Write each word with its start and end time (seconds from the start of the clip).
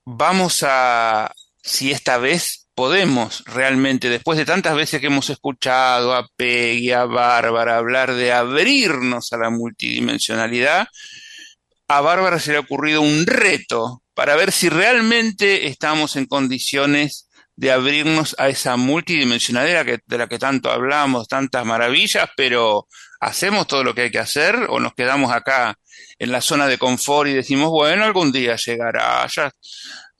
Vamos 0.06 0.64
a, 0.64 1.34
si 1.64 1.92
esta 1.92 2.20
vez 2.20 2.68
podemos 2.76 3.44
realmente, 3.46 4.08
después 4.08 4.38
de 4.38 4.46
tantas 4.46 4.76
veces 4.76 5.02
que 5.02 5.08
hemos 5.08 5.32
escuchado 5.32 6.14
a 6.14 6.28
Peggy, 6.36 6.92
a 6.92 7.06
Bárbara 7.06 7.78
hablar 7.78 8.14
de 8.14 8.32
abrirnos 8.32 9.34
a 9.34 9.38
la 9.38 9.50
multidimensionalidad, 9.50 10.88
a 11.88 12.02
Bárbara 12.02 12.40
se 12.40 12.52
le 12.52 12.58
ha 12.58 12.62
ocurrido 12.62 13.02
un 13.02 13.26
reto 13.26 14.04
para 14.14 14.36
ver 14.36 14.52
si 14.52 14.70
realmente 14.70 15.68
estamos 15.68 16.16
en 16.16 16.28
condiciones 16.28 17.30
de 17.56 17.72
abrirnos 17.72 18.36
a 18.38 18.50
esa 18.50 18.76
multidimensionalidad 18.78 19.86
de 20.06 20.18
la 20.18 20.28
que 20.28 20.38
tanto 20.38 20.70
hablamos, 20.70 21.28
tantas 21.28 21.66
maravillas, 21.66 22.30
pero 22.38 22.88
¿hacemos 23.20 23.66
todo 23.66 23.84
lo 23.84 23.96
que 23.96 24.02
hay 24.02 24.12
que 24.12 24.20
hacer 24.20 24.68
o 24.70 24.80
nos 24.80 24.94
quedamos 24.94 25.34
acá 25.34 25.80
en 26.20 26.32
la 26.32 26.42
zona 26.42 26.68
de 26.68 26.78
confort 26.78 27.30
y 27.30 27.34
decimos, 27.34 27.70
bueno, 27.70 28.04
algún 28.04 28.32
día 28.32 28.56
llegará, 28.56 29.26
ya 29.28 29.52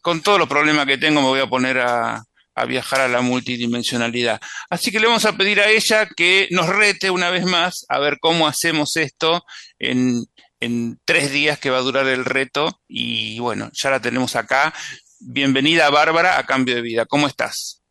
con 0.02 0.22
todos 0.22 0.40
los 0.40 0.48
problemas 0.48 0.86
que 0.86 0.98
tengo 0.98 1.22
me 1.22 1.28
voy 1.28 1.40
a 1.40 1.48
poner 1.48 1.80
a, 1.80 2.24
a 2.56 2.66
viajar 2.66 3.02
a 3.02 3.08
la 3.08 3.22
multidimensionalidad. 3.22 4.40
Así 4.70 4.92
que 4.92 5.00
le 5.00 5.08
vamos 5.08 5.26
a 5.26 5.34
pedir 5.34 5.60
a 5.60 5.70
ella 5.70 6.08
que 6.16 6.48
nos 6.52 6.68
rete 6.70 7.10
una 7.10 7.30
vez 7.30 7.46
más 7.46 7.86
a 7.90 8.00
ver 8.00 8.18
cómo 8.20 8.48
hacemos 8.48 8.96
esto 8.98 9.44
en, 9.78 10.26
en 10.60 11.00
tres 11.06 11.32
días 11.32 11.60
que 11.60 11.70
va 11.70 11.80
a 11.80 11.82
durar 11.82 12.08
el 12.08 12.24
reto. 12.24 12.80
Y 12.88 13.40
bueno, 13.40 13.70
ya 13.74 13.90
la 13.90 14.00
tenemos 14.00 14.36
acá. 14.36 14.74
Bienvenida 15.20 15.90
Bárbara 15.90 16.40
a 16.40 16.46
Cambio 16.46 16.76
de 16.76 16.82
Vida. 16.82 17.06
¿Cómo 17.06 17.28
estás? 17.28 17.82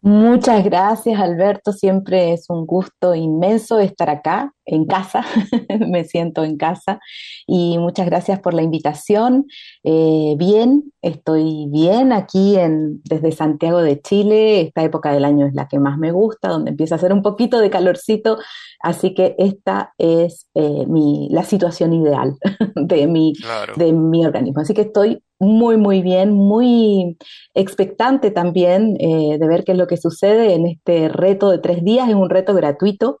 Muchas 0.00 0.62
gracias, 0.62 1.18
Alberto. 1.18 1.72
Siempre 1.72 2.34
es 2.34 2.46
un 2.50 2.66
gusto 2.66 3.14
inmenso 3.14 3.80
estar 3.80 4.10
acá, 4.10 4.52
en 4.66 4.86
casa. 4.86 5.24
Me 5.88 6.04
siento 6.04 6.44
en 6.44 6.56
casa. 6.56 7.00
Y 7.46 7.78
muchas 7.78 8.06
gracias 8.06 8.40
por 8.40 8.54
la 8.54 8.62
invitación. 8.62 9.46
Eh, 9.82 10.34
bien, 10.38 10.92
estoy 11.02 11.66
bien 11.70 12.12
aquí 12.12 12.56
en, 12.56 13.02
desde 13.04 13.32
Santiago 13.32 13.82
de 13.82 14.00
Chile. 14.00 14.60
Esta 14.62 14.82
época 14.82 15.12
del 15.12 15.24
año 15.24 15.46
es 15.46 15.54
la 15.54 15.68
que 15.68 15.78
más 15.78 15.98
me 15.98 16.12
gusta, 16.12 16.48
donde 16.48 16.70
empieza 16.70 16.94
a 16.94 16.98
hacer 16.98 17.12
un 17.12 17.22
poquito 17.22 17.58
de 17.58 17.70
calorcito. 17.70 18.38
Así 18.80 19.14
que 19.14 19.34
esta 19.38 19.94
es 19.98 20.48
eh, 20.54 20.84
mi, 20.86 21.28
la 21.30 21.44
situación 21.44 21.92
ideal 21.92 22.34
de 22.74 23.06
mi, 23.06 23.32
de 23.76 23.92
mi 23.92 24.26
organismo. 24.26 24.60
Así 24.60 24.74
que 24.74 24.82
estoy 24.82 25.22
muy, 25.38 25.76
muy 25.76 26.00
bien, 26.02 26.32
muy 26.32 27.16
expectante 27.54 28.30
también 28.30 28.96
eh, 29.00 29.36
de 29.38 29.48
ver 29.48 29.64
qué 29.64 29.72
es 29.72 29.78
lo 29.78 29.86
que 29.86 29.96
sucede 29.96 30.54
en 30.54 30.66
este 30.66 31.08
reto 31.08 31.50
de 31.50 31.58
tres 31.58 31.84
días. 31.84 32.08
Es 32.08 32.14
un 32.14 32.30
reto 32.30 32.54
gratuito 32.54 33.20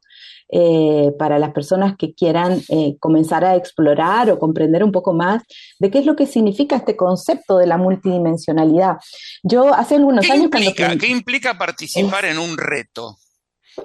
eh, 0.56 1.10
para 1.18 1.40
las 1.40 1.50
personas 1.50 1.96
que 1.98 2.14
quieran 2.14 2.62
eh, 2.68 2.96
comenzar 3.00 3.44
a 3.44 3.56
explorar 3.56 4.30
o 4.30 4.38
comprender 4.38 4.84
un 4.84 4.92
poco 4.92 5.12
más 5.12 5.42
de 5.80 5.90
qué 5.90 5.98
es 5.98 6.06
lo 6.06 6.14
que 6.14 6.28
significa 6.28 6.76
este 6.76 6.94
concepto 6.96 7.58
de 7.58 7.66
la 7.66 7.76
multidimensionalidad. 7.76 8.98
Yo 9.42 9.74
hace 9.74 9.96
algunos 9.96 10.30
años... 10.30 10.44
Implica, 10.44 10.96
¿Qué 10.96 11.08
implica 11.08 11.58
participar 11.58 12.26
en 12.26 12.38
un 12.38 12.56
reto 12.56 13.16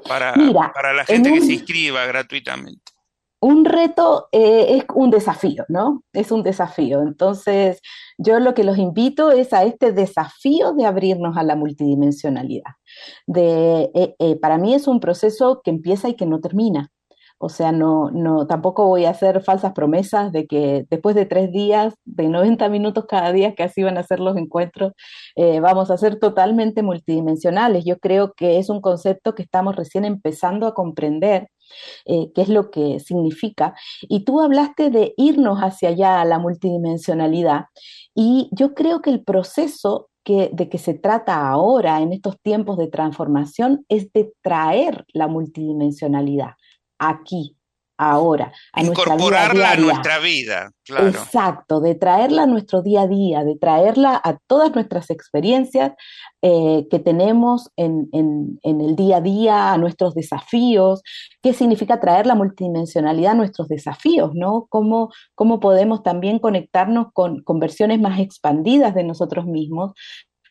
para, 0.08 0.36
para 0.72 0.94
la 0.94 1.06
gente 1.06 1.34
que 1.34 1.42
se 1.42 1.54
inscriba 1.54 2.06
gratuitamente? 2.06 2.89
Un 3.42 3.66
reto 3.66 4.28
es 4.32 4.84
un 4.94 5.12
desafío, 5.12 5.66
¿no? 5.70 6.04
Es 6.14 6.32
un 6.32 6.44
desafío. 6.44 7.02
Entonces, 7.02 7.82
yo 8.18 8.40
lo 8.40 8.54
que 8.54 8.64
los 8.64 8.78
invito 8.78 9.32
es 9.32 9.54
a 9.54 9.64
este 9.64 9.92
desafío 9.94 10.74
de 10.74 10.86
abrirnos 10.86 11.38
a 11.38 11.44
la 11.44 11.56
multidimensionalidad. 11.56 12.72
De, 13.28 13.92
eh, 13.94 14.16
eh, 14.20 14.36
para 14.40 14.58
mí 14.58 14.74
es 14.74 14.88
un 14.88 15.00
proceso 15.00 15.62
que 15.64 15.72
empieza 15.72 16.10
y 16.10 16.16
que 16.16 16.26
no 16.26 16.42
termina. 16.42 16.92
O 17.42 17.48
sea, 17.48 17.72
no, 17.72 18.12
no, 18.12 18.48
tampoco 18.48 18.86
voy 18.88 19.06
a 19.06 19.12
hacer 19.12 19.42
falsas 19.42 19.72
promesas 19.74 20.34
de 20.34 20.46
que 20.46 20.86
después 20.90 21.16
de 21.16 21.26
tres 21.26 21.52
días, 21.54 21.94
de 22.04 22.28
90 22.28 22.68
minutos 22.68 23.06
cada 23.08 23.32
día, 23.32 23.56
que 23.56 23.64
así 23.64 23.82
van 23.82 23.98
a 23.98 24.04
ser 24.04 24.20
los 24.20 24.36
encuentros, 24.36 24.92
eh, 25.38 25.62
vamos 25.62 25.90
a 25.90 25.98
ser 25.98 26.20
totalmente 26.20 26.84
multidimensionales. 26.84 27.86
Yo 27.86 27.98
creo 28.00 28.34
que 28.36 28.60
es 28.60 28.70
un 28.70 28.82
concepto 28.82 29.36
que 29.36 29.44
estamos 29.44 29.78
recién 29.78 30.04
empezando 30.04 30.68
a 30.68 30.74
comprender 30.74 31.48
qué 32.06 32.42
es 32.42 32.50
lo 32.50 32.72
que 32.72 33.00
significa. 33.00 33.76
Y 34.02 34.24
tú 34.24 34.42
hablaste 34.42 34.90
de 34.90 35.14
irnos 35.18 35.60
hacia 35.60 35.90
allá 35.90 36.22
a 36.22 36.26
la 36.26 36.40
multidimensionalidad. 36.40 37.66
Y 38.16 38.50
yo 38.52 38.74
creo 38.74 39.02
que 39.02 39.10
el 39.10 39.24
proceso 39.24 40.10
que, 40.24 40.50
de 40.54 40.70
que 40.70 40.78
se 40.78 40.94
trata 40.94 41.50
ahora, 41.50 42.02
en 42.02 42.14
estos 42.14 42.40
tiempos 42.42 42.78
de 42.78 42.88
transformación, 42.88 43.86
es 43.90 44.12
de 44.14 44.34
traer 44.42 45.06
la 45.14 45.28
multidimensionalidad 45.28 46.52
aquí, 47.00 47.56
ahora, 48.00 48.54
a 48.72 48.82
Incorporarla 48.82 49.72
a 49.72 49.76
nuestra 49.76 50.20
vida, 50.20 50.72
claro. 50.86 51.10
Exacto, 51.10 51.82
de 51.82 51.96
traerla 51.96 52.44
a 52.44 52.46
nuestro 52.46 52.82
día 52.82 53.02
a 53.02 53.08
día, 53.08 53.44
de 53.44 53.58
traerla 53.58 54.20
a 54.24 54.38
todas 54.48 54.74
nuestras 54.74 55.10
experiencias 55.10 55.92
eh, 56.42 56.88
que 56.90 57.00
tenemos 57.00 57.70
en, 57.76 58.08
el 58.64 58.96
día 58.96 59.18
a 59.18 59.22
día, 59.22 59.74
a 59.74 59.78
nuestros 59.78 60.16
desafíos. 60.16 61.02
¿Qué 61.42 61.54
significa 61.54 62.00
traer 62.00 62.26
la 62.26 62.36
multidimensionalidad 62.36 63.34
a 63.34 63.36
nuestros 63.36 63.68
desafíos? 63.68 64.32
¿no? 64.34 64.68
¿Cómo, 64.70 65.12
cómo 65.36 65.60
podemos 65.60 66.02
también 66.02 66.40
conectarnos 66.40 67.08
con, 67.12 67.44
con 67.44 67.60
versiones 67.60 68.00
más 68.00 68.18
expandidas 68.22 68.96
de 68.96 69.04
nosotros 69.04 69.46
mismos, 69.46 69.92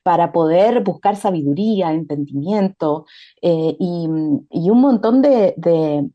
para 0.09 0.33
poder 0.33 0.83
buscar 0.83 1.17
sabiduría, 1.17 1.93
entendimiento 1.93 3.05
eh, 3.43 3.77
y, 3.79 4.07
un 4.07 4.81
montón 4.81 5.21
de, 5.21 5.55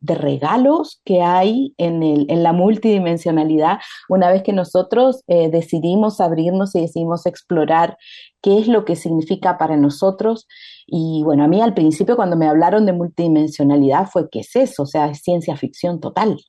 regalos 0.02 1.00
que 1.06 1.22
hay 1.22 1.76
en, 1.78 2.26
la 2.42 2.54
multidimensionalidad 2.54 3.78
una 4.09 4.31
vez 4.31 4.42
que 4.42 4.52
nosotros 4.52 5.22
eh, 5.28 5.52
decidimos 5.52 6.22
abrirnos 6.22 6.74
y 6.74 6.81
decidimos 6.81 7.28
explorar 7.28 7.96
qué 8.42 8.58
es 8.58 8.68
lo 8.68 8.84
que 8.84 8.96
significa 8.96 9.59
para 9.59 9.78
nosotros. 9.78 10.48
Y 10.88 11.22
bueno, 11.24 11.44
a 11.44 11.48
mí 11.48 11.62
al 11.62 11.75
principio 11.75 12.16
cuando 12.16 12.36
me 12.36 12.48
hablaron 12.48 12.88
de 12.88 12.94
multidimensionalidad 12.94 14.08
fue, 14.08 14.28
¿qué 14.31 14.40
es 14.40 14.56
eso? 14.56 14.81
O 14.81 14.88
sea, 14.88 15.06
es 15.06 15.20
ciencia 15.22 15.56
ficción 15.56 16.00
total. 16.00 16.40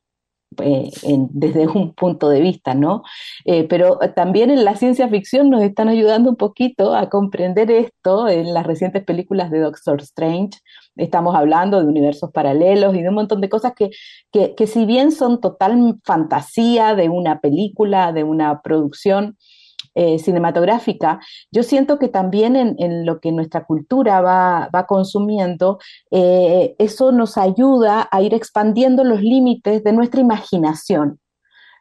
Eh, 0.62 0.90
desde 1.30 1.66
un 1.68 1.94
punto 1.94 2.28
de 2.28 2.40
vista, 2.40 2.74
¿no? 2.74 3.02
Eh, 3.44 3.64
pero 3.68 3.98
también 4.14 4.50
en 4.50 4.64
la 4.64 4.76
ciencia 4.76 5.08
ficción 5.08 5.50
nos 5.50 5.62
están 5.62 5.88
ayudando 5.88 6.30
un 6.30 6.36
poquito 6.36 6.94
a 6.94 7.08
comprender 7.08 7.70
esto 7.70 8.28
en 8.28 8.54
las 8.54 8.66
recientes 8.66 9.04
películas 9.04 9.50
de 9.50 9.60
Doctor 9.60 10.00
Strange. 10.02 10.58
Estamos 10.96 11.34
hablando 11.34 11.80
de 11.80 11.86
universos 11.86 12.30
paralelos 12.30 12.94
y 12.94 13.02
de 13.02 13.08
un 13.08 13.14
montón 13.16 13.40
de 13.40 13.48
cosas 13.48 13.72
que, 13.74 13.90
que, 14.32 14.54
que 14.54 14.66
si 14.66 14.84
bien 14.86 15.12
son 15.12 15.40
total 15.40 15.98
fantasía 16.04 16.94
de 16.94 17.08
una 17.08 17.40
película, 17.40 18.12
de 18.12 18.24
una 18.24 18.60
producción, 18.62 19.36
eh, 19.94 20.18
cinematográfica, 20.18 21.20
yo 21.52 21.62
siento 21.62 21.98
que 21.98 22.08
también 22.08 22.56
en, 22.56 23.06
lo 23.06 23.20
que 23.20 23.32
nuestra 23.32 23.64
cultura 23.64 24.20
va, 24.20 24.86
consumiendo, 24.88 25.78
eh, 26.10 26.74
eso 26.78 27.12
nos 27.12 27.38
ayuda 27.38 28.08
a 28.10 28.22
ir 28.22 28.34
expandiendo 28.34 29.04
los 29.04 29.20
límites 29.20 29.84
de 29.84 29.92
nuestra 29.92 30.20
imaginación. 30.20 31.20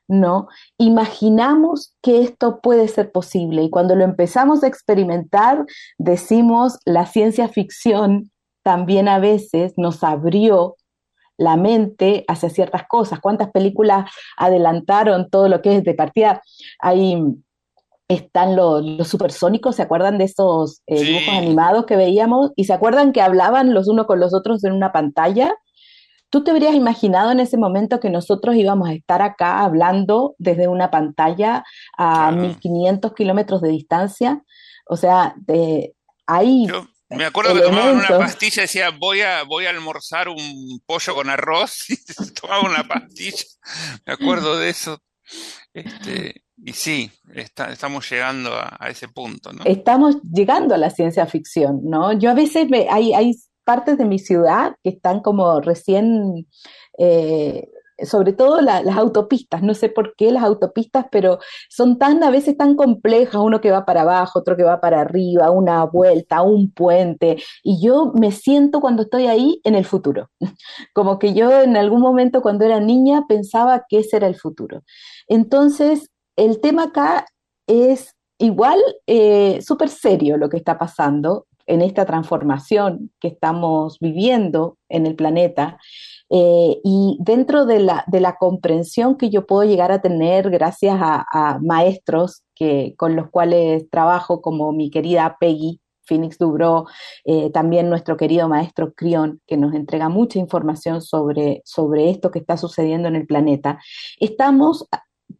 ¿no? 0.07 0.47
Imaginamos 0.77 1.95
que 2.01 2.21
esto 2.21 2.59
puede 2.61 2.87
ser 2.87 3.11
posible 3.11 3.63
y 3.63 3.69
cuando 3.69 3.95
lo 3.95 4.03
empezamos 4.03 4.63
a 4.63 4.67
experimentar, 4.67 5.65
decimos, 5.97 6.77
la 6.85 7.05
ciencia 7.05 7.47
ficción 7.47 8.31
también 8.63 9.07
a 9.07 9.19
veces 9.19 9.73
nos 9.77 10.03
abrió 10.03 10.75
la 11.37 11.57
mente 11.57 12.25
hacia 12.27 12.49
ciertas 12.49 12.83
cosas, 12.87 13.19
cuántas 13.19 13.51
películas 13.51 14.09
adelantaron 14.37 15.29
todo 15.29 15.49
lo 15.49 15.61
que 15.61 15.77
es 15.77 15.83
de 15.83 15.93
partida. 15.93 16.41
Hay 16.79 17.17
están 18.07 18.55
los, 18.55 19.07
supersónicos, 19.07 19.75
¿se 19.75 19.81
acuerdan 19.81 20.17
de 20.17 20.25
esos 20.25 20.81
eh, 20.87 21.03
dibujos 21.03 21.35
animados 21.35 21.85
que 21.85 21.95
veíamos? 21.95 22.51
¿Y 22.55 22.65
se 22.65 22.73
acuerdan 22.73 23.13
que 23.13 23.21
hablaban 23.21 23.73
los 23.73 23.87
unos 23.87 24.05
con 24.05 24.19
los 24.19 24.33
otros 24.33 24.63
en 24.63 24.73
una 24.73 24.91
pantalla? 24.91 25.53
¿Tú 26.29 26.43
te 26.43 26.51
habrías 26.51 26.73
imaginado 26.73 27.31
en 27.31 27.39
ese 27.39 27.57
momento 27.57 27.99
que 27.99 28.09
nosotros 28.09 28.55
íbamos 28.55 28.89
a 28.89 28.93
estar 28.93 29.21
acá 29.21 29.63
hablando 29.63 30.35
desde 30.39 30.67
una 30.67 30.89
pantalla 30.89 31.63
a 31.97 32.31
1500 32.31 33.13
kilómetros 33.13 33.61
de 33.61 33.69
distancia? 33.69 34.41
O 34.87 34.97
sea, 34.97 35.35
de, 35.37 35.93
ahí... 36.25 36.67
me 37.09 37.25
acuerdo 37.25 37.53
que 37.53 37.61
tomaban 37.61 37.97
una 37.97 38.07
pastilla 38.07 38.63
y 38.63 38.65
decía, 38.65 38.89
voy 38.89 39.21
a, 39.21 39.43
voy 39.43 39.67
a 39.67 39.69
almorzar 39.69 40.27
un 40.27 40.81
pollo 40.85 41.13
con 41.13 41.29
arroz 41.29 41.85
y 41.89 41.97
tomaba 42.33 42.63
una 42.63 42.87
pastilla. 42.87 43.45
Me 44.05 44.13
acuerdo 44.13 44.57
de 44.57 44.69
eso. 44.69 45.03
Este, 45.73 46.43
y 46.65 46.71
sí, 46.71 47.11
estamos 47.35 48.09
llegando 48.09 48.51
a, 48.53 48.87
ese 48.89 49.09
punto, 49.09 49.51
¿no? 49.51 49.63
Estamos 49.65 50.21
llegando 50.21 50.73
a 50.73 50.77
la 50.77 50.89
ciencia 50.89 51.25
ficción, 51.25 51.81
¿no? 51.83 52.13
Yo 52.13 52.29
a 52.29 52.33
veces 52.33 52.69
me, 52.69 52.87
hay, 52.89 53.13
hay 53.13 53.33
partes 53.65 53.97
de 53.97 54.05
mi 54.05 54.17
ciudad 54.17 54.75
que 54.81 54.91
están 54.91 55.19
como 55.19 55.59
recién, 55.59 56.47
eh, 56.97 57.67
sobre 58.05 58.31
todo 58.31 58.61
las 58.61 58.97
autopistas, 58.97 59.61
no 59.61 59.73
sé 59.73 59.89
por 59.89 60.15
qué 60.15 60.31
las 60.31 60.43
autopistas, 60.43 61.05
pero 61.11 61.39
son 61.69 61.97
tan 61.97 62.23
a 62.23 62.31
veces 62.31 62.55
tan 62.55 62.75
complejas, 62.75 63.41
uno 63.41 63.59
que 63.59 63.71
va 63.71 63.85
para 63.85 64.01
abajo, 64.01 64.39
otro 64.39 64.55
que 64.55 64.63
va 64.63 64.79
para 64.79 65.01
arriba, 65.01 65.51
una 65.51 65.83
vuelta, 65.83 66.43
un 66.43 66.71
puente, 66.71 67.43
y 67.61 67.85
yo 67.85 68.13
me 68.15 68.31
siento 68.31 68.79
cuando 68.79 69.03
estoy 69.03 69.27
ahí 69.27 69.59
en 69.65 69.75
el 69.75 69.83
futuro, 69.85 70.29
como 70.93 71.19
que 71.19 71.33
yo 71.33 71.61
en 71.61 71.75
algún 71.75 72.01
momento 72.01 72.41
cuando 72.41 72.63
era 72.63 72.79
niña 72.79 73.25
pensaba 73.27 73.83
que 73.87 73.99
ese 73.99 74.15
era 74.15 74.27
el 74.27 74.35
futuro. 74.35 74.81
Entonces, 75.27 76.09
el 76.35 76.59
tema 76.61 76.85
acá 76.85 77.25
es 77.67 78.15
igual 78.37 78.79
eh, 79.07 79.61
súper 79.61 79.89
serio 79.89 80.37
lo 80.37 80.49
que 80.49 80.57
está 80.57 80.77
pasando 80.77 81.47
en 81.65 81.81
esta 81.81 82.05
transformación 82.05 83.11
que 83.19 83.29
estamos 83.29 83.97
viviendo 83.99 84.77
en 84.89 85.05
el 85.05 85.15
planeta. 85.15 85.77
Eh, 86.29 86.79
y 86.83 87.17
dentro 87.21 87.65
de 87.65 87.79
la, 87.79 88.03
de 88.07 88.19
la, 88.19 88.35
comprensión 88.37 89.17
que 89.17 89.29
yo 89.29 89.45
puedo 89.45 89.63
llegar 89.63 89.91
a 89.91 90.01
tener 90.01 90.49
gracias 90.49 90.97
a, 90.99 91.59
maestros 91.61 92.43
que, 92.55 92.95
con 92.97 93.15
los 93.15 93.29
cuales 93.29 93.89
trabajo, 93.89 94.41
como 94.41 94.71
mi 94.71 94.89
querida 94.89 95.37
Peggy 95.39 95.79
Phoenix 96.05 96.37
Dubro, 96.37 96.85
eh, 97.23 97.49
también 97.51 97.89
nuestro 97.89 98.17
querido 98.17 98.49
maestro 98.49 98.93
Crión, 98.93 99.41
que 99.47 99.57
nos 99.57 99.73
entrega 99.73 100.09
mucha 100.09 100.39
información 100.39 101.01
sobre, 101.01 101.61
sobre 101.65 102.09
esto 102.09 102.31
que 102.31 102.39
está 102.39 102.57
sucediendo 102.57 103.07
en 103.07 103.15
el 103.15 103.27
planeta, 103.27 103.79
estamos 104.19 104.87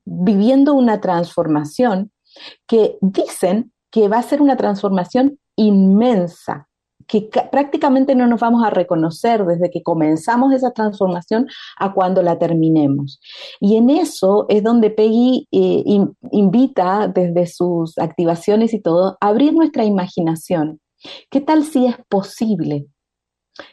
viviendo 0.06 0.74
una 0.74 1.02
transformación 1.02 2.12
que 2.68 2.98
dicen 3.02 3.72
que 3.92 4.08
va 4.08 4.18
a 4.18 4.24
ser 4.24 4.42
una 4.42 4.58
transformación 4.58 5.40
inmensa, 5.56 6.68
que 7.08 7.30
prácticamente 7.52 8.16
no 8.16 8.28
nos 8.28 8.40
vamos 8.40 8.64
a 8.64 8.70
reconocer 8.70 9.46
desde 9.46 9.70
que 9.70 9.84
comenzamos 9.84 10.54
esa 10.54 10.72
transformación 10.72 11.48
a 11.78 11.94
cuando 11.94 12.24
la 12.24 12.40
terminemos. 12.40 13.20
Y 13.60 13.76
en 13.76 13.90
eso 13.90 14.46
es 14.50 14.64
donde 14.64 14.90
Peggy 14.90 15.48
eh, 15.52 15.84
invita 16.32 17.08
desde 17.08 17.46
sus 17.46 17.98
activaciones 17.98 18.74
y 18.74 18.82
todo 18.82 19.18
a 19.20 19.28
abrir 19.28 19.54
nuestra 19.54 19.84
imaginación. 19.84 20.80
¿Qué 21.30 21.42
tal 21.42 21.66
si 21.66 21.86
es 21.86 21.98
posible 22.08 22.88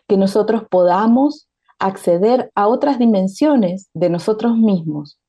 que 0.08 0.16
nosotros 0.16 0.64
podamos 0.68 1.48
acceder 1.78 2.50
a 2.54 2.66
otras 2.66 2.98
dimensiones 2.98 3.88
de 3.94 4.10
nosotros 4.10 4.58
mismos 4.58 5.19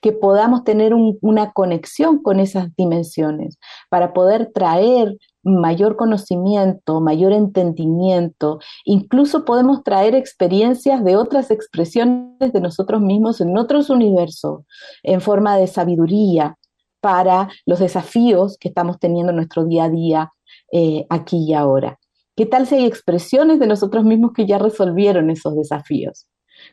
que 0.00 0.12
podamos 0.12 0.64
tener 0.64 0.92
una 0.94 1.52
conexión 1.52 2.22
con 2.22 2.40
esas 2.40 2.74
dimensiones 2.76 3.58
para 3.90 4.12
poder 4.12 4.50
traer 4.52 5.16
mayor 5.42 5.96
conocimiento, 5.96 7.00
mayor 7.00 7.32
entendimiento, 7.32 8.58
incluso 8.84 9.44
podemos 9.44 9.82
traer 9.82 10.14
experiencias 10.14 11.04
de 11.04 11.16
otras 11.16 11.50
expresiones 11.50 12.52
de 12.52 12.60
nosotros 12.60 13.00
mismos 13.00 13.40
en 13.40 13.56
otros 13.56 13.90
universos, 13.90 14.62
en 15.02 15.20
forma 15.20 15.56
de 15.56 15.66
sabiduría 15.66 16.56
para 17.00 17.48
los 17.64 17.78
desafíos 17.78 18.56
que 18.58 18.68
estamos 18.68 18.98
teniendo 18.98 19.30
en 19.30 19.36
nuestro 19.36 19.64
día 19.64 19.84
a 19.84 19.90
día 19.90 20.32
eh, 20.72 21.06
aquí 21.08 21.44
y 21.48 21.54
ahora. 21.54 21.98
¿Qué 22.36 22.46
tal 22.46 22.66
si 22.66 22.76
hay 22.76 22.86
expresiones 22.86 23.58
de 23.58 23.66
nosotros 23.66 24.04
mismos 24.04 24.32
que 24.32 24.46
ya 24.46 24.58
resolvieron 24.58 25.30
esos 25.30 25.56
desafíos? 25.56 26.26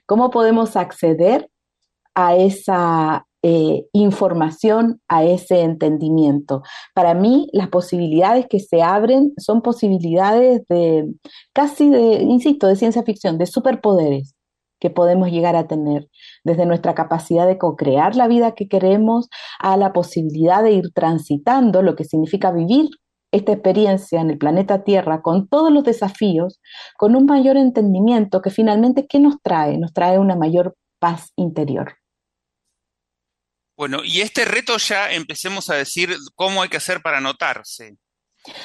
¿Cómo 0.05 0.29
podemos 0.29 0.75
acceder 0.75 1.49
a 2.15 2.35
esa 2.35 3.25
eh, 3.43 3.85
información, 3.93 5.01
a 5.07 5.23
ese 5.23 5.61
entendimiento. 5.61 6.63
Para 6.95 7.13
mí, 7.13 7.47
las 7.53 7.67
posibilidades 7.69 8.47
que 8.49 8.59
se 8.59 8.81
abren 8.81 9.33
son 9.37 9.61
posibilidades 9.61 10.63
de 10.67 11.05
casi 11.53 11.89
de, 11.89 12.23
insisto, 12.23 12.67
de 12.67 12.75
ciencia 12.75 13.03
ficción, 13.03 13.37
de 13.37 13.45
superpoderes 13.45 14.33
que 14.79 14.89
podemos 14.89 15.29
llegar 15.29 15.55
a 15.55 15.67
tener, 15.67 16.07
desde 16.43 16.65
nuestra 16.65 16.95
capacidad 16.95 17.47
de 17.47 17.57
co-crear 17.57 18.15
la 18.15 18.27
vida 18.27 18.55
que 18.55 18.67
queremos 18.67 19.29
a 19.59 19.77
la 19.77 19.93
posibilidad 19.93 20.63
de 20.63 20.71
ir 20.71 20.91
transitando 20.93 21.81
lo 21.81 21.95
que 21.95 22.03
significa 22.03 22.51
vivir 22.51 22.89
esta 23.31 23.51
experiencia 23.51 24.21
en 24.21 24.31
el 24.31 24.37
planeta 24.37 24.83
Tierra 24.83 25.21
con 25.21 25.47
todos 25.47 25.71
los 25.71 25.83
desafíos, 25.83 26.59
con 26.97 27.15
un 27.15 27.25
mayor 27.25 27.57
entendimiento 27.57 28.41
que 28.41 28.49
finalmente, 28.49 29.05
¿qué 29.07 29.19
nos 29.19 29.41
trae? 29.43 29.77
Nos 29.77 29.93
trae 29.93 30.17
una 30.19 30.35
mayor 30.35 30.75
paz 30.99 31.31
interior. 31.35 31.93
Bueno, 33.77 34.01
y 34.03 34.21
este 34.21 34.45
reto 34.45 34.77
ya 34.77 35.11
empecemos 35.11 35.69
a 35.69 35.75
decir 35.75 36.15
cómo 36.35 36.61
hay 36.61 36.69
que 36.69 36.77
hacer 36.77 37.01
para 37.01 37.17
anotarse. 37.17 37.97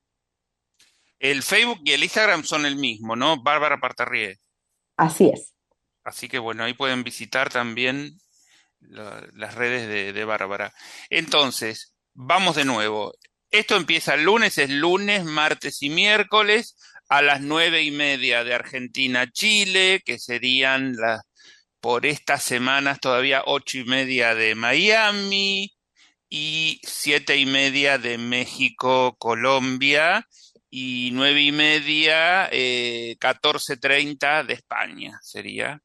El 1.21 1.43
Facebook 1.43 1.79
y 1.85 1.93
el 1.93 2.03
Instagram 2.03 2.43
son 2.43 2.67
el 2.67 2.77
mismo, 2.77 3.15
¿no? 3.15 3.43
Bárbara 3.43 3.79
Partarrié. 3.79 4.39
Así 4.97 5.31
es. 5.33 5.55
Así 6.05 6.29
que 6.29 6.39
bueno, 6.39 6.65
ahí 6.65 6.75
pueden 6.75 7.03
visitar 7.03 7.49
también 7.49 8.19
las 8.89 9.55
redes 9.55 9.89
de, 9.89 10.13
de 10.13 10.25
Bárbara. 10.25 10.73
Entonces, 11.11 11.95
vamos 12.13 12.57
de 12.57 12.65
nuevo. 12.65 13.15
Esto 13.51 13.77
empieza 13.77 14.15
el 14.15 14.25
lunes, 14.25 14.59
es 14.59 14.71
lunes, 14.71 15.25
martes 15.25 15.83
y 15.83 15.91
miércoles 15.91 16.77
a 17.09 17.23
las 17.23 17.41
nueve 17.41 17.83
y 17.83 17.91
media 17.91 18.43
de 18.43 18.55
Argentina, 18.55 19.31
Chile, 19.31 20.03
que 20.05 20.19
serían 20.19 20.97
las 20.97 21.23
por 21.81 22.07
estas 22.07 22.43
semanas 22.43 22.99
todavía 22.99 23.43
ocho 23.45 23.77
y 23.77 23.85
media 23.85 24.35
de 24.35 24.55
Miami 24.55 25.71
y 26.31 26.81
siete 26.83 27.37
y 27.37 27.45
media 27.45 27.99
de 27.99 28.17
México, 28.17 29.15
Colombia 29.19 30.27
y 30.71 31.11
nueve 31.13 31.43
y 31.43 31.53
media, 31.53 32.49
eh, 32.51 33.17
catorce 33.21 33.77
treinta 33.77 34.43
de 34.43 34.55
España 34.55 35.19
sería. 35.23 35.79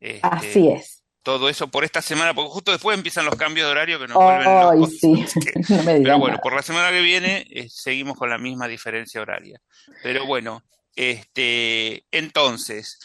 Este, 0.00 0.20
Así 0.26 0.68
es 0.68 0.97
todo 1.28 1.50
eso 1.50 1.68
por 1.68 1.84
esta 1.84 2.00
semana, 2.00 2.32
porque 2.32 2.50
justo 2.50 2.72
después 2.72 2.96
empiezan 2.96 3.26
los 3.26 3.36
cambios 3.36 3.66
de 3.66 3.72
horario 3.72 3.98
que 3.98 4.08
nos 4.08 4.16
vuelven 4.16 4.44
locos. 4.46 4.98
Sí. 4.98 5.26
pero 5.84 6.18
bueno, 6.18 6.38
por 6.42 6.54
la 6.54 6.62
semana 6.62 6.88
que 6.88 7.02
viene 7.02 7.46
eh, 7.50 7.68
seguimos 7.68 8.16
con 8.16 8.30
la 8.30 8.38
misma 8.38 8.66
diferencia 8.66 9.20
horaria. 9.20 9.60
Pero 10.02 10.24
bueno, 10.24 10.62
este, 10.96 12.06
entonces, 12.12 12.98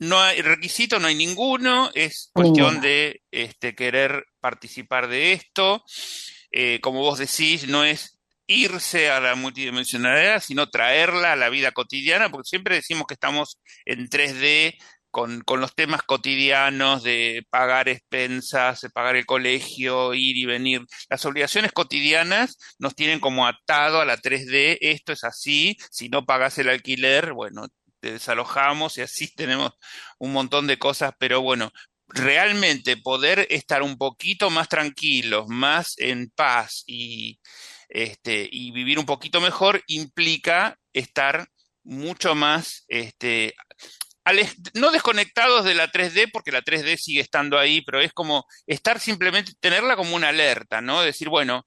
no 0.00 0.18
hay 0.18 0.42
requisito, 0.42 0.98
no 0.98 1.06
hay 1.06 1.14
ninguno, 1.14 1.92
es 1.94 2.30
cuestión 2.32 2.80
de 2.80 3.22
este, 3.30 3.76
querer 3.76 4.24
participar 4.40 5.06
de 5.06 5.34
esto. 5.34 5.84
Eh, 6.50 6.80
como 6.82 6.98
vos 6.98 7.20
decís, 7.20 7.68
no 7.68 7.84
es 7.84 8.18
irse 8.48 9.10
a 9.12 9.20
la 9.20 9.36
multidimensionalidad, 9.36 10.42
sino 10.42 10.68
traerla 10.70 11.34
a 11.34 11.36
la 11.36 11.50
vida 11.50 11.70
cotidiana, 11.70 12.30
porque 12.30 12.48
siempre 12.48 12.74
decimos 12.74 13.06
que 13.06 13.14
estamos 13.14 13.60
en 13.84 14.08
3D 14.08 14.76
con, 15.10 15.40
con, 15.42 15.60
los 15.60 15.74
temas 15.74 16.02
cotidianos 16.02 17.02
de 17.02 17.44
pagar 17.50 17.88
expensas, 17.88 18.80
de 18.80 18.90
pagar 18.90 19.16
el 19.16 19.26
colegio, 19.26 20.14
ir 20.14 20.36
y 20.36 20.46
venir. 20.46 20.82
Las 21.08 21.24
obligaciones 21.24 21.72
cotidianas 21.72 22.58
nos 22.78 22.94
tienen 22.94 23.20
como 23.20 23.46
atado 23.46 24.00
a 24.00 24.04
la 24.04 24.16
3D, 24.16 24.78
esto 24.80 25.12
es 25.12 25.24
así, 25.24 25.76
si 25.90 26.08
no 26.08 26.24
pagas 26.26 26.58
el 26.58 26.68
alquiler, 26.68 27.32
bueno, 27.32 27.66
te 28.00 28.12
desalojamos 28.12 28.98
y 28.98 29.02
así 29.02 29.28
tenemos 29.36 29.72
un 30.18 30.32
montón 30.32 30.66
de 30.66 30.78
cosas, 30.78 31.12
pero 31.18 31.42
bueno, 31.42 31.70
realmente 32.08 32.96
poder 32.96 33.46
estar 33.50 33.82
un 33.82 33.96
poquito 33.96 34.50
más 34.50 34.68
tranquilos, 34.68 35.46
más 35.48 35.94
en 35.98 36.30
paz 36.30 36.82
y, 36.86 37.38
este, 37.88 38.48
y 38.50 38.72
vivir 38.72 38.98
un 38.98 39.06
poquito 39.06 39.40
mejor 39.40 39.82
implica 39.86 40.78
estar 40.92 41.48
mucho 41.82 42.34
más 42.34 42.84
este, 42.88 43.54
no 44.74 44.90
desconectados 44.90 45.64
de 45.64 45.74
la 45.74 45.90
3D, 45.90 46.30
porque 46.32 46.52
la 46.52 46.62
3D 46.62 46.96
sigue 46.96 47.20
estando 47.20 47.58
ahí, 47.58 47.82
pero 47.82 48.00
es 48.00 48.12
como 48.12 48.44
estar 48.66 49.00
simplemente, 49.00 49.52
tenerla 49.60 49.96
como 49.96 50.14
una 50.16 50.28
alerta, 50.28 50.80
¿no? 50.80 51.02
Decir, 51.02 51.28
bueno, 51.28 51.66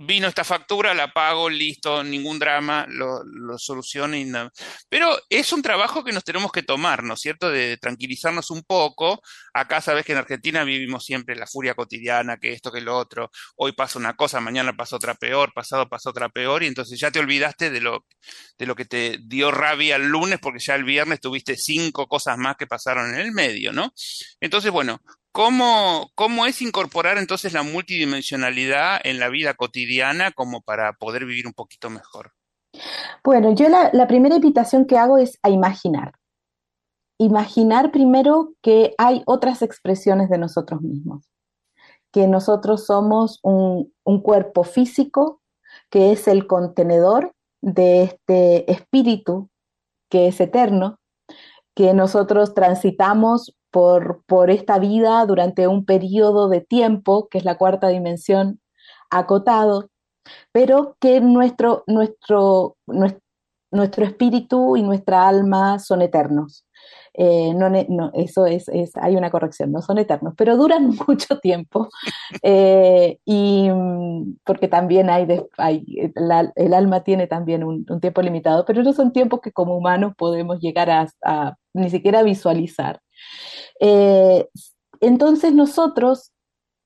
vino 0.00 0.26
esta 0.28 0.44
factura, 0.44 0.94
la 0.94 1.12
pago, 1.12 1.50
listo, 1.50 2.02
ningún 2.02 2.38
drama, 2.38 2.86
lo, 2.88 3.22
lo 3.24 3.58
soluciono. 3.58 4.16
Y 4.16 4.24
nada. 4.24 4.50
Pero 4.88 5.16
es 5.28 5.52
un 5.52 5.62
trabajo 5.62 6.02
que 6.02 6.12
nos 6.12 6.24
tenemos 6.24 6.52
que 6.52 6.62
tomar, 6.62 7.02
¿no 7.02 7.14
es 7.14 7.20
cierto? 7.20 7.50
De 7.50 7.76
tranquilizarnos 7.76 8.50
un 8.50 8.62
poco. 8.62 9.20
Acá 9.52 9.80
sabes 9.80 10.04
que 10.04 10.12
en 10.12 10.18
Argentina 10.18 10.64
vivimos 10.64 11.04
siempre 11.04 11.36
la 11.36 11.46
furia 11.46 11.74
cotidiana, 11.74 12.38
que 12.38 12.52
esto, 12.52 12.72
que 12.72 12.80
lo 12.80 12.96
otro. 12.96 13.30
Hoy 13.56 13.72
pasa 13.72 13.98
una 13.98 14.16
cosa, 14.16 14.40
mañana 14.40 14.74
pasa 14.74 14.96
otra 14.96 15.14
peor, 15.14 15.52
pasado 15.52 15.88
pasa 15.88 16.10
otra 16.10 16.28
peor, 16.30 16.62
y 16.62 16.66
entonces 16.66 16.98
ya 16.98 17.10
te 17.10 17.18
olvidaste 17.18 17.70
de 17.70 17.80
lo, 17.80 18.06
de 18.58 18.66
lo 18.66 18.74
que 18.74 18.86
te 18.86 19.18
dio 19.22 19.50
rabia 19.50 19.96
el 19.96 20.08
lunes, 20.08 20.38
porque 20.40 20.60
ya 20.60 20.74
el 20.74 20.84
viernes 20.84 21.20
tuviste 21.20 21.56
cinco 21.56 22.06
cosas 22.08 22.38
más 22.38 22.56
que 22.56 22.66
pasaron 22.66 23.14
en 23.14 23.20
el 23.20 23.32
medio, 23.32 23.72
¿no? 23.72 23.92
Entonces, 24.40 24.70
bueno, 24.70 25.00
¿Cómo, 25.32 26.10
¿Cómo 26.16 26.46
es 26.46 26.60
incorporar 26.60 27.16
entonces 27.16 27.52
la 27.52 27.62
multidimensionalidad 27.62 29.00
en 29.04 29.20
la 29.20 29.28
vida 29.28 29.54
cotidiana 29.54 30.32
como 30.32 30.60
para 30.60 30.94
poder 30.94 31.24
vivir 31.24 31.46
un 31.46 31.52
poquito 31.52 31.88
mejor? 31.88 32.32
Bueno, 33.22 33.54
yo 33.54 33.68
la, 33.68 34.06
primera 34.08 34.36
invitación 34.36 34.86
que 34.86 34.98
hago 34.98 35.18
es 35.18 35.38
a 35.42 35.50
imaginar. 35.50 36.14
Imaginar 37.18 37.92
primero 37.92 38.54
que 38.62 38.94
hay 38.98 39.22
otras 39.26 39.62
expresiones 39.62 40.30
de 40.30 40.38
nosotros 40.38 40.80
mismos, 40.80 41.30
que 42.12 42.26
nosotros 42.26 42.86
somos 42.86 43.38
un 43.42 44.22
cuerpo 44.22 44.64
físico 44.64 45.40
que 45.90 46.12
es 46.12 46.26
el 46.28 46.46
contenedor 46.46 47.34
de 47.60 48.04
este 48.04 48.70
espíritu 48.70 49.50
que 50.10 50.28
es 50.28 50.40
eterno, 50.40 50.98
que 51.76 51.94
nosotros 51.94 52.54
transitamos 52.54 53.56
por, 53.70 54.22
por 54.26 54.50
esta 54.50 54.78
vida 54.78 55.24
durante 55.26 55.66
un 55.68 55.84
periodo 55.84 56.48
de 56.48 56.60
tiempo, 56.60 57.28
que 57.28 57.38
es 57.38 57.44
la 57.44 57.58
cuarta 57.58 57.88
dimensión, 57.88 58.60
acotado, 59.10 59.90
pero 60.52 60.96
que 61.00 61.20
nuestro, 61.20 61.84
nuestro, 61.86 62.76
nuestro, 62.86 64.04
espíritu 64.04 64.76
y 64.76 64.82
nuestra 64.82 65.28
alma 65.28 65.78
son 65.78 66.02
eternos. 66.02 66.64
Eh, 67.14 67.52
no, 67.54 68.10
eso 68.14 68.46
es, 68.46 68.68
es, 68.68 68.96
hay 68.96 69.16
una 69.16 69.30
corrección, 69.30 69.72
no 69.72 69.82
son 69.82 69.98
eternos, 69.98 70.34
pero 70.36 70.56
duran 70.56 70.90
mucho 71.08 71.38
tiempo. 71.40 71.88
Eh, 72.42 73.18
y 73.24 73.68
porque 74.44 74.68
también 74.68 75.10
hay, 75.10 75.26
hay 75.58 75.84
el 76.56 76.74
alma 76.74 77.02
tiene 77.04 77.26
también 77.26 77.64
un, 77.64 77.84
tiempo 78.00 78.22
limitado, 78.22 78.64
pero 78.64 78.82
no 78.82 78.92
son 78.92 79.12
tiempos 79.12 79.40
que 79.40 79.52
como 79.52 79.76
humanos 79.76 80.14
podemos 80.16 80.60
llegar 80.60 80.90
a, 80.90 81.08
a 81.24 81.56
ni 81.74 81.90
siquiera 81.90 82.22
visualizar. 82.22 83.00
Eh, 83.80 84.48
entonces 85.00 85.52
nosotros, 85.54 86.32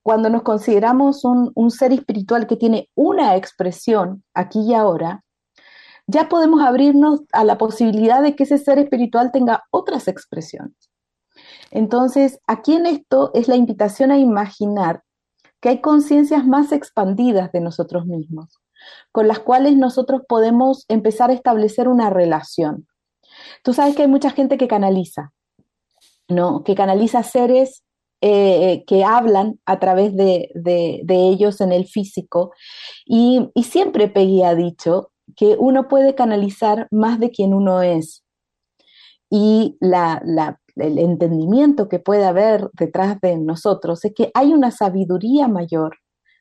cuando 0.03 0.29
nos 0.29 0.43
consideramos 0.43 1.25
un, 1.25 1.51
un 1.55 1.71
ser 1.71 1.91
espiritual 1.91 2.47
que 2.47 2.55
tiene 2.55 2.89
una 2.95 3.35
expresión 3.35 4.23
aquí 4.33 4.61
y 4.61 4.73
ahora, 4.73 5.23
ya 6.07 6.29
podemos 6.29 6.61
abrirnos 6.61 7.21
a 7.31 7.43
la 7.43 7.57
posibilidad 7.57 8.21
de 8.21 8.35
que 8.35 8.43
ese 8.43 8.57
ser 8.57 8.77
espiritual 8.79 9.31
tenga 9.31 9.63
otras 9.71 10.07
expresiones. 10.07 10.75
Entonces, 11.71 12.39
aquí 12.47 12.73
en 12.73 12.85
esto 12.85 13.31
es 13.33 13.47
la 13.47 13.55
invitación 13.55 14.11
a 14.11 14.17
imaginar 14.17 15.03
que 15.59 15.69
hay 15.69 15.81
conciencias 15.81 16.45
más 16.45 16.71
expandidas 16.71 17.51
de 17.51 17.59
nosotros 17.59 18.05
mismos, 18.05 18.61
con 19.11 19.27
las 19.27 19.39
cuales 19.39 19.75
nosotros 19.75 20.21
podemos 20.27 20.85
empezar 20.89 21.31
a 21.31 21.33
establecer 21.33 21.87
una 21.87 22.09
relación. 22.09 22.87
Tú 23.63 23.73
sabes 23.73 23.95
que 23.95 24.03
hay 24.03 24.07
mucha 24.07 24.29
gente 24.29 24.57
que 24.57 24.67
canaliza, 24.67 25.31
¿no? 26.27 26.63
que 26.63 26.75
canaliza 26.75 27.23
seres 27.23 27.83
eh, 28.21 28.85
que 28.87 29.03
hablan 29.03 29.59
a 29.65 29.79
través 29.79 30.15
de, 30.15 30.49
ellos 31.07 31.61
en 31.61 31.71
el 31.71 31.85
físico. 31.85 32.53
Y, 33.05 33.51
siempre 33.61 34.07
Peggy 34.07 34.41
ha 34.43 34.55
dicho 34.55 35.11
que 35.35 35.55
uno 35.59 35.87
puede 35.87 36.15
canalizar 36.15 36.87
más 36.91 37.19
de 37.19 37.29
quien 37.29 37.53
uno 37.53 37.81
es. 37.81 38.23
Y 39.29 39.77
el 39.81 40.97
entendimiento 40.97 41.89
que 41.89 41.99
puede 41.99 42.25
haber 42.25 42.69
detrás 42.73 43.19
de 43.21 43.37
nosotros 43.37 44.03
es 44.05 44.13
que 44.15 44.31
hay 44.33 44.53
una 44.53 44.71
sabiduría 44.71 45.47
mayor 45.47 45.97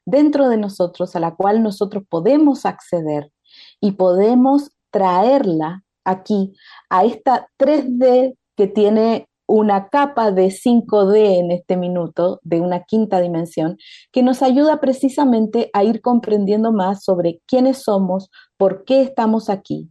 dentro 0.07 0.49
de 0.49 0.57
nosotros 0.57 1.15
a 1.17 1.21
la 1.21 1.35
cual 1.35 1.63
nosotros 1.63 2.05
podemos 2.09 2.67
acceder 2.67 3.33
y 3.81 3.93
podemos 3.93 4.71
traerla 4.91 5.83
aquí 6.05 6.55
a 6.89 7.05
esta 7.05 7.49
3D 7.59 8.37
que 8.57 8.67
tiene 8.69 9.29
una 9.47 9.89
capa 9.89 10.31
de 10.31 10.47
5D 10.47 11.39
en 11.39 11.51
este 11.51 11.77
minuto, 11.77 12.41
de 12.43 12.61
una 12.61 12.85
quinta 12.85 13.21
dimensión, 13.21 13.77
que 14.13 14.23
nos 14.23 14.43
ayuda 14.43 14.81
precisamente 14.81 15.71
a 15.73 15.85
ir 15.85 16.01
comprendiendo 16.01 16.73
más 16.73 17.05
sobre 17.05 17.41
quiénes 17.47 17.83
somos, 17.83 18.31
por 18.57 18.85
qué 18.85 19.03
estamos 19.03 19.51
aquí 19.51 19.91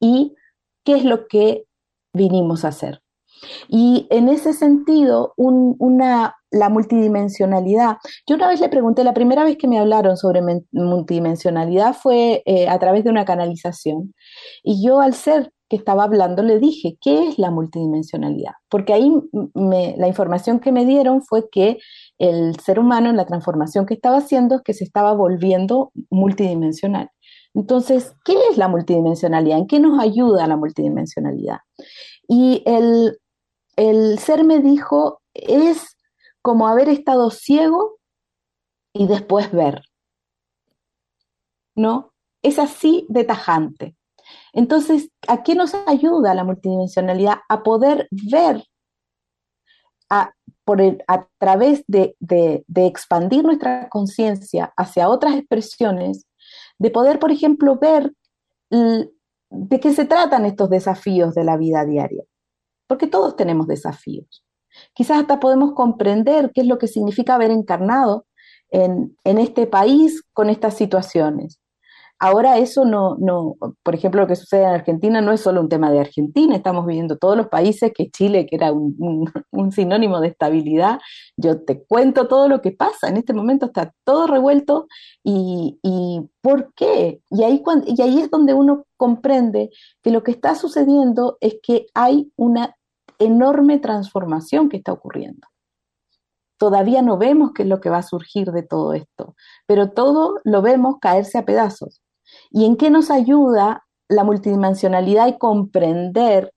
y 0.00 0.34
qué 0.84 0.96
es 0.96 1.04
lo 1.04 1.28
que 1.28 1.64
vinimos 2.12 2.64
a 2.64 2.68
hacer. 2.68 3.02
Y 3.68 4.06
en 4.10 4.28
ese 4.28 4.52
sentido, 4.52 5.34
una, 5.36 6.36
la 6.50 6.68
multidimensionalidad, 6.68 7.96
yo 8.26 8.36
una 8.36 8.48
vez 8.48 8.60
le 8.60 8.68
pregunté, 8.68 9.04
la 9.04 9.14
primera 9.14 9.44
vez 9.44 9.56
que 9.56 9.68
me 9.68 9.78
hablaron 9.78 10.16
sobre 10.16 10.42
multidimensionalidad 10.70 11.94
fue 11.94 12.42
eh, 12.46 12.68
a 12.68 12.78
través 12.78 13.04
de 13.04 13.10
una 13.10 13.24
canalización, 13.24 14.14
y 14.62 14.86
yo 14.86 15.00
al 15.00 15.14
ser 15.14 15.52
que 15.72 15.76
estaba 15.76 16.04
hablando 16.04 16.42
le 16.42 16.58
dije, 16.58 16.98
¿qué 17.00 17.28
es 17.28 17.38
la 17.38 17.50
multidimensionalidad? 17.50 18.52
Porque 18.68 18.92
ahí 18.92 19.10
la 19.54 20.06
información 20.06 20.60
que 20.60 20.70
me 20.70 20.84
dieron 20.84 21.22
fue 21.22 21.48
que 21.48 21.78
el 22.18 22.60
ser 22.60 22.78
humano 22.78 23.08
en 23.08 23.16
la 23.16 23.24
transformación 23.24 23.86
que 23.86 23.94
estaba 23.94 24.18
haciendo 24.18 24.56
es 24.56 24.60
que 24.60 24.74
se 24.74 24.84
estaba 24.84 25.14
volviendo 25.14 25.90
multidimensional. 26.10 27.08
Entonces, 27.54 28.12
¿qué 28.22 28.34
es 28.50 28.58
la 28.58 28.68
multidimensionalidad? 28.68 29.56
¿En 29.56 29.66
qué 29.66 29.80
nos 29.80 29.98
ayuda 29.98 30.46
la 30.46 30.58
multidimensionalidad? 30.58 31.60
Y 32.28 32.62
el, 32.66 33.18
el 33.76 34.18
ser 34.18 34.44
me 34.44 34.58
dijo, 34.58 35.22
es 35.32 35.96
como 36.42 36.68
haber 36.68 36.90
estado 36.90 37.30
ciego 37.30 37.96
y 38.92 39.06
después 39.06 39.50
ver. 39.52 39.80
¿No? 41.74 42.12
Es 42.42 42.58
así 42.58 43.06
de 43.08 43.24
tajante. 43.24 43.96
Entonces, 44.52 45.08
¿a 45.28 45.42
qué 45.42 45.54
nos 45.54 45.74
ayuda 45.86 46.34
la 46.34 46.44
multidimensionalidad? 46.44 47.38
A 47.48 47.62
poder 47.62 48.08
ver 48.10 48.62
a, 50.10 50.34
través 51.38 51.84
de, 51.86 52.14
expandir 52.74 53.44
nuestra 53.44 53.88
conciencia 53.88 54.72
hacia 54.76 55.08
otras 55.08 55.34
expresiones, 55.36 56.26
de 56.78 56.90
poder, 56.90 57.18
por 57.18 57.30
ejemplo, 57.30 57.78
ver 57.78 58.12
de 58.70 59.80
qué 59.80 59.92
se 59.92 60.04
tratan 60.04 60.44
estos 60.44 60.70
desafíos 60.70 61.34
de 61.34 61.44
la 61.44 61.56
vida 61.56 61.84
diaria. 61.84 62.24
Porque 62.86 63.06
todos 63.06 63.36
tenemos 63.36 63.66
desafíos. 63.66 64.44
Quizás 64.94 65.20
hasta 65.20 65.40
podemos 65.40 65.72
comprender 65.72 66.50
qué 66.54 66.62
es 66.62 66.66
lo 66.66 66.78
que 66.78 66.88
significa 66.88 67.34
haber 67.34 67.50
encarnado 67.50 68.26
en, 68.70 69.16
en 69.24 69.38
este 69.38 69.66
país 69.66 70.22
con 70.32 70.50
estas 70.50 70.74
situaciones. 70.74 71.61
Ahora 72.24 72.56
eso 72.58 72.84
no, 72.84 73.16
no, 73.18 73.56
por 73.82 73.96
ejemplo, 73.96 74.20
lo 74.20 74.28
que 74.28 74.36
sucede 74.36 74.62
en 74.62 74.68
Argentina 74.68 75.20
no 75.20 75.32
es 75.32 75.40
solo 75.40 75.60
un 75.60 75.68
tema 75.68 75.90
de 75.90 75.98
Argentina, 75.98 76.54
estamos 76.54 76.86
viviendo 76.86 77.18
todos 77.18 77.36
los 77.36 77.48
países 77.48 77.90
que 77.92 78.12
Chile, 78.12 78.46
que 78.46 78.54
era 78.54 78.70
un, 78.70 79.26
sinónimo 79.72 80.20
de 80.20 80.28
estabilidad, 80.28 81.00
yo 81.36 81.64
te 81.64 81.82
cuento 81.82 82.28
todo 82.28 82.46
lo 82.46 82.62
que 82.62 82.70
pasa, 82.70 83.08
en 83.08 83.16
este 83.16 83.32
momento 83.32 83.66
está 83.66 83.92
todo 84.04 84.28
revuelto 84.28 84.86
y, 85.24 85.80
¿por 86.40 86.72
qué? 86.74 87.20
Y 87.28 87.42
ahí, 87.42 87.60
y 87.86 88.00
ahí 88.02 88.20
es 88.20 88.30
donde 88.30 88.54
uno 88.54 88.84
comprende 88.96 89.70
que 90.00 90.12
lo 90.12 90.22
que 90.22 90.30
está 90.30 90.54
sucediendo 90.54 91.38
es 91.40 91.56
que 91.60 91.86
hay 91.92 92.30
una 92.36 92.76
enorme 93.18 93.80
transformación 93.80 94.68
que 94.68 94.76
está 94.76 94.92
ocurriendo. 94.92 95.48
Todavía 96.56 97.02
no 97.02 97.18
vemos 97.18 97.50
qué 97.52 97.64
es 97.64 97.68
lo 97.68 97.80
que 97.80 97.90
va 97.90 97.98
a 97.98 98.02
surgir 98.04 98.52
de 98.52 98.62
todo 98.62 98.94
esto, 98.94 99.34
pero 99.66 99.90
todo 99.90 100.38
lo 100.44 100.62
vemos 100.62 100.98
caerse 101.00 101.36
a 101.36 101.44
pedazos. 101.44 102.00
¿Y 102.50 102.64
en 102.64 102.76
qué 102.76 102.90
nos 102.90 103.10
ayuda 103.10 103.86
la 104.08 104.24
multidimensionalidad 104.24 105.26
y 105.28 105.38
comprender 105.38 106.52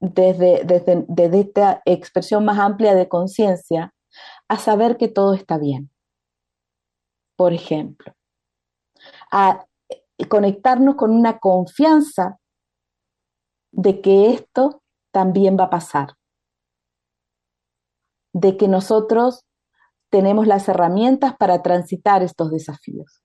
desde, 0.00 0.64
desde, 0.64 1.40
esta 1.40 1.82
expresión 1.84 2.44
más 2.44 2.58
amplia 2.58 2.94
de 2.94 3.08
conciencia 3.08 3.92
a 4.48 4.58
saber 4.58 4.96
que 4.96 5.08
todo 5.08 5.34
está 5.34 5.58
bien? 5.58 5.90
Por 7.36 7.52
ejemplo, 7.52 8.12
a 9.30 9.64
conectarnos 10.28 10.96
con 10.96 11.10
una 11.10 11.38
confianza 11.38 12.38
de 13.72 14.00
que 14.00 14.30
esto 14.30 14.82
también 15.12 15.56
va 15.58 15.64
a 15.64 15.70
pasar, 15.70 16.14
de 18.32 18.56
que 18.56 18.66
nosotros 18.68 19.44
tenemos 20.10 20.46
las 20.46 20.68
herramientas 20.68 21.36
para 21.36 21.62
transitar 21.62 22.22
estos 22.22 22.50
desafíos 22.50 23.22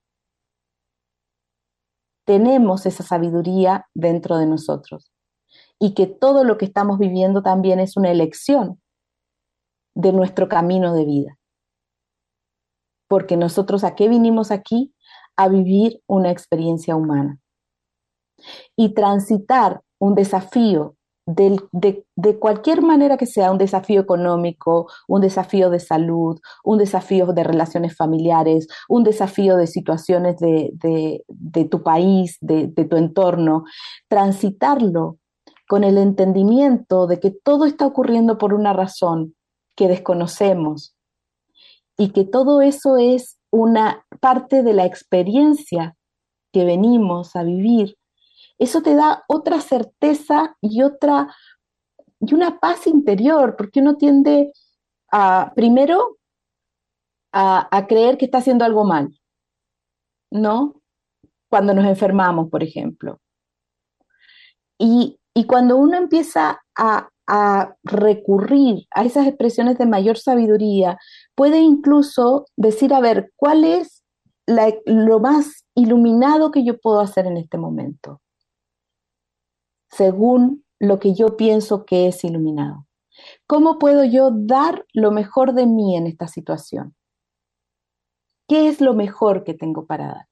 tenemos 2.25 2.85
esa 2.85 3.03
sabiduría 3.03 3.87
dentro 3.93 4.37
de 4.37 4.45
nosotros 4.45 5.11
y 5.79 5.93
que 5.93 6.07
todo 6.07 6.43
lo 6.43 6.57
que 6.57 6.65
estamos 6.65 6.99
viviendo 6.99 7.41
también 7.41 7.79
es 7.79 7.97
una 7.97 8.11
elección 8.11 8.81
de 9.95 10.13
nuestro 10.13 10.47
camino 10.47 10.93
de 10.93 11.05
vida. 11.05 11.37
Porque 13.07 13.37
nosotros 13.37 13.83
a 13.83 13.95
qué 13.95 14.07
vinimos 14.07 14.49
aquí? 14.51 14.93
A 15.35 15.49
vivir 15.49 16.01
una 16.07 16.31
experiencia 16.31 16.95
humana. 16.95 17.39
Y 18.75 18.93
transitar 18.93 19.81
un 19.99 20.15
desafío 20.15 20.95
de, 21.25 22.37
cualquier 22.39 22.81
manera 22.81 23.17
que 23.17 23.25
sea, 23.25 23.51
un 23.51 23.57
desafío 23.57 24.01
económico, 24.01 24.87
un 25.07 25.21
desafío 25.21 25.69
de 25.69 25.79
salud, 25.79 26.39
un 26.63 26.77
desafío 26.77 27.27
de 27.27 27.43
relaciones 27.43 27.95
familiares, 27.95 28.67
un 28.89 29.03
desafío 29.03 29.57
de 29.57 29.67
situaciones 29.67 30.37
de, 30.39 31.23
tu 31.69 31.83
país, 31.83 32.37
de, 32.41 32.67
de 32.67 32.85
tu 32.85 32.97
entorno, 32.97 33.63
transitarlo 34.07 35.17
con 35.67 35.83
el 35.83 35.97
entendimiento 35.97 37.07
de 37.07 37.19
que 37.19 37.31
todo 37.31 37.65
está 37.65 37.85
ocurriendo 37.85 38.37
por 38.37 38.53
una 38.53 38.73
razón 38.73 39.35
que 39.75 39.87
desconocemos 39.87 40.95
y 41.97 42.09
que 42.09 42.25
todo 42.25 42.61
eso 42.61 42.97
es 42.97 43.39
una 43.49 44.05
parte 44.19 44.63
de 44.63 44.73
la 44.73 44.85
experiencia 44.85 45.95
que 46.51 46.65
venimos 46.65 47.35
a 47.35 47.43
vivir 47.43 47.97
eso 48.63 48.81
te 48.81 48.95
da 48.95 49.23
otra 49.27 49.61
certeza 49.61 50.55
y 50.61 50.81
otra 50.83 51.33
y 52.25 52.33
una 52.33 52.59
paz 52.59 52.87
interior, 52.87 53.55
porque 53.57 53.81
uno 53.81 53.97
tiende 53.97 54.53
a, 55.11 55.51
primero, 55.55 56.17
a, 57.33 57.85
creer 57.87 58.17
que 58.17 58.25
está 58.25 58.37
haciendo 58.37 58.63
algo 58.63 58.85
mal, 58.85 59.19
¿no? 60.31 60.81
Cuando 61.49 61.73
nos 61.73 61.85
enfermamos, 61.85 62.49
por 62.49 62.63
ejemplo. 62.63 63.19
Y, 64.77 65.19
cuando 65.47 65.77
uno 65.77 65.97
empieza 65.97 66.61
a, 66.77 67.09
recurrir 67.83 68.85
a 68.91 69.05
esas 69.05 69.27
expresiones 69.27 69.77
de 69.77 69.85
mayor 69.85 70.17
sabiduría, 70.17 70.99
puede 71.35 71.59
incluso 71.59 72.45
decir, 72.57 72.93
a 72.93 72.99
ver, 72.99 73.31
¿cuál 73.35 73.63
es 73.63 74.03
lo 74.85 75.19
más 75.19 75.65
iluminado 75.73 76.51
que 76.51 76.65
yo 76.65 76.79
puedo 76.79 76.99
hacer 76.99 77.25
en 77.25 77.37
este 77.37 77.57
momento? 77.57 78.22
Según 79.95 80.63
lo 80.79 80.99
que 80.99 81.13
yo 81.13 81.37
pienso 81.37 81.85
que 81.85 82.07
es 82.07 82.23
iluminado. 82.23 82.87
¿Cómo 83.47 83.79
puedo 83.79 84.03
yo 84.03 84.31
dar 84.33 84.85
lo 84.93 85.11
mejor 85.11 85.53
de 85.53 85.65
mí 85.65 85.95
en 85.95 86.07
esta 86.07 86.27
situación? 86.27 86.95
¿Qué 88.47 88.67
es 88.67 88.81
lo 88.81 88.93
mejor 88.93 89.43
que 89.43 89.53
tengo 89.53 89.85
para 89.85 90.07
dar? 90.07 90.27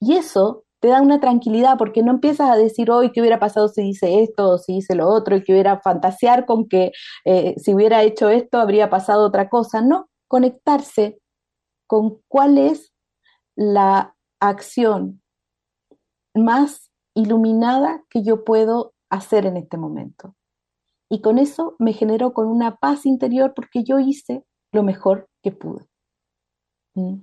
Y 0.00 0.14
eso 0.14 0.64
te 0.80 0.88
da 0.88 1.00
una 1.00 1.20
tranquilidad 1.20 1.78
porque 1.78 2.02
no 2.02 2.10
empiezas 2.10 2.50
a 2.50 2.56
decir 2.56 2.90
hoy 2.90 3.10
qué 3.12 3.20
hubiera 3.20 3.38
pasado 3.38 3.68
si 3.68 3.88
hice 3.88 4.22
esto 4.22 4.50
o 4.50 4.58
si 4.58 4.76
hice 4.76 4.94
lo 4.94 5.08
otro 5.08 5.36
y 5.36 5.42
que 5.42 5.52
hubiera 5.52 5.80
fantasear 5.80 6.44
con 6.44 6.68
que 6.68 6.92
eh, 7.24 7.54
si 7.56 7.72
hubiera 7.72 8.02
hecho 8.02 8.28
esto 8.28 8.58
habría 8.58 8.90
pasado 8.90 9.26
otra 9.26 9.48
cosa. 9.48 9.80
No, 9.80 10.10
conectarse 10.28 11.18
con 11.86 12.20
cuál 12.28 12.58
es 12.58 12.92
la 13.56 14.14
acción 14.40 15.22
más 16.34 16.90
iluminada 17.14 18.04
que 18.10 18.22
yo 18.22 18.44
puedo 18.44 18.93
hacer 19.14 19.46
en 19.46 19.56
este 19.56 19.76
momento. 19.76 20.34
Y 21.10 21.20
con 21.20 21.38
eso 21.38 21.76
me 21.78 21.92
generó 21.92 22.32
con 22.32 22.46
una 22.46 22.76
paz 22.76 23.06
interior 23.06 23.52
porque 23.54 23.84
yo 23.84 23.98
hice 23.98 24.44
lo 24.72 24.82
mejor 24.82 25.28
que 25.42 25.52
pude. 25.52 25.86
¿Mm? 26.94 27.20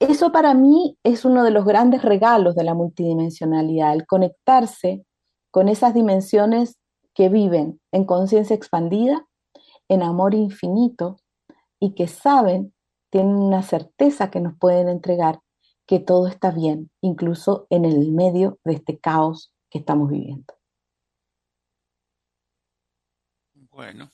Eso 0.00 0.32
para 0.32 0.54
mí 0.54 0.96
es 1.04 1.24
uno 1.24 1.44
de 1.44 1.50
los 1.50 1.66
grandes 1.66 2.02
regalos 2.02 2.54
de 2.54 2.64
la 2.64 2.74
multidimensionalidad, 2.74 3.92
el 3.92 4.06
conectarse 4.06 5.04
con 5.50 5.68
esas 5.68 5.92
dimensiones 5.92 6.78
que 7.14 7.28
viven 7.28 7.80
en 7.92 8.04
conciencia 8.06 8.56
expandida, 8.56 9.26
en 9.88 10.02
amor 10.02 10.34
infinito 10.34 11.18
y 11.78 11.94
que 11.94 12.06
saben, 12.06 12.72
tienen 13.10 13.34
una 13.34 13.62
certeza 13.62 14.30
que 14.30 14.40
nos 14.40 14.56
pueden 14.56 14.88
entregar 14.88 15.40
que 15.86 15.98
todo 15.98 16.28
está 16.28 16.52
bien, 16.52 16.90
incluso 17.02 17.66
en 17.68 17.84
el 17.84 18.12
medio 18.12 18.58
de 18.64 18.74
este 18.74 18.98
caos 18.98 19.52
que 19.70 19.78
estamos 19.78 20.10
viviendo. 20.10 20.54
Bueno. 23.54 24.10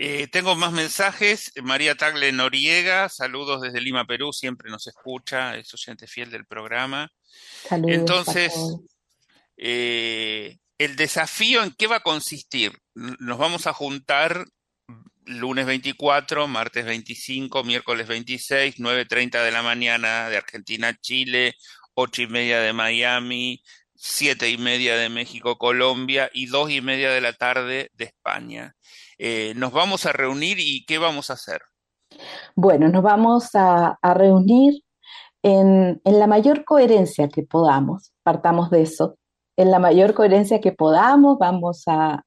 Eh, 0.00 0.28
tengo 0.28 0.54
más 0.54 0.72
mensajes. 0.72 1.52
María 1.60 1.96
Tagle 1.96 2.30
Noriega, 2.30 3.08
saludos 3.08 3.60
desde 3.60 3.80
Lima, 3.80 4.06
Perú, 4.06 4.32
siempre 4.32 4.70
nos 4.70 4.86
escucha, 4.86 5.56
es 5.56 5.74
oyente 5.74 6.06
fiel 6.06 6.30
del 6.30 6.46
programa. 6.46 7.12
Saludos 7.68 7.96
Entonces, 7.96 8.54
eh, 9.56 10.58
el 10.78 10.94
desafío 10.94 11.64
en 11.64 11.72
qué 11.72 11.88
va 11.88 11.96
a 11.96 12.02
consistir. 12.04 12.78
Nos 12.94 13.38
vamos 13.38 13.66
a 13.66 13.72
juntar 13.72 14.46
lunes 15.24 15.66
24, 15.66 16.46
martes 16.46 16.84
25, 16.84 17.64
miércoles 17.64 18.06
26, 18.06 18.78
9.30 18.78 19.42
de 19.42 19.50
la 19.50 19.62
mañana 19.62 20.30
de 20.30 20.36
Argentina, 20.36 20.96
Chile, 21.00 21.56
8 21.94 22.22
y 22.22 22.26
media 22.28 22.60
de 22.60 22.72
Miami, 22.72 23.62
siete 24.00 24.48
y 24.48 24.58
media 24.58 24.96
de 24.96 25.08
México, 25.08 25.58
Colombia 25.58 26.30
y 26.32 26.46
dos 26.46 26.70
y 26.70 26.80
media 26.80 27.10
de 27.10 27.20
la 27.20 27.32
tarde 27.32 27.90
de 27.94 28.04
España. 28.04 28.76
Eh, 29.18 29.54
nos 29.56 29.72
vamos 29.72 30.06
a 30.06 30.12
reunir 30.12 30.58
y 30.60 30.84
¿qué 30.86 30.98
vamos 30.98 31.30
a 31.30 31.32
hacer? 31.32 31.60
Bueno, 32.54 32.88
nos 32.88 33.02
vamos 33.02 33.50
a, 33.54 33.98
reunir 34.14 34.82
en, 35.42 36.00
la 36.04 36.28
mayor 36.28 36.64
coherencia 36.64 37.28
que 37.28 37.42
podamos, 37.42 38.12
partamos 38.22 38.70
de 38.70 38.82
eso, 38.82 39.16
en 39.56 39.72
la 39.72 39.80
mayor 39.80 40.14
coherencia 40.14 40.60
que 40.60 40.72
podamos, 40.72 41.36
vamos 41.38 41.82
a, 41.88 42.22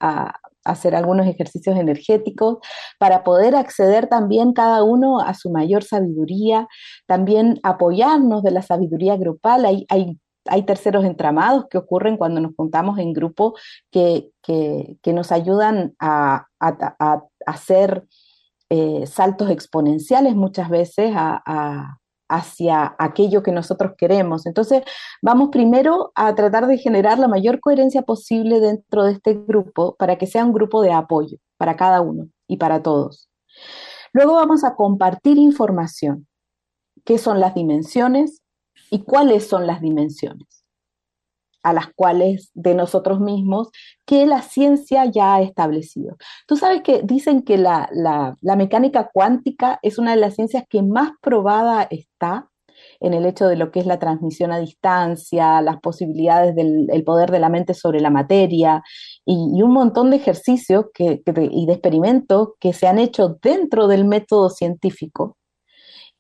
hacer 0.64 0.94
algunos 0.94 1.26
ejercicios 1.26 1.76
energéticos 1.76 2.58
para 3.00 3.24
poder 3.24 3.56
acceder 3.56 4.06
también 4.06 4.54
cada 4.54 4.84
uno 4.84 5.20
a 5.20 5.34
su 5.34 5.50
mayor 5.50 5.84
sabiduría, 5.84 6.68
también 7.08 7.60
apoyarnos 7.64 8.44
de 8.44 8.52
la 8.52 8.62
sabiduría 8.62 9.18
grupal. 9.18 9.66
Hay, 9.66 9.88
hay, 9.90 10.20
hay 10.46 10.64
terceros 10.64 11.06
entramados 11.06 11.66
que 11.70 11.78
ocurren 11.78 12.18
cuando 12.18 12.42
nos 12.42 12.56
juntamos 12.56 12.98
en 13.00 13.14
grupo 13.14 13.56
que, 13.92 14.32
que, 14.42 15.14
nos 15.14 15.32
ayudan 15.32 15.96
a, 16.00 16.48
hacer 17.46 18.06
eh, 18.70 19.06
saltos 19.08 19.50
exponenciales 19.50 20.36
muchas 20.36 20.70
veces 20.70 21.14
hacia 22.30 22.96
aquello 22.98 23.44
que 23.44 23.52
nosotros 23.52 23.94
queremos. 23.98 24.46
Entonces, 24.46 24.84
vamos 25.22 25.50
primero 25.52 26.12
a 26.16 26.34
tratar 26.34 26.68
de 26.68 26.78
generar 26.78 27.20
la 27.20 27.28
mayor 27.28 27.60
coherencia 27.60 28.04
posible 28.04 28.60
dentro 28.60 29.04
de 29.04 29.14
este 29.14 29.34
grupo 29.34 29.96
para 29.98 30.18
que 30.18 30.28
sea 30.28 30.46
un 30.46 30.54
grupo 30.54 30.82
de 30.82 30.94
apoyo 30.94 31.38
para 31.58 31.76
cada 31.76 32.02
uno 32.02 32.28
y 32.48 32.58
para 32.58 32.82
todos. 32.82 33.30
Luego 34.14 34.34
vamos 34.34 34.64
a 34.64 34.76
compartir 34.76 35.38
información. 35.38 36.28
¿Qué 37.04 37.18
son 37.18 37.40
las 37.40 37.56
dimensiones 37.56 38.41
y 38.92 39.04
cuáles 39.04 39.48
son 39.48 39.66
las 39.66 39.82
dimensiones? 39.82 40.62
a 41.64 41.74
las 41.74 41.88
cuales 41.94 42.52
de 42.54 42.74
nosotros 42.74 43.20
mismos 43.20 43.70
que 44.06 44.26
la 44.26 44.42
ciencia 44.42 45.06
ya 45.06 45.36
ha 45.36 45.42
establecido. 45.42 46.18
Tú 46.48 46.58
sabes 46.58 46.82
que 46.82 47.02
dicen 47.04 47.44
que 47.44 47.58
la, 47.58 47.88
mecánica 48.42 49.10
cuántica 49.14 49.80
es 49.82 49.98
una 49.98 50.12
de 50.12 50.18
las 50.18 50.36
ciencias 50.36 50.64
que 50.70 50.82
más 50.82 51.12
probada 51.22 51.88
está 51.90 52.48
en 53.00 53.14
el 53.14 53.26
hecho 53.26 53.48
de 53.48 53.58
lo 53.58 53.70
que 53.70 53.80
es 53.80 53.86
la 53.86 54.00
transmisión 54.00 54.52
a 54.52 54.60
distancia, 54.60 55.62
las 55.62 55.80
posibilidades 55.82 56.56
del 56.56 57.04
poder 57.04 57.30
de 57.30 57.40
la 57.40 57.50
mente 57.50 57.76
sobre 57.76 58.00
la 58.00 58.10
materia 58.10 58.82
y, 59.24 59.62
un 59.62 59.72
montón 59.72 60.10
de 60.10 60.18
ejercicios 60.18 60.86
que, 60.94 61.22
y 61.52 61.66
de 61.68 61.74
experimentos 61.74 62.50
que 62.60 62.74
se 62.74 62.88
han 62.88 62.98
hecho 62.98 63.38
dentro 63.42 63.88
del 63.88 64.06
método 64.06 64.50
científico 64.50 65.38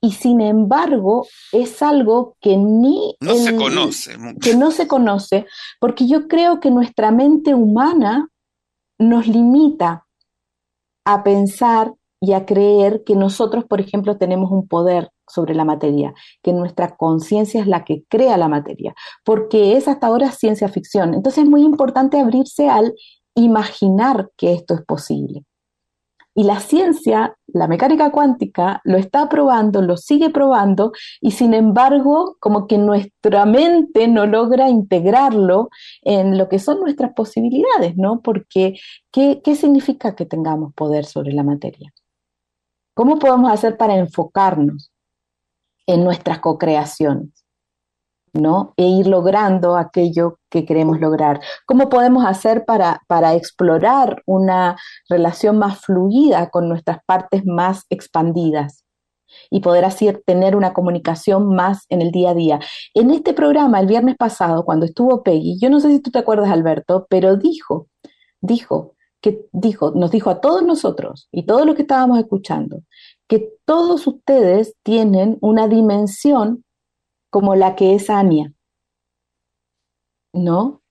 y 0.01 0.13
sin 0.13 0.41
embargo 0.41 1.27
es 1.51 1.81
algo 1.81 2.35
que 2.41 2.57
ni 2.57 3.15
no 3.21 3.35
se 3.35 3.55
conoce 3.55 4.17
que 4.41 4.55
no 4.55 4.71
se 4.71 4.87
conoce 4.87 5.45
porque 5.79 6.07
yo 6.07 6.27
creo 6.27 6.59
que 6.59 6.71
nuestra 6.71 7.11
mente 7.11 7.53
humana 7.53 8.29
nos 8.97 9.27
limita 9.27 10.05
a 11.05 11.23
pensar 11.23 11.93
y 12.23 12.33
a 12.33 12.45
creer 12.45 13.03
que 13.03 13.15
nosotros, 13.15 13.65
por 13.65 13.81
ejemplo, 13.81 14.17
tenemos 14.17 14.51
un 14.51 14.67
poder 14.67 15.09
sobre 15.27 15.55
la 15.55 15.65
materia, 15.65 16.13
que 16.43 16.53
nuestra 16.53 16.95
conciencia 16.95 17.61
es 17.61 17.67
la 17.67 17.83
que 17.83 18.03
crea 18.07 18.37
la 18.37 18.47
materia, 18.47 18.93
porque 19.25 19.75
es 19.75 19.87
hasta 19.87 20.07
ahora 20.07 20.31
ciencia 20.31 20.69
ficción. 20.69 21.15
Entonces 21.15 21.43
es 21.43 21.49
muy 21.49 21.63
importante 21.63 22.19
abrirse 22.19 22.69
al 22.69 22.93
imaginar 23.33 24.29
que 24.37 24.53
esto 24.53 24.75
es 24.75 24.81
posible. 24.85 25.45
Y 26.35 26.43
la 26.43 26.59
ciencia, 26.59 27.35
la 27.53 27.67
mecánica 27.67 28.11
cuántica, 28.11 28.81
lo 28.83 28.97
está 28.97 29.29
probando, 29.29 29.81
lo 29.81 29.97
sigue 29.97 30.29
probando, 30.29 30.91
y 31.19 31.31
sin 31.31 31.53
embargo, 31.53 32.37
como 32.39 32.67
que 32.67 32.77
nuestra 32.77 33.45
mente 33.45 34.07
no 34.07 34.25
logra 34.25 34.69
integrarlo 34.69 35.69
en 36.01 36.37
lo 36.37 36.49
que 36.49 36.59
son 36.59 36.79
nuestras 36.79 37.13
posibilidades, 37.13 37.95
¿no? 37.97 38.21
Porque, 38.21 38.79
¿qué, 39.11 39.41
significa 39.55 40.15
que 40.15 40.25
tengamos 40.25 40.73
poder 40.73 41.05
sobre 41.05 41.33
la 41.33 41.43
materia? 41.43 41.93
¿Cómo 42.93 43.19
podemos 43.19 43.51
hacer 43.51 43.77
para 43.77 43.97
enfocarnos 43.97 44.91
en 45.87 46.03
nuestras 46.03 46.39
co-creaciones? 46.39 47.40
¿No? 48.33 48.73
E 48.77 48.85
ir 48.85 49.07
logrando 49.07 49.75
aquello 49.75 50.39
que 50.49 50.65
queremos 50.65 50.99
lograr. 50.99 51.41
¿Cómo 51.65 51.89
podemos 51.89 52.25
hacer 52.25 52.65
para, 52.65 53.01
para 53.07 53.35
explorar 53.35 54.21
una 54.25 54.77
relación 55.09 55.57
más 55.57 55.79
fluida 55.79 56.49
con 56.49 56.69
nuestras 56.69 56.99
partes 57.05 57.45
más 57.45 57.85
expandidas? 57.89 58.83
y 59.49 59.61
poder 59.61 59.85
así 59.85 60.11
tener 60.25 60.57
una 60.57 60.73
comunicación 60.73 61.55
más 61.55 61.85
en 61.87 62.01
el 62.01 62.11
día 62.11 62.31
a 62.31 62.33
día. 62.33 62.59
En 62.93 63.11
este 63.11 63.33
programa, 63.33 63.79
el 63.79 63.87
viernes 63.87 64.17
pasado, 64.17 64.65
cuando 64.65 64.85
estuvo 64.85 65.23
Peggy, 65.23 65.57
yo 65.57 65.69
no 65.69 65.79
sé 65.79 65.89
si 65.89 65.99
tú 65.99 66.11
te 66.11 66.19
acuerdas, 66.19 66.49
Alberto, 66.49 67.07
pero 67.09 67.37
dijo, 67.37 67.87
dijo, 68.41 68.95
que 69.21 69.45
dijo, 69.51 69.91
nos 69.91 70.11
dijo 70.11 70.29
a 70.29 70.41
todos 70.41 70.63
nosotros 70.63 71.29
y 71.31 71.43
todos 71.45 71.65
los 71.65 71.75
que 71.75 71.83
estábamos 71.83 72.19
escuchando, 72.19 72.81
que 73.27 73.49
todos 73.65 74.07
ustedes 74.07 74.75
tienen 74.83 75.37
una 75.41 75.67
dimensión 75.67 76.65
como 77.31 77.55
la 77.55 77.75
que 77.75 77.95
es 77.95 78.09
Ania, 78.09 78.53
¿no? 80.33 80.81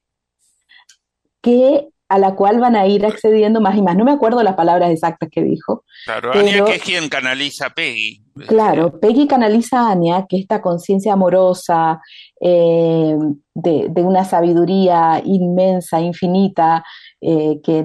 Que 1.43 1.89
a 2.09 2.19
la 2.19 2.35
cual 2.35 2.59
van 2.59 2.75
a 2.75 2.89
ir 2.89 3.07
accediendo 3.07 3.61
más 3.61 3.77
y 3.77 3.83
más. 3.83 3.97
No 3.97 4.05
me 4.05 4.11
acuerdo 4.11 4.43
las 4.43 4.57
palabras 4.57 4.91
exactas 4.91 5.29
que 5.31 5.45
dijo. 5.45 5.85
Claro, 6.05 6.33
Ania 6.33 6.65
que 6.65 6.75
es 6.75 6.83
quien 6.83 7.09
canaliza 7.09 7.67
a 7.67 7.71
Peggy. 7.71 8.25
Claro, 8.49 8.99
Peggy 8.99 9.29
canaliza 9.29 9.83
a 9.83 9.93
Ania, 9.93 10.27
que 10.29 10.39
esta 10.39 10.61
conciencia 10.61 11.13
amorosa, 11.13 12.01
eh, 12.41 13.17
de, 13.55 14.03
una 14.03 14.25
sabiduría 14.25 15.23
inmensa, 15.25 16.01
infinita, 16.01 16.83
eh, 17.21 17.61
que, 17.63 17.85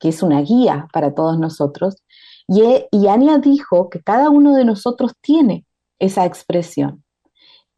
es 0.00 0.22
una 0.22 0.42
guía 0.42 0.86
para 0.92 1.12
todos 1.12 1.36
nosotros. 1.38 1.96
Y, 2.46 2.62
y 2.92 3.08
Ania 3.08 3.38
dijo 3.38 3.90
que 3.90 4.00
cada 4.00 4.30
uno 4.30 4.54
de 4.54 4.64
nosotros 4.64 5.12
tiene 5.20 5.64
esa 5.98 6.24
expresión 6.24 7.02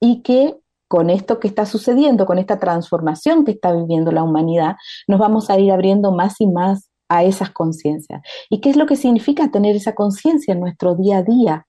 y 0.01 0.23
que 0.23 0.57
con 0.89 1.11
esto 1.11 1.39
que 1.39 1.49
está 1.49 1.67
sucediendo, 1.67 2.27
con 2.27 2.39
esta 2.39 2.59
transformación 2.59 3.45
que 3.45 3.53
está 3.53 3.73
viviendo 3.73 4.11
la 4.11 4.23
humanidad, 4.23 4.77
nos 5.07 5.21
vamos 5.21 5.51
a 5.51 5.59
ir 5.59 5.71
abriendo 5.71 6.13
más 6.13 6.41
y 6.41 6.47
más 6.47 6.91
a 7.09 7.25
esas 7.25 7.51
conciencias. 7.51 8.23
¿Y 8.51 8.61
qué 8.61 8.71
es 8.71 8.77
lo 8.77 8.87
que 8.87 8.97
significa 8.97 9.51
tener 9.51 9.77
esa 9.77 9.95
conciencia 9.95 10.53
en 10.53 10.61
nuestro 10.61 10.95
día 10.95 11.19
a 11.19 11.23
día? 11.23 11.67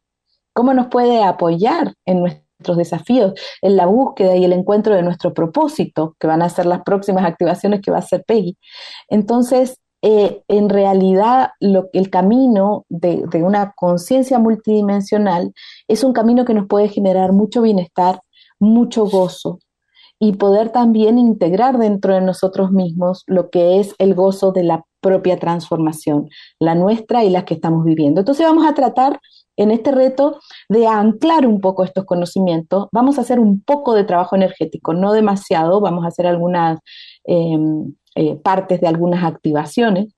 ¿Cómo 0.54 0.74
nos 0.74 0.88
puede 0.88 1.24
apoyar 1.24 1.94
en 2.06 2.22
nuestros 2.22 2.78
desafíos, 2.78 3.34
en 3.62 3.78
la 3.78 3.86
búsqueda 3.86 4.36
y 4.36 4.44
el 4.44 4.54
encuentro 4.54 4.96
de 4.96 5.02
nuestro 5.02 5.34
propósito, 5.34 6.16
que 6.20 6.28
van 6.28 6.42
a 6.42 6.50
ser 6.50 6.66
las 6.66 6.82
próximas 6.84 7.26
activaciones 7.26 7.82
que 7.82 7.92
va 7.92 7.98
a 7.98 8.02
hacer 8.02 8.24
Peggy? 8.26 8.58
Entonces, 9.10 9.79
eh, 10.02 10.44
en 10.48 10.70
realidad 10.70 11.50
el 11.60 12.10
camino 12.10 12.86
de, 12.88 13.26
una 13.44 13.74
conciencia 13.76 14.40
multidimensional 14.40 15.54
es 15.88 16.04
un 16.04 16.14
camino 16.14 16.46
que 16.46 16.54
nos 16.54 16.68
puede 16.68 16.88
generar 16.88 17.34
mucho 17.34 17.62
bienestar, 17.62 18.22
mucho 18.60 19.06
gozo 19.06 19.60
y 20.18 20.34
poder 20.34 20.70
también 20.70 21.18
integrar 21.18 21.78
dentro 21.78 22.14
de 22.14 22.22
nosotros 22.22 22.72
mismos 22.72 23.24
lo 23.28 23.50
que 23.50 23.80
es 23.80 23.96
el 24.00 24.16
gozo 24.16 24.52
de 24.52 24.64
la 24.64 24.86
propia 25.02 25.38
transformación, 25.38 26.30
la 26.60 26.76
nuestra 26.76 27.24
y 27.24 27.30
la 27.30 27.46
que 27.46 27.54
estamos 27.54 27.86
viviendo. 27.86 28.22
Entonces 28.22 28.46
vamos 28.46 28.66
a 28.66 28.74
tratar 28.74 29.20
en 29.60 29.72
este 29.72 29.92
reto 29.92 30.40
de 30.70 30.88
anclar 30.88 31.46
un 31.46 31.60
poco 31.60 31.84
estos 31.84 32.06
conocimientos. 32.06 32.88
Vamos 32.94 33.18
a 33.18 33.22
hacer 33.22 33.40
un 33.40 33.62
poco 33.62 33.94
de 33.94 34.06
trabajo 34.06 34.38
energético, 34.38 34.94
no 34.94 35.12
demasiado, 35.12 35.82
vamos 35.82 36.06
a 36.06 36.08
hacer 36.08 36.28
algunas 36.28 36.80
em, 37.26 37.94
eh, 38.20 38.36
partes 38.36 38.82
de 38.82 38.88
algunas 38.90 39.24
activaciones. 39.24 40.14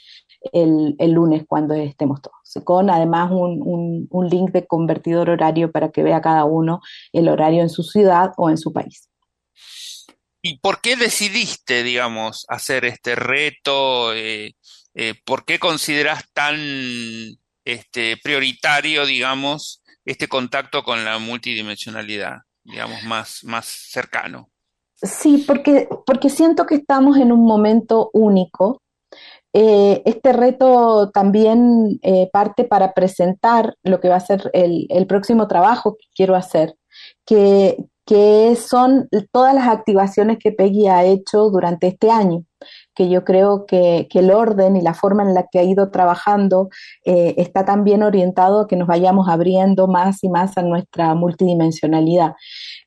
el, 0.52 0.94
el 0.98 1.12
lunes 1.12 1.44
cuando 1.48 1.72
estemos 1.72 2.20
todos. 2.20 2.36
Con 2.62 2.90
además 2.90 3.30
un, 3.30 3.62
un- 3.64 4.06
un 4.10 4.28
link 4.28 4.50
de 4.50 4.66
convertidor 4.66 5.30
horario 5.30 5.72
para 5.72 5.90
que 5.90 6.02
vea 6.02 6.20
cada 6.20 6.44
uno 6.44 6.80
el 7.14 7.28
horario 7.30 7.62
en 7.62 7.70
su 7.70 7.82
ciudad 7.82 8.32
o 8.36 8.50
en 8.50 8.58
su 8.58 8.70
país. 8.70 9.08
¿Y 10.42 10.58
por 10.58 10.82
qué 10.82 10.96
decidiste, 10.96 11.82
digamos, 11.82 12.44
hacer 12.48 12.84
este 12.84 13.14
reto? 13.14 14.12
Eh, 14.12 14.52
eh, 14.94 15.14
¿por 15.24 15.46
qué 15.46 15.58
consideras 15.58 16.22
tan 16.34 16.56
este, 17.64 18.18
prioritario, 18.22 19.06
digamos, 19.06 19.82
este 20.04 20.28
contacto 20.28 20.82
con 20.82 21.02
la 21.06 21.18
multidimensionalidad, 21.18 22.40
digamos, 22.64 23.02
más, 23.04 23.40
más 23.44 23.66
cercano? 23.66 24.50
Sí, 24.94 25.44
porque, 25.46 25.88
porque 26.06 26.30
siento 26.30 26.66
que 26.66 26.76
estamos 26.76 27.16
en 27.18 27.32
un 27.32 27.44
momento 27.44 28.10
único. 28.12 28.80
Eh, 29.52 30.02
este 30.04 30.32
reto 30.32 31.10
también 31.10 32.00
eh, 32.02 32.28
parte 32.32 32.64
para 32.64 32.92
presentar 32.92 33.76
lo 33.82 34.00
que 34.00 34.08
va 34.08 34.16
a 34.16 34.20
ser 34.20 34.50
el, 34.52 34.86
el 34.88 35.06
próximo 35.06 35.46
trabajo 35.46 35.96
que 35.96 36.06
quiero 36.14 36.34
hacer, 36.34 36.74
que, 37.24 37.76
que 38.06 38.54
son 38.56 39.08
todas 39.32 39.54
las 39.54 39.68
activaciones 39.68 40.38
que 40.38 40.52
Peggy 40.52 40.88
ha 40.88 41.04
hecho 41.04 41.48
durante 41.50 41.86
este 41.86 42.10
año, 42.10 42.44
que 42.94 43.08
yo 43.08 43.24
creo 43.24 43.64
que, 43.66 44.06
que 44.10 44.18
el 44.18 44.30
orden 44.30 44.76
y 44.76 44.82
la 44.82 44.94
forma 44.94 45.22
en 45.22 45.32
la 45.34 45.46
que 45.50 45.58
ha 45.58 45.62
ido 45.62 45.90
trabajando 45.90 46.68
eh, 47.04 47.34
está 47.38 47.64
también 47.64 48.02
orientado 48.02 48.60
a 48.60 48.66
que 48.68 48.76
nos 48.76 48.88
vayamos 48.88 49.28
abriendo 49.28 49.86
más 49.86 50.22
y 50.22 50.28
más 50.28 50.56
a 50.58 50.62
nuestra 50.62 51.14
multidimensionalidad. 51.14 52.34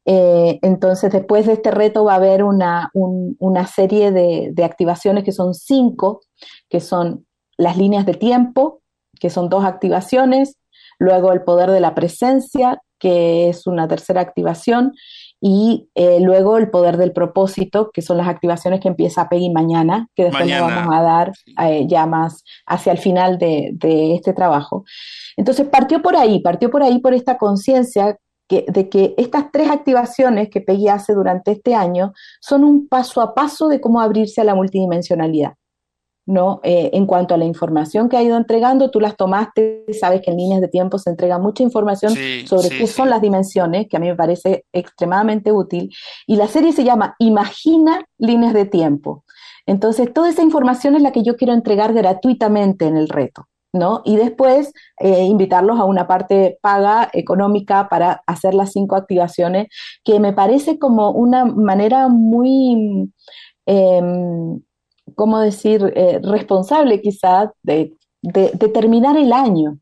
Eh, 0.05 0.59
entonces, 0.61 1.11
después 1.11 1.45
de 1.47 1.53
este 1.53 1.71
reto 1.71 2.05
va 2.05 2.13
a 2.13 2.17
haber 2.17 2.43
una, 2.43 2.89
un- 2.93 3.35
una 3.39 3.67
serie 3.67 4.11
de, 4.11 4.51
de 4.53 4.63
activaciones 4.63 5.23
que 5.23 5.31
son 5.31 5.53
cinco, 5.53 6.21
que 6.69 6.79
son 6.79 7.25
las 7.57 7.77
líneas 7.77 8.05
de 8.05 8.13
tiempo, 8.13 8.81
que 9.19 9.29
son 9.29 9.49
dos 9.49 9.65
activaciones, 9.65 10.57
luego 10.99 11.31
el 11.33 11.43
poder 11.43 11.71
de 11.71 11.79
la 11.79 11.95
presencia, 11.95 12.81
que 12.99 13.49
es 13.49 13.67
una 13.67 13.87
tercera 13.87 14.21
activación, 14.21 14.93
y 15.39 15.89
eh, 15.93 16.19
luego 16.19 16.57
el 16.57 16.69
poder 16.71 16.97
del 16.97 17.11
propósito, 17.11 17.91
que 17.93 18.01
son 18.01 18.17
las 18.17 18.27
activaciones 18.27 18.79
que 18.79 18.87
empieza 18.87 19.29
Peggy 19.29 19.51
mañana, 19.51 20.07
que 20.15 20.23
después 20.23 20.47
le 20.47 20.59
Mañana. 20.59 20.75
vamos 20.75 20.95
a 20.95 21.01
dar 21.01 21.31
eh, 21.61 21.85
ya 21.87 22.05
más 22.07 22.43
hacia 22.65 22.91
el 22.91 22.97
final 22.97 23.37
de, 23.37 23.69
de 23.73 24.15
este 24.15 24.33
trabajo. 24.33 24.83
Entonces 25.35 25.67
partió 25.67 26.01
por 26.01 26.15
ahí, 26.15 26.39
partió 26.39 26.71
por 26.71 26.81
ahí 26.81 26.99
por 26.99 27.13
esta 27.13 27.37
conciencia 27.37 28.17
de 28.49 28.89
que 28.89 29.13
estas 29.17 29.51
tres 29.51 29.69
activaciones 29.69 30.49
que 30.49 30.61
Peggy 30.61 30.87
hace 30.87 31.13
durante 31.13 31.51
este 31.51 31.75
año 31.75 32.13
son 32.39 32.63
un 32.63 32.87
paso 32.87 33.21
a 33.21 33.35
paso 33.35 33.67
de 33.67 33.81
cómo 33.81 33.99
abrirse 33.99 34.41
a 34.41 34.45
la 34.45 34.55
multidimensionalidad. 34.55 35.53
¿No? 36.27 36.59
Eh, 36.63 36.89
en 36.93 37.05
cuanto 37.07 37.33
a 37.33 37.37
la 37.37 37.45
información 37.45 38.09
que 38.09 38.17
ha 38.17 38.21
ido 38.21 38.37
entregando, 38.37 38.91
tú 38.91 38.99
las 38.99 39.15
tomaste, 39.15 39.85
sabes 39.99 40.21
que 40.21 40.29
en 40.29 40.37
líneas 40.37 40.61
de 40.61 40.67
tiempo 40.67 40.99
se 40.99 41.09
entrega 41.09 41.39
mucha 41.39 41.63
información 41.63 42.11
Sí, 42.11 42.45
sobre 42.45 42.67
sí, 42.67 42.77
qué 42.77 42.85
sí. 42.85 42.93
son 42.93 43.09
las 43.09 43.21
dimensiones, 43.21 43.87
que 43.87 43.95
a 43.97 43.99
mí 43.99 44.07
me 44.07 44.15
parece 44.15 44.65
extremadamente 44.73 45.51
útil, 45.53 45.89
y 46.27 46.35
la 46.35 46.47
serie 46.47 46.73
se 46.73 46.83
llama 46.83 47.15
Imagina 47.19 48.05
líneas 48.17 48.53
de 48.53 48.65
tiempo. 48.65 49.23
Entonces, 49.65 50.13
toda 50.13 50.29
esa 50.29 50.43
información 50.43 50.95
es 50.95 51.01
la 51.01 51.11
que 51.11 51.23
yo 51.23 51.37
quiero 51.37 51.53
entregar 51.53 51.93
gratuitamente 51.93 52.85
en 52.85 52.97
el 52.97 53.09
reto. 53.09 53.47
¿no? 53.73 54.01
Y 54.05 54.15
después 54.15 54.71
eh, 54.99 55.23
invitarlos 55.25 55.79
a 55.79 55.85
una 55.85 56.07
parte 56.07 56.57
paga 56.61 57.09
económica 57.13 57.87
para 57.89 58.23
hacer 58.25 58.53
las 58.53 58.71
cinco 58.71 58.95
activaciones, 58.95 59.67
que 60.03 60.19
me 60.19 60.33
parece 60.33 60.79
como 60.79 61.11
una 61.11 61.45
manera 61.45 62.07
muy, 62.07 63.11
eh, 63.65 64.01
¿cómo 65.17 65.39
decir?, 65.39 65.91
eh, 65.95 66.19
responsable 66.21 67.01
quizás 67.01 67.49
de, 67.63 67.91
de, 68.21 68.49
terminar 68.69 69.17
el 69.17 69.33
año, 69.33 69.79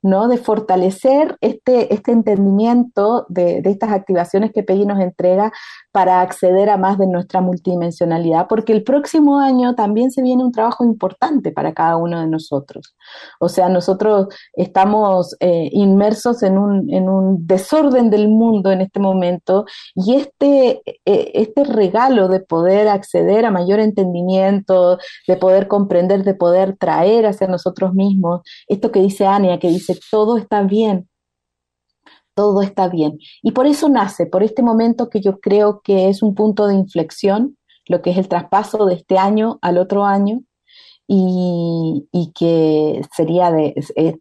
¿no? 0.00 0.28
De 0.28 0.38
fortalecer 0.38 1.36
este, 1.42 1.92
este 1.92 2.12
entendimiento 2.12 3.26
de, 3.28 3.60
de, 3.60 3.70
estas 3.70 3.92
activaciones 3.92 4.50
que 4.50 4.62
Peggy 4.62 4.86
nos 4.86 4.98
entrega 4.98 5.52
para 5.92 6.22
acceder 6.22 6.70
a 6.70 6.78
más 6.78 6.98
de 6.98 7.06
nuestra 7.06 7.40
multidimensionalidad, 7.42 8.48
porque 8.48 8.72
el 8.72 8.82
próximo 8.82 9.38
año 9.38 9.74
también 9.74 10.10
se 10.10 10.22
viene 10.22 10.42
un 10.42 10.50
trabajo 10.50 10.84
importante 10.84 11.52
para 11.52 11.74
cada 11.74 11.96
uno 11.98 12.20
de 12.20 12.26
nosotros. 12.26 12.96
O 13.38 13.48
sea, 13.48 13.68
nosotros 13.68 14.28
estamos 14.54 15.36
eh, 15.40 15.68
inmersos 15.72 16.42
en 16.42 16.58
un, 16.58 16.90
en 16.92 17.08
un, 17.08 17.46
desorden 17.46 18.10
del 18.10 18.28
mundo 18.28 18.72
en 18.72 18.80
este 18.80 19.00
momento 19.00 19.66
y 19.94 20.14
este, 20.14 20.82
eh, 21.04 21.30
este 21.34 21.64
regalo 21.64 22.28
de 22.28 22.40
poder 22.40 22.88
acceder 22.88 23.44
a 23.44 23.50
mayor 23.50 23.78
entendimiento, 23.78 24.98
de 25.28 25.36
poder 25.36 25.68
comprender, 25.68 26.24
de 26.24 26.34
poder 26.34 26.76
traer 26.76 27.26
hacia 27.26 27.46
nosotros 27.46 27.94
mismos, 27.94 28.40
esto 28.66 28.90
que 28.90 29.00
dice 29.00 29.26
Ania, 29.26 29.58
que 29.58 29.68
dice 29.68 29.98
todo 30.10 30.38
está 30.38 30.62
bien, 30.62 31.08
todo 32.34 32.62
está 32.62 32.88
bien. 32.88 33.18
Y 33.42 33.52
por 33.52 33.66
eso 33.66 33.88
nace, 33.88 34.26
por 34.26 34.42
este 34.42 34.62
momento 34.62 35.08
que 35.10 35.20
yo 35.20 35.40
creo 35.40 35.80
que 35.82 36.08
es 36.08 36.22
un 36.22 36.34
punto 36.34 36.66
de 36.66 36.74
inflexión, 36.74 37.56
lo 37.86 38.02
que 38.02 38.10
es 38.10 38.18
el 38.18 38.28
traspaso 38.28 38.86
de 38.86 38.94
este 38.94 39.18
año 39.18 39.58
al 39.62 39.78
otro 39.78 40.04
año, 40.04 40.42
y, 41.14 42.08
y 42.10 42.32
que 42.32 43.02
sería 43.14 43.50
de, 43.50 43.74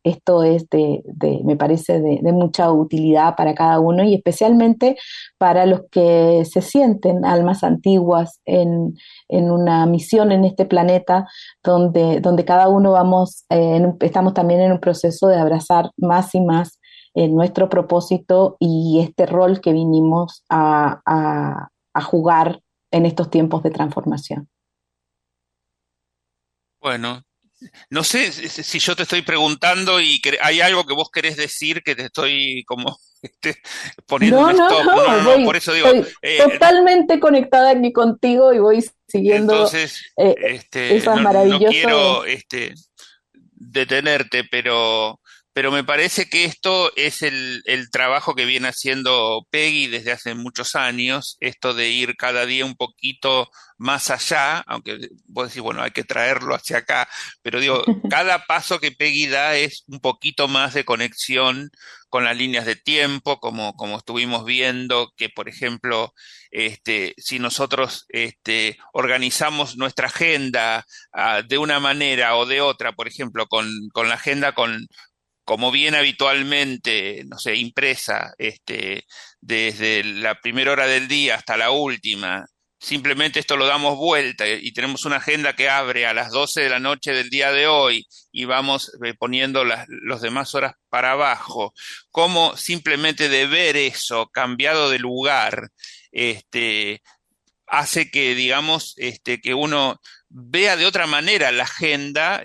esto 0.04 0.44
es 0.44 0.68
de, 0.70 1.02
me 1.46 1.56
parece, 1.56 2.02
de, 2.02 2.34
mucha 2.34 2.70
utilidad 2.72 3.36
para 3.38 3.54
cada 3.54 3.80
uno 3.80 4.04
y 4.04 4.14
especialmente 4.16 4.98
para 5.38 5.66
los 5.66 5.84
que 5.90 6.44
se 6.44 6.62
sienten 6.62 7.24
almas 7.24 7.64
antiguas 7.64 8.42
en, 8.46 8.96
en 9.30 9.52
una 9.52 9.86
misión 9.86 10.34
en 10.34 10.44
este 10.44 10.66
planeta 10.66 11.28
donde, 11.64 12.20
donde 12.20 12.44
cada 12.44 12.68
uno 12.68 12.92
vamos, 12.92 13.46
eh, 13.50 13.82
estamos 14.02 14.34
también 14.34 14.60
en 14.60 14.74
un 14.74 14.80
proceso 14.80 15.28
de 15.28 15.38
abrazar 15.38 15.92
más 15.96 16.36
y 16.36 16.42
más 16.42 16.81
eh, 17.14 17.28
nuestro 17.28 17.70
propósito 17.70 18.58
y 18.60 19.00
este 19.02 19.26
rol 19.26 19.62
que 19.62 19.74
vinimos 19.74 20.44
a, 20.50 21.02
a, 21.06 21.70
a 21.94 22.02
jugar 22.02 22.62
en 22.92 23.06
estos 23.06 23.30
tiempos 23.30 23.64
de 23.64 23.72
transformación. 23.72 24.50
Bueno, 26.82 27.24
no 27.90 28.04
sé 28.04 28.32
si 28.32 28.80
yo 28.80 28.96
te 28.96 29.04
estoy 29.04 29.22
preguntando 29.22 30.02
y 30.02 30.20
hay 30.42 30.62
algo 30.62 30.86
que 30.86 30.96
vos 30.96 31.10
querés 31.12 31.38
decir 31.38 31.84
que 31.84 31.96
te 31.96 32.06
estoy 32.06 32.64
como 32.66 32.98
este, 33.22 33.58
poniendo 34.08 34.42
no, 34.42 34.48
un 34.48 34.52
stop. 34.54 34.86
No, 34.86 34.96
no, 34.96 35.18
no, 35.22 35.36
voy, 35.36 35.46
por 35.46 35.56
eso 35.56 35.74
digo. 35.74 35.88
Eh, 36.22 36.40
totalmente 36.40 37.20
conectada 37.20 37.72
aquí 37.72 37.94
contigo 37.94 38.54
y 38.54 38.60
voy 38.60 38.84
siguiendo 39.08 39.54
entonces, 39.54 40.12
eh, 40.18 40.36
este, 40.40 40.96
esas 40.96 41.22
maravillosas. 41.22 41.62
No 41.62 41.70
quiero 41.70 42.26
este, 42.26 42.74
detenerte, 43.54 44.44
pero 44.46 45.21
pero 45.54 45.72
me 45.72 45.84
parece 45.84 46.30
que 46.30 46.46
esto 46.46 46.92
es 46.96 47.22
el, 47.22 47.62
el, 47.66 47.90
trabajo 47.92 48.36
que 48.36 48.46
viene 48.46 48.70
haciendo 48.70 49.46
Peggy 49.50 49.88
desde 49.88 50.12
hace 50.14 50.34
muchos 50.34 50.76
años, 50.76 51.38
esto 51.40 51.74
de 51.74 51.90
ir 51.90 52.16
cada 52.16 52.46
día 52.46 52.66
un 52.66 52.76
poquito 52.76 53.50
más 53.82 54.12
allá, 54.12 54.60
aunque 54.68 55.10
vos 55.26 55.48
decís, 55.48 55.64
bueno, 55.64 55.82
hay 55.82 55.90
que 55.90 56.04
traerlo 56.04 56.54
hacia 56.54 56.78
acá, 56.78 57.10
pero 57.42 57.60
digo, 57.60 57.84
cada 58.12 58.46
paso 58.46 58.80
que 58.80 58.92
Peggy 58.92 59.28
da 59.28 59.56
es 59.56 59.84
un 59.88 60.00
poquito 60.00 60.48
más 60.48 60.76
de 60.76 60.86
conexión 60.86 61.72
con 62.08 62.24
las 62.24 62.38
líneas 62.38 62.66
de 62.66 62.76
tiempo, 62.76 63.40
como, 63.40 63.74
como 63.74 63.98
estuvimos 63.98 64.46
viendo, 64.46 65.14
que 65.18 65.30
por 65.30 65.50
ejemplo, 65.50 66.14
este, 66.52 67.16
si 67.18 67.40
nosotros 67.40 68.06
este, 68.10 68.78
organizamos 68.94 69.78
nuestra 69.78 70.08
agenda 70.08 70.86
uh, 71.14 71.42
de 71.48 71.58
una 71.58 71.80
manera 71.80 72.36
o 72.36 72.46
de 72.46 72.62
otra, 72.62 72.92
por 72.92 73.08
ejemplo, 73.08 73.48
con, 73.48 73.68
con 73.94 74.10
la 74.10 74.16
agenda 74.16 74.54
con 74.54 74.88
como 75.44 75.72
viene 75.72 75.98
habitualmente, 75.98 77.24
no 77.28 77.38
sé, 77.40 77.56
impresa, 77.56 78.34
este, 78.38 79.06
desde 79.40 80.04
la 80.04 80.40
primera 80.40 80.72
hora 80.72 80.88
del 80.88 81.08
día 81.08 81.36
hasta 81.36 81.58
la 81.58 81.72
última, 81.72 82.46
simplemente 82.80 83.40
esto 83.40 83.58
lo 83.58 83.68
damos 83.68 83.96
vuelta 83.98 84.48
y 84.48 84.72
tenemos 84.74 85.06
una 85.06 85.18
agenda 85.18 85.54
que 85.54 85.70
abre 85.70 86.08
a 86.08 86.14
las 86.14 86.32
12 86.32 86.62
de 86.62 86.70
la 86.70 86.80
noche 86.80 87.14
del 87.14 87.30
día 87.30 87.52
de 87.52 87.68
hoy 87.68 88.08
y 88.32 88.46
vamos 88.46 88.92
eh, 89.06 89.14
poniendo 89.14 89.64
las 89.64 89.86
los 89.88 90.22
demás 90.22 90.56
horas 90.56 90.74
para 90.90 91.12
abajo, 91.12 91.74
como 92.10 92.58
simplemente 92.58 93.30
de 93.30 93.46
ver 93.46 93.78
eso 93.78 94.30
cambiado 94.34 94.90
de 94.90 95.00
lugar, 95.00 95.70
este, 96.12 97.02
hace 97.68 98.12
que, 98.12 98.36
digamos, 98.36 98.94
este, 98.98 99.40
que 99.40 99.54
uno 99.54 100.00
vea 100.30 100.76
de 100.76 100.86
otra 100.86 101.08
manera 101.08 101.52
la 101.52 101.64
agenda 101.64 102.42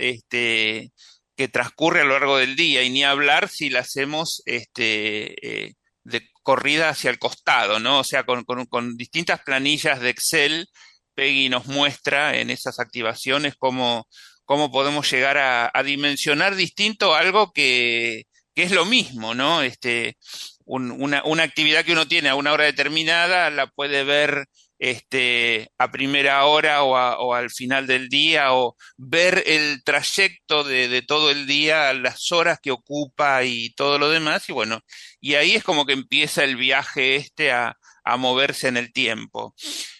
que 1.37 1.49
transcurre 1.49 2.01
a 2.01 2.05
lo 2.05 2.15
largo 2.15 2.39
del 2.39 2.57
día 2.57 2.83
y 2.83 2.91
ni 2.91 3.05
hablar 3.05 3.49
si 3.49 3.69
la 3.71 3.81
hacemos 3.81 4.43
este, 4.47 5.67
eh, 5.67 5.75
de 6.05 6.29
corrida 6.43 6.89
hacia 6.89 7.11
el 7.11 7.19
costado, 7.19 7.79
¿no? 7.79 8.01
O 8.01 8.05
sea, 8.05 8.25
con, 8.25 8.45
con, 8.45 8.97
distintas 8.97 9.43
planillas 9.43 10.01
de 10.01 10.11
Excel, 10.11 10.69
Peggy 11.15 11.49
nos 11.49 11.67
muestra 11.67 12.39
en 12.39 12.51
esas 12.51 12.79
activaciones 12.79 13.55
cómo, 13.59 14.07
cómo 14.45 14.71
podemos 14.71 15.11
llegar 15.11 15.39
a, 15.39 15.83
dimensionar 15.83 16.55
distinto 16.57 17.15
algo 17.15 17.53
que, 17.53 18.25
que, 18.55 18.63
es 18.63 18.73
lo 18.73 18.85
mismo, 18.85 19.35
¿no? 19.35 19.63
Este, 19.63 20.17
una, 20.65 21.23
una 21.25 21.43
actividad 21.43 21.85
que 21.85 21.93
uno 21.93 22.09
tiene 22.09 22.29
a 22.29 22.35
una 22.35 22.53
hora 22.53 22.65
determinada 22.65 23.51
la 23.51 23.67
puede 23.67 24.05
ver 24.05 24.47
este, 24.79 25.71
a 25.79 25.91
primera 25.91 26.45
hora 26.45 26.83
o, 26.83 27.35
al 27.35 27.51
final 27.51 27.87
del 27.87 28.09
día 28.09 28.55
o 28.55 28.77
ver 28.97 29.43
el 29.47 29.83
trayecto 29.85 30.65
de, 30.65 31.03
todo 31.03 31.31
el 31.31 31.47
día, 31.47 31.93
las 31.95 32.31
horas 32.33 32.59
que 32.63 32.71
ocupa 32.71 33.45
y 33.45 33.71
todo 33.75 33.99
lo 33.99 34.11
demás. 34.11 34.49
Y 34.49 34.53
bueno, 34.53 34.81
y 35.21 35.35
ahí 35.35 35.53
es 35.55 35.65
como 35.65 35.87
que 35.87 35.93
empieza 35.93 36.45
el 36.45 36.57
viaje 36.57 37.17
este 37.17 37.53
a, 37.53 37.77
moverse 38.19 38.69
en 38.69 38.77
el 38.77 38.93
tiempo. 38.93 39.53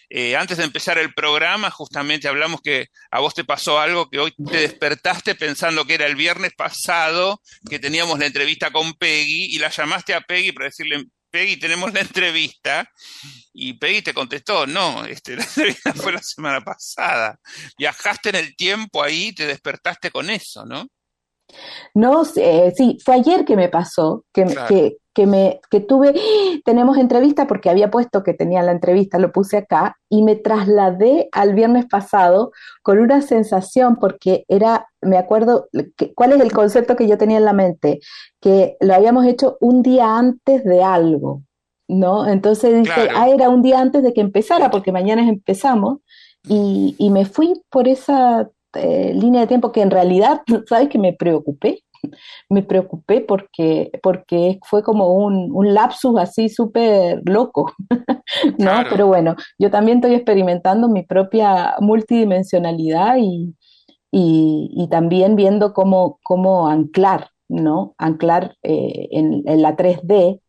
Eh, 0.09 0.37
antes 0.37 0.57
de 0.57 0.63
empezar 0.63 0.97
el 0.97 1.13
programa, 1.13 1.69
justamente 1.69 2.29
hablamos 2.29 2.61
que 2.61 2.87
a 3.11 3.19
vos 3.19 3.33
te 3.33 3.43
pasó 3.43 3.81
algo 3.81 4.09
que 4.09 4.19
hoy 4.19 4.33
te 4.49 4.61
despertaste 4.61 5.35
pensando 5.35 5.83
que 5.83 5.95
era 5.95 6.05
el 6.05 6.15
viernes 6.15 6.53
pasado, 6.55 7.41
que 7.69 7.79
teníamos 7.79 8.17
la 8.17 8.27
entrevista 8.27 8.71
con 8.71 8.93
Peggy 8.93 9.53
y 9.53 9.59
la 9.59 9.69
llamaste 9.69 10.13
a 10.13 10.21
Peggy 10.21 10.53
para 10.53 10.67
decirle, 10.67 11.03
Peggy, 11.29 11.57
tenemos 11.57 11.93
la 11.93 12.01
entrevista. 12.01 12.89
Y 13.53 13.73
Peggy 13.73 14.01
te 14.01 14.13
contestó, 14.13 14.67
no, 14.67 15.05
este, 15.05 15.35
la 15.37 15.43
entrevista 15.43 15.93
fue 15.93 16.13
la 16.13 16.21
semana 16.21 16.61
pasada. 16.61 17.39
Viajaste 17.77 18.29
en 18.29 18.35
el 18.35 18.55
tiempo 18.55 19.03
ahí, 19.03 19.33
te 19.33 19.45
despertaste 19.47 20.11
con 20.11 20.29
eso, 20.29 20.65
¿no? 20.65 20.87
No, 21.93 22.23
eh, 22.35 22.73
sí, 22.75 22.97
fue 23.03 23.15
ayer 23.15 23.45
que 23.45 23.55
me 23.55 23.69
pasó, 23.69 24.23
que, 24.33 24.45
que, 24.67 24.97
que, 25.13 25.25
me, 25.25 25.59
que 25.71 25.79
tuve, 25.79 26.13
tenemos 26.65 26.97
entrevista 26.97 27.47
porque 27.47 27.69
había 27.69 27.89
puesto 27.89 28.23
que 28.23 28.33
tenía 28.33 28.61
la 28.61 28.71
entrevista, 28.71 29.17
lo 29.17 29.31
puse 29.31 29.57
acá, 29.57 29.97
y 30.09 30.23
me 30.23 30.35
trasladé 30.35 31.29
al 31.31 31.53
viernes 31.53 31.85
pasado 31.85 32.51
con 32.83 32.99
una 32.99 33.21
sensación, 33.21 33.95
porque 33.95 34.43
era, 34.47 34.87
me 35.01 35.17
acuerdo, 35.17 35.69
¿cuál 36.15 36.33
es 36.33 36.41
el 36.41 36.51
concepto 36.51 36.95
que 36.95 37.07
yo 37.07 37.17
tenía 37.17 37.37
en 37.37 37.45
la 37.45 37.53
mente? 37.53 37.99
Que 38.41 38.77
lo 38.79 38.93
habíamos 38.93 39.25
hecho 39.25 39.57
un 39.59 39.81
día 39.81 40.17
antes 40.17 40.63
de 40.63 40.83
algo, 40.83 41.41
¿no? 41.87 42.27
Entonces 42.27 42.83
dice, 42.83 43.09
ah, 43.15 43.29
era 43.29 43.49
un 43.49 43.61
día 43.61 43.79
antes 43.79 44.03
de 44.03 44.13
que 44.13 44.21
empezara, 44.21 44.69
porque 44.69 44.91
mañana 44.91 45.27
empezamos, 45.27 45.99
y, 46.43 46.95
y 46.97 47.09
me 47.09 47.25
fui 47.25 47.61
por 47.69 47.87
esa 47.87 48.49
eh, 48.77 49.13
línea 49.13 49.41
de 49.41 49.47
tiempo 49.47 49.71
que 49.71 49.81
en 49.81 49.91
realidad, 49.91 50.41
¿sabes 50.67 50.89
que 50.89 50.99
me 50.99 51.13
preocupé? 51.13 51.83
me 52.49 52.63
preocupé 52.63 53.21
porque, 53.21 53.91
porque 54.01 54.59
fue 54.63 54.83
como 54.83 55.13
un, 55.13 55.51
un 55.51 55.73
lapsus 55.73 56.17
así 56.19 56.49
súper 56.49 57.21
loco, 57.25 57.71
¿no? 58.57 58.71
Pero 58.89 59.07
bueno, 59.07 59.35
yo 59.57 59.71
también 59.71 59.97
estoy 59.97 60.15
experimentando 60.15 60.87
mi 60.89 61.03
propia 61.03 61.75
multidimensionalidad 61.79 63.17
y, 63.19 63.55
y, 64.11 64.87
también 64.89 65.35
viendo 65.35 65.73
cómo, 65.73 66.19
cómo 66.23 66.67
anclar, 66.67 67.29
¿no? 67.49 67.95
Anclar 67.97 68.55
eh, 68.63 69.09
en, 69.11 69.43
en, 69.45 69.61
la 69.61 69.75
3D 69.75 70.39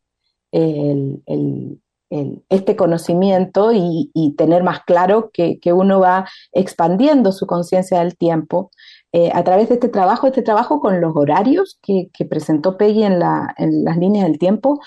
el, 0.52 1.22
el, 1.26 1.80
este 2.10 2.76
conocimiento 2.76 3.70
y, 3.72 4.34
tener 4.36 4.62
más 4.62 4.80
claro 4.84 5.30
que, 5.32 5.58
uno 5.72 6.00
va 6.00 6.26
expandiendo 6.52 7.32
su 7.32 7.46
conciencia 7.46 8.00
del 8.00 8.16
tiempo 8.16 8.70
eh, 9.12 9.30
a 9.32 9.44
través 9.44 9.68
de 9.68 9.74
este 9.74 9.88
trabajo, 9.88 10.26
este 10.26 10.42
trabajo 10.42 10.80
con 10.80 11.00
los 11.00 11.12
horarios 11.14 11.78
que, 11.82 12.10
presentó 12.28 12.76
Peggy 12.76 13.04
en, 13.04 13.18
las 13.18 13.96
líneas 13.98 14.26
del 14.26 14.38
tiempo, 14.38 14.80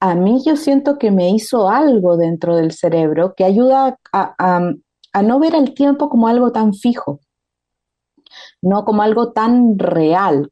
a 0.00 0.14
mí 0.14 0.42
yo 0.44 0.56
siento 0.56 0.98
que 0.98 1.10
me 1.10 1.30
hizo 1.30 1.68
algo 1.68 2.16
dentro 2.16 2.54
del 2.54 2.72
cerebro 2.72 3.34
que 3.36 3.44
ayuda 3.44 3.98
a, 4.12 4.34
a 5.12 5.22
no 5.22 5.38
ver 5.40 5.54
el 5.54 5.74
tiempo 5.74 6.08
como 6.08 6.28
algo 6.28 6.52
tan 6.52 6.74
fijo, 6.74 7.20
no 8.62 8.84
como 8.84 9.02
algo 9.02 9.32
tan 9.32 9.78
real, 9.78 10.50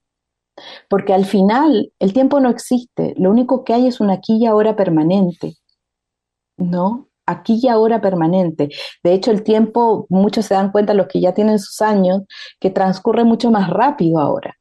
porque 0.88 1.12
al 1.12 1.26
final 1.26 1.92
el 1.98 2.12
tiempo 2.12 2.40
no 2.40 2.48
existe, 2.48 3.14
lo 3.18 3.30
único 3.30 3.64
que 3.64 3.74
hay 3.74 3.86
es 3.86 4.00
una 4.00 4.14
aquí 4.14 4.38
y 4.38 4.46
ahora 4.46 4.76
permanente. 4.76 5.56
¿No? 6.56 7.08
Aquí 7.26 7.58
y 7.62 7.68
ahora 7.68 8.00
permanente. 8.00 8.68
De 9.02 9.12
hecho, 9.12 9.30
el 9.30 9.42
tiempo, 9.42 10.06
muchos 10.10 10.46
se 10.46 10.54
dan 10.54 10.70
cuenta, 10.70 10.94
los 10.94 11.08
que 11.08 11.20
ya 11.20 11.34
tienen 11.34 11.58
sus 11.58 11.80
años, 11.82 12.22
que 12.60 12.70
transcurre 12.70 13.24
mucho 13.24 13.50
más 13.50 13.68
rápido 13.70 14.20
ahora 14.20 14.56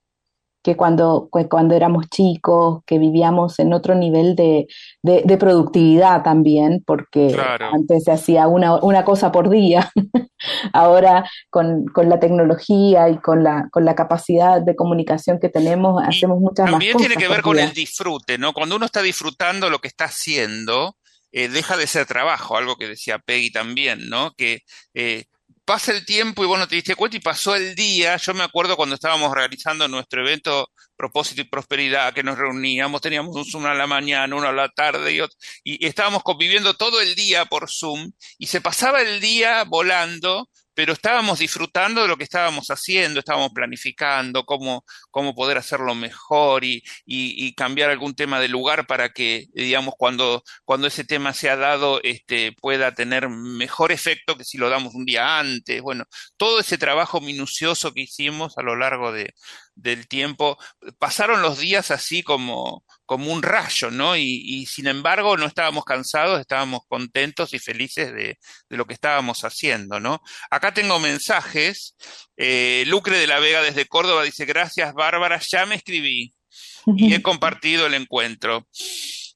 que 0.66 0.76
cuando, 0.76 1.30
cuando 1.30 1.76
éramos 1.76 2.10
chicos, 2.10 2.82
que 2.88 2.98
vivíamos 2.98 3.60
en 3.60 3.72
otro 3.72 3.94
nivel 3.94 4.36
de, 4.36 4.66
de, 5.04 5.38
productividad 5.38 6.24
también, 6.24 6.84
porque 6.88 7.38
antes 7.72 8.06
se 8.06 8.12
hacía 8.12 8.48
una, 8.48 8.78
una 8.78 9.06
cosa 9.06 9.32
por 9.32 9.52
día. 9.52 9.92
Ahora, 10.74 11.30
con, 11.52 11.86
con, 11.86 12.10
la 12.10 12.20
tecnología 12.20 13.10
y 13.10 13.18
con 13.20 13.44
la, 13.44 13.70
con 13.72 13.86
la 13.86 13.94
capacidad 13.94 14.60
de 14.60 14.76
comunicación 14.76 15.38
que 15.40 15.50
tenemos, 15.50 16.02
hacemos 16.04 16.40
muchas 16.40 16.66
más 16.66 16.80
cosas. 16.80 16.92
También 16.92 16.98
tiene 16.98 17.16
que 17.16 17.28
ver 17.28 17.44
con 17.44 17.60
el 17.60 17.72
disfrute, 17.72 18.40
¿no? 18.40 18.52
Cuando 18.52 18.76
uno 18.76 18.88
está 18.88 19.04
disfrutando 19.04 19.70
lo 19.70 19.78
que 19.78 19.88
está 19.88 20.06
haciendo, 20.06 20.98
eh, 21.36 21.50
deja 21.50 21.76
de 21.76 21.86
ser 21.86 22.06
trabajo, 22.06 22.56
algo 22.58 22.78
que 22.78 22.88
decía 22.88 23.20
Peggy 23.20 23.52
también, 23.52 24.08
¿no? 24.10 24.34
Que 24.38 24.62
eh, 24.94 25.26
pasa 25.66 25.92
el 25.92 26.06
tiempo 26.06 26.44
y 26.44 26.48
vos 26.48 26.58
no 26.58 26.66
te 26.66 26.76
diste 26.76 26.96
cuenta 26.96 27.18
y 27.18 27.20
pasó 27.20 27.56
el 27.56 27.76
día. 27.76 28.16
Yo 28.16 28.34
me 28.34 28.44
acuerdo 28.46 28.78
cuando 28.78 28.96
estábamos 28.96 29.34
realizando 29.34 29.86
nuestro 29.90 30.22
evento 30.22 30.70
Propósito 30.96 31.42
y 31.42 31.44
Prosperidad, 31.44 32.14
que 32.14 32.24
nos 32.24 32.38
reuníamos, 32.38 33.02
teníamos 33.02 33.36
un 33.36 33.44
Zoom 33.44 33.66
a 33.66 33.74
la 33.74 33.86
mañana, 33.86 34.34
uno 34.34 34.48
a 34.48 34.54
la 34.54 34.70
tarde 34.70 35.14
y, 35.14 35.20
y 35.66 35.86
estábamos 35.86 36.24
conviviendo 36.24 36.74
todo 36.76 37.02
el 37.02 37.16
día 37.16 37.44
por 37.46 37.70
Zoom 37.70 38.14
y 38.38 38.48
se 38.48 38.62
pasaba 38.62 39.02
el 39.02 39.20
día 39.20 39.66
volando 39.66 40.50
pero 40.76 40.94
estábamos 40.94 41.40
disfrutando 41.40 42.02
de 42.02 42.08
lo 42.08 42.18
que 42.18 42.26
estábamos 42.26 42.68
haciendo, 42.68 43.20
estábamos 43.20 43.52
planificando 43.54 44.46
cómo, 44.46 44.86
cómo 45.10 45.34
poder 45.34 45.58
hacerlo 45.58 45.96
mejor 45.96 46.64
y, 46.64 46.84
y, 47.06 47.54
cambiar 47.56 47.90
algún 47.90 48.16
tema 48.16 48.40
de 48.40 48.50
lugar 48.50 48.86
para 48.86 49.10
que, 49.10 49.48
digamos, 49.54 49.96
cuando, 49.98 50.44
cuando 50.66 50.88
ese 50.88 51.06
tema 51.06 51.34
se 51.34 51.50
ha 51.50 51.56
dado, 51.56 52.02
este, 52.04 52.52
pueda 52.54 52.94
tener 52.94 53.30
mejor 53.30 53.92
efecto 53.92 54.38
que 54.38 54.44
si 54.44 54.58
lo 54.58 54.70
damos 54.70 54.94
un 54.96 55.06
día 55.06 55.40
antes. 55.40 55.82
Bueno, 55.82 56.06
todo 56.38 56.60
ese 56.60 56.78
trabajo 56.78 57.22
minucioso 57.22 57.94
que 57.94 58.02
hicimos 58.02 58.58
a 58.58 58.64
lo 58.64 58.76
largo 58.76 59.12
de, 59.12 59.34
del 59.76 60.08
tiempo, 60.08 60.58
pasaron 61.00 61.42
los 61.42 61.60
días 61.60 61.92
así 61.92 62.24
como, 62.24 62.84
como 63.06 63.32
un 63.32 63.44
rayo, 63.44 63.92
¿no? 63.92 64.18
Y, 64.18 64.66
sin 64.66 64.88
embargo 64.88 65.38
no 65.38 65.46
estábamos 65.46 65.86
cansados, 65.86 66.40
estábamos 66.40 66.82
contentos 66.88 67.54
y 67.54 67.60
felices 67.60 68.14
de, 68.14 68.38
lo 68.70 68.86
que 68.86 68.94
estábamos 68.94 69.44
haciendo, 69.44 70.00
¿no? 70.00 70.22
Acá 70.50 70.74
tengo 70.74 71.00
mensajes. 71.00 71.96
Eh, 72.38 72.84
Lucre 72.88 73.18
de 73.18 73.28
la 73.28 73.40
Vega 73.40 73.62
desde 73.62 73.86
Córdoba 73.86 74.24
dice, 74.24 74.46
gracias 74.46 74.94
Bárbara, 74.94 75.40
ya 75.40 75.66
me 75.66 75.76
escribí 75.76 76.34
y 76.86 77.14
he 77.14 77.22
compartido 77.22 77.86
el 77.86 77.94
encuentro. 77.94 78.68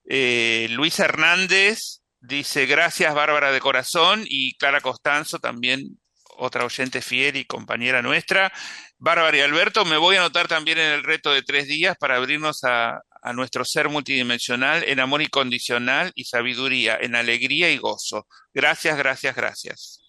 Eh, 0.09 0.67
Luis 0.71 0.99
Hernández 0.99 2.01
dice, 2.19 2.65
gracias 2.65 3.13
Bárbara 3.13 3.51
de 3.51 3.59
corazón 3.59 4.23
y 4.25 4.55
Clara 4.57 4.81
Costanzo 4.81 5.39
también 5.39 5.99
otra 6.39 6.65
oyente 6.65 7.01
fiel 7.01 7.35
y 7.35 7.45
compañera 7.45 8.01
nuestra. 8.01 8.51
Bárbara 8.97 9.37
y 9.37 9.41
Alberto, 9.41 9.85
me 9.85 9.97
voy 9.97 10.15
a 10.15 10.19
anotar 10.19 10.47
también 10.47 10.77
en 10.77 10.91
el 10.91 11.03
reto 11.03 11.31
de 11.31 11.43
tres 11.43 11.67
días 11.67 11.95
para 11.97 12.15
abrirnos 12.15 12.63
a, 12.63 13.01
nuestro 13.33 13.65
ser 13.65 13.89
multidimensional 13.89 14.83
en 14.87 14.99
amor 14.99 15.21
incondicional 15.21 16.11
y 16.15 16.25
sabiduría, 16.25 16.97
en 16.99 17.15
alegría 17.15 17.71
y 17.71 17.77
gozo. 17.77 18.27
Gracias, 18.53 18.97
gracias, 18.97 19.35
gracias. 19.35 20.01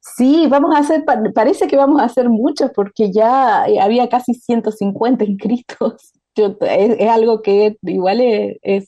Sí, 0.00 0.46
vamos 0.48 0.74
a 0.74 0.78
hacer, 0.78 1.04
parece 1.34 1.66
que 1.66 1.76
vamos 1.76 2.00
a 2.00 2.04
hacer 2.04 2.28
muchos 2.28 2.70
porque 2.74 3.10
ya 3.10 3.64
había 3.80 4.08
casi 4.08 4.34
150 4.34 5.24
inscritos. 5.24 6.12
es, 6.60 7.08
algo 7.08 7.42
que 7.42 7.76
igual 7.82 8.20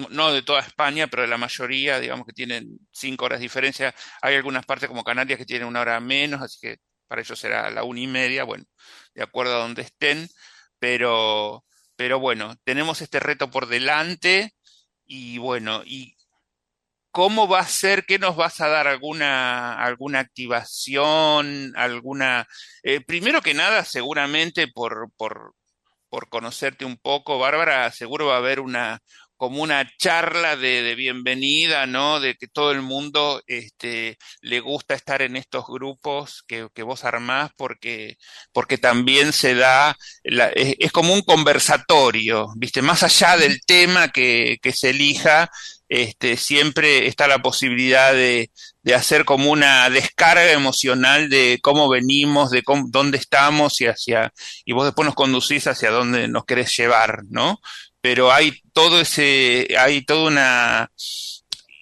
No 0.08 0.32
de 0.32 0.40
toda 0.40 0.60
España, 0.60 1.08
pero 1.08 1.22
de 1.24 1.28
la 1.28 1.36
mayoría, 1.36 2.00
digamos 2.00 2.26
que 2.26 2.32
tienen 2.32 2.78
cinco 2.90 3.26
horas 3.26 3.38
de 3.40 3.44
diferencia. 3.44 3.94
Hay 4.22 4.34
algunas 4.34 4.64
partes 4.64 4.88
como 4.88 5.04
Canarias 5.04 5.38
que 5.38 5.44
tienen 5.44 5.68
una 5.68 5.82
hora 5.82 6.00
menos, 6.00 6.40
así 6.40 6.58
que 6.58 6.78
para 7.06 7.20
ellos 7.20 7.38
será 7.38 7.70
la 7.70 7.84
una 7.84 8.00
y 8.00 8.06
media, 8.06 8.44
bueno, 8.44 8.64
de 9.14 9.22
acuerdo 9.22 9.56
a 9.56 9.58
donde 9.58 9.82
estén, 9.82 10.26
pero, 10.78 11.66
pero 11.96 12.18
bueno, 12.18 12.54
tenemos 12.64 13.02
este 13.02 13.20
reto 13.20 13.50
por 13.50 13.66
delante 13.68 14.54
y 15.06 15.38
bueno, 15.38 15.82
y 15.84 16.16
¿Cómo 17.16 17.48
va 17.48 17.60
a 17.60 17.66
ser? 17.66 18.04
¿Qué 18.04 18.18
nos 18.18 18.36
vas 18.36 18.60
a 18.60 18.68
dar? 18.68 18.86
¿Alguna, 18.86 19.82
alguna 19.82 20.18
activación? 20.18 21.72
¿Alguna? 21.74 22.46
Eh, 22.82 23.00
primero 23.00 23.40
que 23.40 23.54
nada, 23.54 23.84
seguramente 23.86 24.68
por, 24.68 25.10
por, 25.16 25.54
por 26.10 26.28
conocerte 26.28 26.84
un 26.84 26.98
poco, 26.98 27.38
Bárbara, 27.38 27.90
seguro 27.90 28.26
va 28.26 28.34
a 28.34 28.38
haber 28.38 28.60
una, 28.60 29.00
como 29.36 29.62
una 29.62 29.90
charla 29.98 30.56
de, 30.56 30.94
bienvenida, 30.94 31.86
¿no? 31.86 32.20
De 32.20 32.34
que 32.36 32.48
todo 32.48 32.72
el 32.72 32.82
mundo 32.82 33.42
este, 33.46 34.18
le 34.40 34.60
gusta 34.60 34.94
estar 34.94 35.22
en 35.22 35.36
estos 35.36 35.66
grupos 35.66 36.42
que, 36.46 36.68
que 36.74 36.82
vos 36.82 37.04
armás 37.04 37.50
porque, 37.56 38.16
porque 38.52 38.78
también 38.78 39.32
se 39.32 39.54
da, 39.54 39.96
es, 40.22 40.92
como 40.92 41.12
un 41.12 41.22
conversatorio, 41.22 42.48
¿viste? 42.56 42.82
Más 42.82 43.02
allá 43.02 43.36
del 43.36 43.60
tema 43.66 44.08
que, 44.08 44.58
que 44.62 44.72
se 44.72 44.90
elija, 44.90 45.50
este, 45.88 46.36
siempre 46.36 47.06
está 47.06 47.28
la 47.28 47.40
posibilidad 47.40 48.12
de, 48.12 48.50
de, 48.82 48.94
hacer 48.94 49.24
como 49.24 49.52
una 49.52 49.88
descarga 49.90 50.50
emocional 50.50 51.28
de 51.28 51.60
cómo 51.62 51.88
venimos, 51.88 52.50
de 52.50 52.62
cómo, 52.62 52.86
dónde 52.88 53.18
estamos 53.18 53.80
y 53.80 53.86
hacia, 53.86 54.32
y 54.64 54.72
vos 54.72 54.84
después 54.84 55.06
nos 55.06 55.14
conducís 55.14 55.66
hacia 55.68 55.90
dónde 55.90 56.26
nos 56.26 56.44
querés 56.44 56.76
llevar, 56.76 57.22
¿no? 57.28 57.60
Pero 58.08 58.30
hay 58.30 58.52
todo 58.72 59.00
ese, 59.00 59.66
hay 59.76 60.04
todo 60.04 60.28
una, 60.28 60.92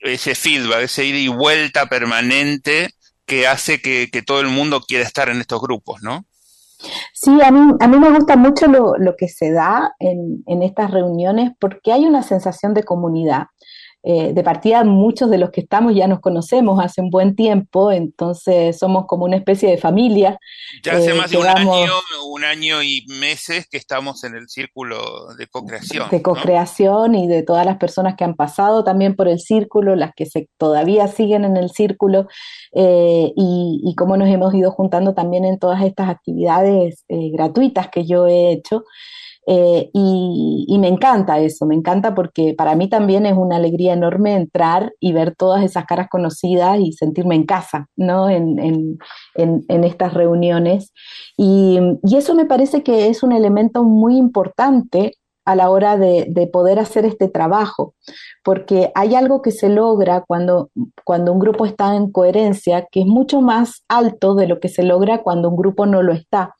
ese 0.00 0.34
feedback, 0.34 0.84
ese 0.84 1.04
ida 1.04 1.18
y 1.18 1.28
vuelta 1.28 1.84
permanente 1.84 2.94
que 3.26 3.46
hace 3.46 3.82
que, 3.82 4.08
que 4.10 4.22
todo 4.22 4.40
el 4.40 4.46
mundo 4.46 4.80
quiera 4.80 5.04
estar 5.04 5.28
en 5.28 5.42
estos 5.42 5.60
grupos, 5.60 6.02
¿no? 6.02 6.24
Sí, 7.12 7.42
a 7.42 7.50
mí, 7.50 7.74
a 7.78 7.88
mí 7.88 7.98
me 7.98 8.10
gusta 8.10 8.36
mucho 8.36 8.68
lo, 8.68 8.96
lo 8.96 9.16
que 9.16 9.28
se 9.28 9.52
da 9.52 9.94
en, 9.98 10.42
en, 10.46 10.62
estas 10.62 10.92
reuniones 10.92 11.52
porque 11.60 11.92
hay 11.92 12.06
una 12.06 12.22
sensación 12.22 12.72
de 12.72 12.84
comunidad. 12.84 13.48
Eh, 14.06 14.34
de 14.34 14.42
partida 14.42 14.84
muchos 14.84 15.30
de 15.30 15.38
los 15.38 15.50
que 15.50 15.62
estamos 15.62 15.94
ya 15.94 16.06
nos 16.06 16.20
conocemos 16.20 16.78
hace 16.78 17.00
un 17.00 17.08
buen 17.08 17.34
tiempo, 17.34 17.90
entonces 17.90 18.78
somos 18.78 19.06
como 19.06 19.24
una 19.24 19.36
especie 19.36 19.70
de 19.70 19.78
familia. 19.78 20.38
Ya 20.82 20.98
hace 20.98 21.12
eh, 21.12 21.14
más 21.14 21.30
de 21.30 21.38
un 21.38 21.46
año, 21.46 21.72
un 22.28 22.44
año 22.44 22.82
y 22.82 23.06
meses 23.08 23.66
que 23.66 23.78
estamos 23.78 24.22
en 24.24 24.34
el 24.34 24.46
círculo 24.50 25.34
de 25.38 25.46
co-creación. 25.46 26.10
De 26.10 26.20
co-creación 26.20 27.14
y 27.14 27.26
de 27.28 27.42
todas 27.42 27.64
las 27.64 27.78
personas 27.78 28.14
que 28.14 28.24
han 28.24 28.34
pasado 28.34 28.84
también 28.84 29.16
por 29.16 29.26
el 29.26 29.40
círculo, 29.40 29.96
las 29.96 30.12
que 30.14 30.26
se, 30.26 30.50
todavía 30.58 31.08
siguen 31.08 31.46
en 31.46 31.56
el 31.56 31.70
círculo, 31.70 32.28
eh, 32.74 33.32
y, 33.34 33.80
y 33.82 33.94
cómo 33.94 34.18
nos 34.18 34.28
hemos 34.28 34.52
ido 34.52 34.70
juntando 34.70 35.14
también 35.14 35.46
en 35.46 35.58
todas 35.58 35.82
estas 35.82 36.10
actividades 36.10 37.06
gratuitas 37.08 37.88
que 37.88 38.04
yo 38.04 38.26
he 38.26 38.52
hecho. 38.52 38.84
Eh, 39.46 39.90
y, 39.92 40.78
me 40.78 40.88
encanta 40.88 41.38
eso, 41.38 41.66
me 41.66 41.74
encanta 41.74 42.14
porque 42.14 42.54
para 42.56 42.74
mí 42.74 42.88
también 42.88 43.26
es 43.26 43.34
una 43.34 43.56
alegría 43.56 43.92
enorme 43.92 44.34
entrar 44.34 44.92
y 45.00 45.12
ver 45.12 45.34
todas 45.34 45.62
esas 45.64 45.84
caras 45.86 46.08
conocidas 46.10 46.78
y 46.80 46.92
sentirme 46.92 47.34
en 47.36 47.46
casa, 47.46 47.88
¿no? 47.96 48.28
En, 48.28 48.58
en, 48.58 48.98
en, 49.68 49.84
estas 49.84 50.14
reuniones. 50.14 50.92
Y, 51.36 51.78
y, 52.02 52.16
eso 52.16 52.34
me 52.34 52.46
parece 52.46 52.82
que 52.82 53.08
es 53.08 53.22
un 53.22 53.32
elemento 53.32 53.84
muy 53.84 54.16
importante 54.16 55.12
a 55.44 55.54
la 55.54 55.70
hora 55.70 55.96
de, 55.96 56.26
de, 56.28 56.46
poder 56.46 56.78
hacer 56.78 57.04
este 57.04 57.28
trabajo, 57.28 57.94
porque 58.42 58.90
hay 58.94 59.14
algo 59.14 59.42
que 59.42 59.50
se 59.50 59.68
logra 59.68 60.22
cuando, 60.26 60.70
cuando 61.04 61.32
un 61.32 61.38
grupo 61.38 61.66
está 61.66 61.96
en 61.96 62.10
coherencia, 62.10 62.86
que 62.90 63.00
es 63.00 63.06
mucho 63.06 63.40
más 63.40 63.84
alto 63.88 64.34
de 64.34 64.46
lo 64.46 64.60
que 64.60 64.68
se 64.68 64.82
logra 64.82 65.22
cuando 65.22 65.50
un 65.50 65.56
grupo 65.56 65.86
no 65.86 66.02
lo 66.02 66.12
está. 66.12 66.54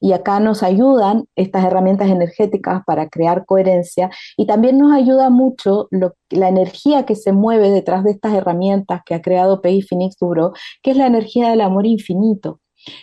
Y 0.00 0.12
acá 0.12 0.40
nos 0.40 0.62
ayudan 0.62 1.24
estas 1.36 1.64
herramientas 1.64 2.08
energéticas 2.08 2.82
para 2.86 3.08
crear 3.08 3.44
coherencia 3.46 4.10
y 4.36 4.46
también 4.46 4.78
nos 4.78 4.92
ayuda 4.92 5.30
mucho 5.30 5.88
la 6.30 6.48
energía 6.48 7.04
que 7.04 7.16
se 7.16 7.32
mueve 7.32 7.70
detrás 7.70 8.04
de 8.04 8.12
estas 8.12 8.34
herramientas 8.34 9.02
que 9.04 9.14
ha 9.14 9.22
creado 9.22 9.60
PI 9.60 9.82
Phoenix 9.82 10.16
Duro, 10.18 10.52
que 10.82 10.92
es 10.92 10.96
la 10.96 11.06
energía 11.06 11.50
del 11.50 11.60
amor 11.60 11.86
infinito 11.86 12.60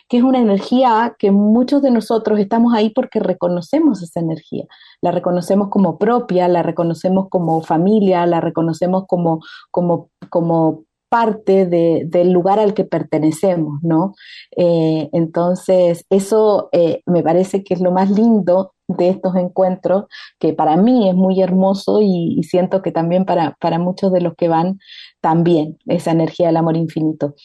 que 0.09 0.17
es 0.17 0.23
una 0.23 0.39
energía 0.39 1.15
que 1.17 1.31
muchos 1.31 1.81
de 1.81 1.91
nosotros 1.91 2.39
estamos 2.39 2.73
ahí 2.73 2.89
porque 2.89 3.19
reconocemos 3.19 4.01
esa 4.01 4.19
energía, 4.19 4.65
la 5.01 5.11
reconocemos 5.11 5.69
como 5.69 5.97
propia, 5.97 6.47
la 6.47 6.63
reconocemos 6.63 7.27
como 7.29 7.61
familia, 7.61 8.25
la 8.25 8.41
reconocemos 8.41 9.05
como, 9.07 9.41
como, 9.71 10.09
como 10.29 10.83
parte 11.09 11.65
de, 11.65 12.03
del 12.05 12.31
lugar 12.31 12.59
al 12.59 12.73
que 12.73 12.83
pertenecemos, 12.83 13.79
¿no? 13.81 14.13
Eh, 14.55 15.09
entonces, 15.13 16.05
eso 16.09 16.69
eh, 16.71 17.01
me 17.05 17.23
parece 17.23 17.63
que 17.63 17.73
es 17.73 17.81
lo 17.81 17.91
más 17.91 18.09
lindo 18.09 18.73
de 18.87 19.09
estos 19.09 19.35
encuentros, 19.35 20.05
que 20.39 20.53
para 20.53 20.77
mí 20.77 21.09
es 21.09 21.15
muy 21.15 21.41
hermoso 21.41 21.99
y, 22.01 22.41
siento 22.43 22.81
que 22.81 22.91
también 22.91 23.25
para, 23.25 23.55
para, 23.59 23.77
muchos 23.79 24.13
de 24.13 24.21
los 24.21 24.35
que 24.35 24.47
van 24.47 24.79
también 25.21 25.77
esa 25.87 26.11
energía 26.11 26.47
del 26.47 26.57
amor 26.57 26.77
infinito. 26.77 27.35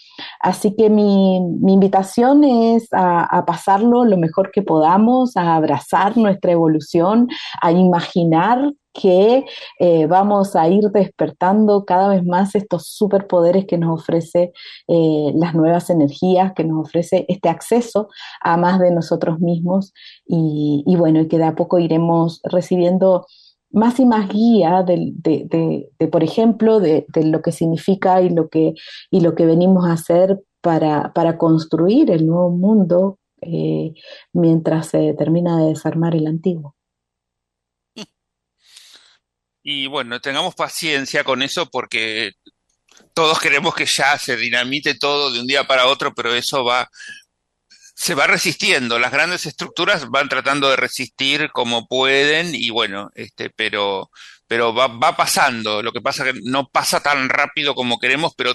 Así 0.41 0.75
que 0.77 0.91
mi, 0.91 1.37
invitación 1.37 2.45
es 2.45 2.89
a, 2.93 3.45
pasarlo 3.47 4.05
lo 4.05 4.17
mejor 4.17 4.51
que 4.53 4.63
podamos, 4.63 5.37
a 5.37 5.57
abrazar 5.57 6.17
nuestra 6.17 6.53
evolución, 6.53 7.29
a 7.61 7.73
imaginar 7.73 8.73
que 8.95 9.45
eh, 9.79 10.07
vamos 10.07 10.55
a 10.55 10.69
ir 10.69 10.85
despertando 10.91 11.85
cada 11.85 12.09
vez 12.09 12.25
más 12.25 12.55
estos 12.55 12.89
superpoderes 12.89 13.65
que 13.67 13.79
nos 13.79 14.01
ofrece 14.01 14.53
eh, 14.89 15.33
las 15.35 15.55
nuevas 15.55 15.89
energías, 15.91 16.53
que 16.55 16.65
nos 16.65 16.87
ofrece 16.87 17.25
este 17.29 17.49
acceso 17.49 18.09
a 18.43 18.57
más 18.57 18.79
de 18.79 18.91
nosotros 18.91 19.41
mismos 19.41 19.93
y, 20.27 20.85
y 20.87 20.97
bueno, 20.97 21.21
que 21.33 21.39
de 21.39 21.45
a 21.45 21.55
poco 21.55 21.79
iremos 21.79 22.43
recibiendo 22.45 23.27
más 23.71 23.99
y 23.99 24.05
más 24.05 24.29
guía 24.29 24.83
de, 24.83 25.89
por 26.13 26.23
ejemplo, 26.23 26.79
de, 26.79 27.07
lo 27.15 27.41
que 27.41 27.53
significa 27.53 28.21
y 28.21 28.29
lo 28.29 28.51
que, 28.51 28.75
y 29.11 29.21
lo 29.21 29.35
que 29.35 29.47
venimos 29.47 29.87
a 29.87 29.95
hacer 29.95 30.41
para, 30.61 31.15
para 31.15 31.39
construir 31.39 32.11
el 32.11 32.27
nuevo 32.27 32.51
mundo 32.51 33.19
eh, 33.41 33.95
mientras 34.35 34.89
se 34.89 35.15
termina 35.15 35.57
de 35.57 35.71
desarmar 35.71 36.15
el 36.15 36.27
antiguo. 36.27 36.77
Y 39.65 39.87
bueno, 39.87 40.21
tengamos 40.21 40.57
paciencia 40.57 41.23
con 41.23 41.41
eso 41.41 41.71
porque 41.71 42.33
todos 43.15 43.39
queremos 43.39 43.77
que 43.77 43.87
ya 43.87 44.19
se 44.19 44.37
dinamite 44.37 44.97
todo 44.97 45.33
de 45.33 45.39
un 45.39 45.47
día 45.47 45.65
para 45.69 45.87
otro, 45.87 46.13
pero 46.13 46.35
eso 46.35 46.65
va, 46.65 46.91
se 47.95 48.15
va 48.15 48.27
resistiendo. 48.27 48.99
Las 48.99 49.13
grandes 49.13 49.47
estructuras 49.47 50.09
van 50.09 50.29
tratando 50.29 50.71
de 50.71 50.77
resistir 50.77 51.51
como 51.53 51.87
pueden 51.87 52.55
y 52.55 52.71
bueno, 52.71 53.11
este, 53.15 53.51
pero, 53.51 54.11
pero 54.47 54.75
va, 54.75 54.89
va 54.89 55.17
pasando. 55.17 55.83
Lo 55.83 55.93
que 55.93 56.01
pasa 56.01 56.25
que 56.25 56.35
no 56.45 56.69
pasa 56.69 57.01
tan 57.01 57.29
rápido 57.29 57.75
como 57.75 57.99
queremos, 57.99 58.33
pero, 58.37 58.55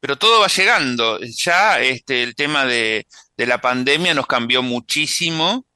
pero 0.00 0.16
todo 0.16 0.40
va 0.40 0.48
llegando. 0.48 1.18
Ya 1.20 1.80
este, 1.80 2.22
el 2.22 2.34
tema 2.34 2.66
de, 2.66 3.06
de 3.36 3.46
la 3.46 3.60
pandemia 3.60 4.14
nos 4.14 4.26
cambió 4.26 4.62
muchísimo 4.62 5.66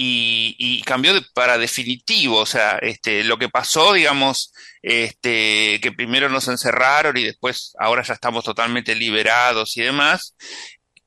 y, 0.00 0.82
cambió 0.82 1.12
para 1.34 1.58
definitivo. 1.58 2.38
O 2.38 2.46
sea, 2.46 2.78
este, 2.80 3.24
lo 3.24 3.38
que 3.38 3.48
pasó, 3.48 3.92
digamos, 3.92 4.52
este, 4.82 5.80
que 5.80 5.92
primero 5.92 6.28
nos 6.28 6.48
encerraron 6.48 7.16
y 7.16 7.24
después 7.24 7.74
ahora 7.78 8.02
ya 8.02 8.14
estamos 8.14 8.44
totalmente 8.44 8.94
liberados 8.94 9.76
y 9.76 9.82
demás, 9.82 10.36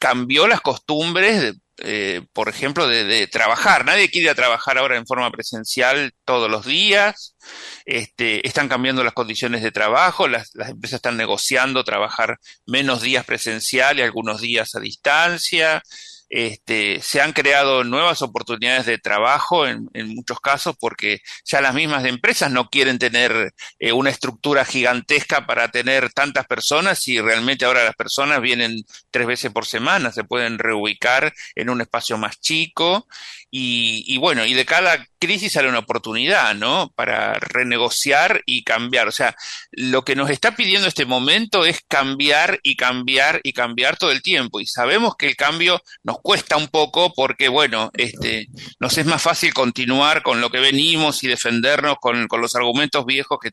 cambió 0.01 0.47
las 0.47 0.61
costumbres, 0.61 1.53
eh, 1.77 2.23
por 2.33 2.49
ejemplo, 2.49 2.87
de, 2.87 3.27
trabajar. 3.27 3.85
Nadie 3.85 4.09
quiere 4.09 4.33
trabajar 4.33 4.79
ahora 4.79 4.97
en 4.97 5.05
forma 5.05 5.29
presencial 5.29 6.11
todos 6.25 6.49
los 6.49 6.65
días. 6.65 7.35
Este, 7.85 8.45
están 8.47 8.67
cambiando 8.67 9.03
las 9.03 9.13
condiciones 9.13 9.61
de 9.61 9.71
trabajo, 9.71 10.27
las 10.27 10.49
empresas 10.55 10.97
están 10.97 11.17
negociando 11.17 11.83
trabajar 11.83 12.39
menos 12.65 13.03
días 13.03 13.25
presencial 13.25 13.99
y 13.99 14.01
algunos 14.01 14.41
días 14.41 14.73
a 14.73 14.79
distancia. 14.79 15.83
Este, 16.33 17.01
se 17.01 17.19
han 17.19 17.33
creado 17.33 17.83
nuevas 17.83 18.21
oportunidades 18.21 18.85
de 18.85 18.97
trabajo 18.97 19.67
en, 19.67 19.89
muchos 20.15 20.39
casos 20.39 20.77
porque 20.79 21.19
ya 21.43 21.59
las 21.59 21.75
mismas 21.75 22.05
empresas 22.05 22.49
no 22.49 22.69
quieren 22.69 22.99
tener 22.99 23.53
eh, 23.79 23.91
una 23.91 24.11
estructura 24.11 24.63
gigantesca 24.63 25.45
para 25.45 25.67
tener 25.67 26.13
tantas 26.13 26.47
personas 26.47 27.05
y 27.09 27.19
realmente 27.19 27.65
ahora 27.65 27.83
las 27.83 27.95
personas 27.95 28.39
vienen 28.41 28.77
tres 29.11 29.27
veces 29.27 29.51
por 29.51 29.65
semana, 29.65 30.13
se 30.13 30.23
pueden 30.23 30.57
reubicar 30.57 31.33
en 31.53 31.69
un 31.69 31.81
espacio 31.81 32.17
más 32.17 32.39
chico 32.39 33.07
y, 33.51 34.05
y 34.07 34.17
bueno, 34.17 34.45
y 34.45 34.53
de 34.53 34.65
cada 34.65 35.05
crisis 35.19 35.51
sale 35.51 35.67
una 35.67 35.79
oportunidad, 35.79 36.55
¿no? 36.55 36.91
Para 36.95 37.33
renegociar 37.33 38.41
y 38.45 38.63
cambiar. 38.63 39.09
O 39.09 39.11
sea, 39.11 39.35
lo 39.71 40.03
que 40.03 40.15
nos 40.15 40.29
está 40.29 40.55
pidiendo 40.55 40.87
este 40.87 41.05
momento 41.05 41.65
es 41.65 41.81
cambiar 41.87 42.59
y 42.63 42.77
cambiar 42.77 43.41
y 43.43 43.51
cambiar 43.51 43.97
todo 43.97 44.11
el 44.11 44.21
tiempo. 44.21 44.61
Y 44.61 44.65
sabemos 44.65 45.15
que 45.17 45.27
el 45.27 45.35
cambio 45.35 45.81
nos 46.03 46.19
cuesta 46.21 46.55
un 46.55 46.69
poco 46.69 47.13
porque, 47.13 47.49
bueno, 47.49 47.91
este, 47.93 48.47
nos 48.79 48.97
es 48.97 49.05
más 49.05 49.21
fácil 49.21 49.53
continuar 49.53 50.23
con 50.23 50.39
lo 50.39 50.49
que 50.49 50.59
venimos 50.59 51.23
y 51.23 51.27
defendernos 51.27 51.97
con, 51.99 52.27
con 52.27 52.41
los 52.41 52.55
argumentos 52.55 53.05
viejos 53.05 53.37
que, 53.41 53.51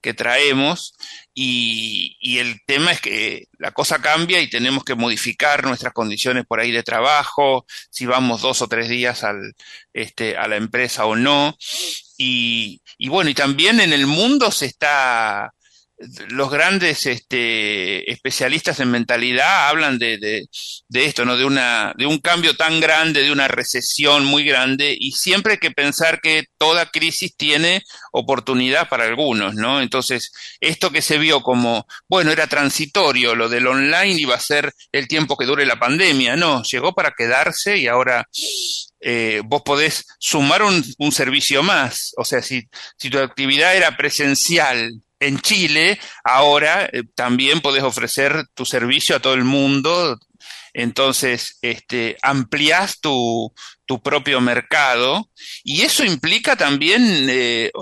que 0.00 0.14
traemos. 0.14 0.94
Y, 1.40 2.16
y, 2.20 2.38
el 2.38 2.60
tema 2.66 2.90
es 2.90 3.00
que 3.00 3.46
la 3.58 3.70
cosa 3.70 4.00
cambia 4.00 4.40
y 4.40 4.50
tenemos 4.50 4.82
que 4.82 4.96
modificar 4.96 5.64
nuestras 5.64 5.92
condiciones 5.92 6.44
por 6.44 6.58
ahí 6.58 6.72
de 6.72 6.82
trabajo, 6.82 7.64
si 7.90 8.06
vamos 8.06 8.40
dos 8.42 8.60
o 8.60 8.66
tres 8.66 8.88
días 8.88 9.22
al, 9.22 9.54
este, 9.92 10.36
a 10.36 10.48
la 10.48 10.56
empresa 10.56 11.06
o 11.06 11.14
no. 11.14 11.56
Y, 12.16 12.82
y 12.98 13.08
bueno, 13.08 13.30
y 13.30 13.34
también 13.34 13.78
en 13.78 13.92
el 13.92 14.08
mundo 14.08 14.50
se 14.50 14.66
está 14.66 15.54
los 16.28 16.50
grandes 16.50 17.06
este, 17.06 18.10
especialistas 18.10 18.78
en 18.80 18.90
mentalidad 18.90 19.68
hablan 19.68 19.98
de, 19.98 20.18
de, 20.18 20.46
de, 20.88 21.04
esto, 21.04 21.24
¿no? 21.24 21.36
De, 21.36 21.44
una, 21.44 21.92
de 21.96 22.06
un 22.06 22.18
cambio 22.18 22.54
tan 22.54 22.80
grande, 22.80 23.22
de 23.22 23.32
una 23.32 23.48
recesión 23.48 24.24
muy 24.24 24.44
grande, 24.44 24.96
y 24.98 25.12
siempre 25.12 25.54
hay 25.54 25.58
que 25.58 25.72
pensar 25.72 26.20
que 26.20 26.44
toda 26.56 26.90
crisis 26.90 27.36
tiene 27.36 27.82
oportunidad 28.12 28.88
para 28.88 29.04
algunos, 29.04 29.54
¿no? 29.54 29.80
Entonces, 29.80 30.30
esto 30.60 30.90
que 30.90 31.02
se 31.02 31.18
vio 31.18 31.42
como, 31.42 31.86
bueno, 32.08 32.30
era 32.30 32.46
transitorio, 32.46 33.34
lo 33.34 33.48
del 33.48 33.66
online 33.66 34.20
iba 34.20 34.36
a 34.36 34.40
ser 34.40 34.72
el 34.92 35.08
tiempo 35.08 35.36
que 35.36 35.46
dure 35.46 35.66
la 35.66 35.80
pandemia, 35.80 36.36
no, 36.36 36.62
llegó 36.62 36.94
para 36.94 37.12
quedarse 37.16 37.76
y 37.76 37.88
ahora 37.88 38.28
eh, 39.00 39.42
vos 39.44 39.62
podés 39.62 40.04
sumar 40.18 40.62
un, 40.62 40.84
un, 40.98 41.12
servicio 41.12 41.62
más. 41.62 42.12
O 42.16 42.24
sea, 42.24 42.42
si, 42.42 42.68
si 42.96 43.10
tu 43.10 43.18
actividad 43.18 43.76
era 43.76 43.96
presencial 43.96 44.92
en 45.20 45.40
Chile, 45.40 45.98
ahora 46.24 46.88
eh, 46.92 47.02
también 47.14 47.60
podés 47.60 47.82
ofrecer 47.82 48.46
tu 48.54 48.64
servicio 48.64 49.16
a 49.16 49.20
todo 49.20 49.34
el 49.34 49.44
mundo. 49.44 50.18
Entonces, 50.74 51.58
este, 51.62 52.16
ampliás 52.22 53.00
tu, 53.00 53.52
tu 53.86 54.00
propio 54.02 54.40
mercado 54.40 55.30
y 55.64 55.82
eso 55.82 56.04
implica 56.04 56.56
también 56.56 57.26
eh, 57.28 57.72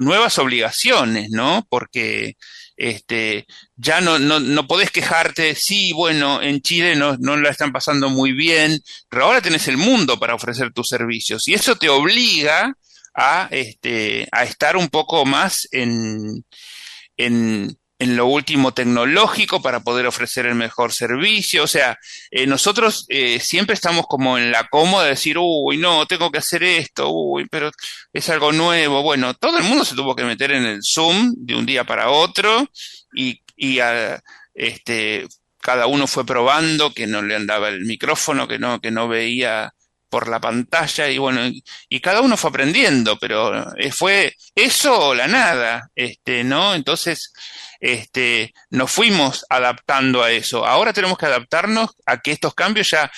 nuevas 0.00 0.38
obligaciones, 0.38 1.30
¿no? 1.30 1.66
Porque 1.68 2.36
este, 2.76 3.44
ya 3.76 4.00
no, 4.00 4.18
no, 4.20 4.38
no 4.38 4.66
podés 4.68 4.92
quejarte, 4.92 5.56
sí, 5.56 5.92
bueno, 5.92 6.40
en 6.40 6.62
Chile 6.62 6.94
no, 6.94 7.16
no 7.18 7.36
la 7.36 7.50
están 7.50 7.72
pasando 7.72 8.08
muy 8.08 8.32
bien, 8.32 8.80
pero 9.08 9.24
ahora 9.24 9.42
tenés 9.42 9.66
el 9.66 9.76
mundo 9.76 10.18
para 10.18 10.36
ofrecer 10.36 10.72
tus 10.72 10.88
servicios 10.88 11.48
y 11.48 11.54
eso 11.54 11.74
te 11.76 11.88
obliga 11.88 12.72
a, 13.14 13.48
este, 13.50 14.28
a 14.30 14.44
estar 14.44 14.76
un 14.76 14.88
poco 14.88 15.26
más 15.26 15.66
en, 15.72 16.44
en, 17.18 17.76
en 17.98 18.16
lo 18.16 18.26
último 18.26 18.72
tecnológico 18.72 19.60
para 19.60 19.80
poder 19.80 20.06
ofrecer 20.06 20.46
el 20.46 20.54
mejor 20.54 20.92
servicio. 20.92 21.64
O 21.64 21.66
sea, 21.66 21.98
eh, 22.30 22.46
nosotros 22.46 23.04
eh, 23.08 23.40
siempre 23.40 23.74
estamos 23.74 24.06
como 24.06 24.38
en 24.38 24.52
la 24.52 24.68
cómoda 24.68 25.04
de 25.04 25.10
decir, 25.10 25.36
uy, 25.38 25.76
no, 25.76 26.06
tengo 26.06 26.30
que 26.30 26.38
hacer 26.38 26.62
esto, 26.62 27.10
uy, 27.10 27.46
pero 27.50 27.70
es 28.12 28.30
algo 28.30 28.52
nuevo. 28.52 29.02
Bueno, 29.02 29.34
todo 29.34 29.58
el 29.58 29.64
mundo 29.64 29.84
se 29.84 29.96
tuvo 29.96 30.14
que 30.14 30.24
meter 30.24 30.52
en 30.52 30.64
el 30.64 30.80
Zoom 30.82 31.34
de 31.36 31.56
un 31.56 31.66
día 31.66 31.84
para 31.84 32.10
otro 32.10 32.68
y, 33.12 33.42
y 33.56 33.80
este, 34.54 35.26
cada 35.60 35.86
uno 35.86 36.06
fue 36.06 36.24
probando 36.24 36.94
que 36.94 37.06
no 37.06 37.20
le 37.20 37.34
andaba 37.34 37.68
el 37.68 37.84
micrófono, 37.84 38.46
que 38.46 38.58
no, 38.58 38.80
que 38.80 38.92
no 38.92 39.08
veía 39.08 39.74
por 40.08 40.28
la 40.28 40.40
pantalla 40.40 41.08
y 41.08 41.18
bueno, 41.18 41.40
y, 41.46 42.00
cada 42.00 42.20
uno 42.20 42.36
fue 42.36 42.50
aprendiendo, 42.50 43.18
pero 43.18 43.76
eh, 43.76 43.90
fue 43.92 44.34
eso 44.54 45.08
o 45.08 45.14
la 45.14 45.28
nada, 45.28 45.90
este, 45.94 46.44
¿no? 46.44 46.74
Entonces, 46.74 47.32
este, 47.80 48.54
nos 48.70 48.90
fuimos 48.90 49.44
adaptando 49.48 50.22
a 50.22 50.30
eso. 50.32 50.66
Ahora 50.66 50.92
tenemos 50.92 51.18
que 51.18 51.26
adaptarnos 51.26 51.90
a 52.06 52.18
que 52.18 52.32
estos 52.32 52.54
cambios 52.54 52.90
ya, 52.90 53.10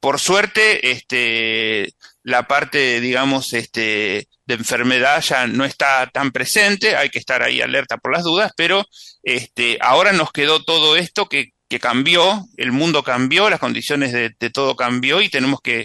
por 0.00 0.18
suerte, 0.18 0.90
este, 0.90 1.94
la 2.22 2.46
parte, 2.46 3.00
digamos, 3.00 3.52
este, 3.52 4.28
de 4.46 4.54
enfermedad 4.54 5.22
ya 5.22 5.46
no 5.46 5.64
está 5.64 6.08
tan 6.08 6.32
presente, 6.32 6.96
hay 6.96 7.08
que 7.10 7.18
estar 7.20 7.42
ahí 7.42 7.60
alerta 7.60 7.98
por 7.98 8.12
las 8.12 8.24
dudas, 8.24 8.52
pero 8.56 8.84
este, 9.22 9.78
ahora 9.80 10.12
nos 10.12 10.32
quedó 10.32 10.64
todo 10.64 10.96
esto 10.96 11.28
que 11.28 11.52
que 11.70 11.78
cambió, 11.78 12.46
el 12.56 12.72
mundo 12.72 13.04
cambió, 13.04 13.48
las 13.48 13.60
condiciones 13.60 14.12
de, 14.12 14.34
de 14.38 14.50
todo 14.50 14.74
cambió 14.74 15.22
y 15.22 15.30
tenemos 15.30 15.60
que 15.62 15.84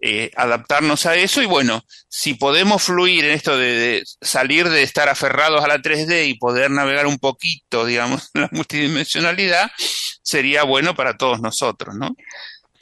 eh, 0.00 0.32
adaptarnos 0.36 1.06
a 1.06 1.14
eso 1.14 1.40
y 1.42 1.46
bueno, 1.46 1.84
si 2.08 2.34
podemos 2.34 2.82
fluir 2.82 3.24
en 3.24 3.30
esto 3.30 3.56
de, 3.56 3.72
de, 3.72 4.04
salir 4.20 4.68
de 4.68 4.82
estar 4.82 5.08
aferrados 5.08 5.62
a 5.62 5.68
la 5.68 5.78
3D 5.78 6.26
y 6.26 6.34
poder 6.34 6.72
navegar 6.72 7.06
un 7.06 7.20
poquito, 7.20 7.86
digamos, 7.86 8.30
en 8.34 8.40
la 8.42 8.48
multidimensionalidad, 8.50 9.70
sería 10.24 10.64
bueno 10.64 10.96
para 10.96 11.16
todos 11.16 11.40
nosotros, 11.40 11.94
¿no? 11.94 12.16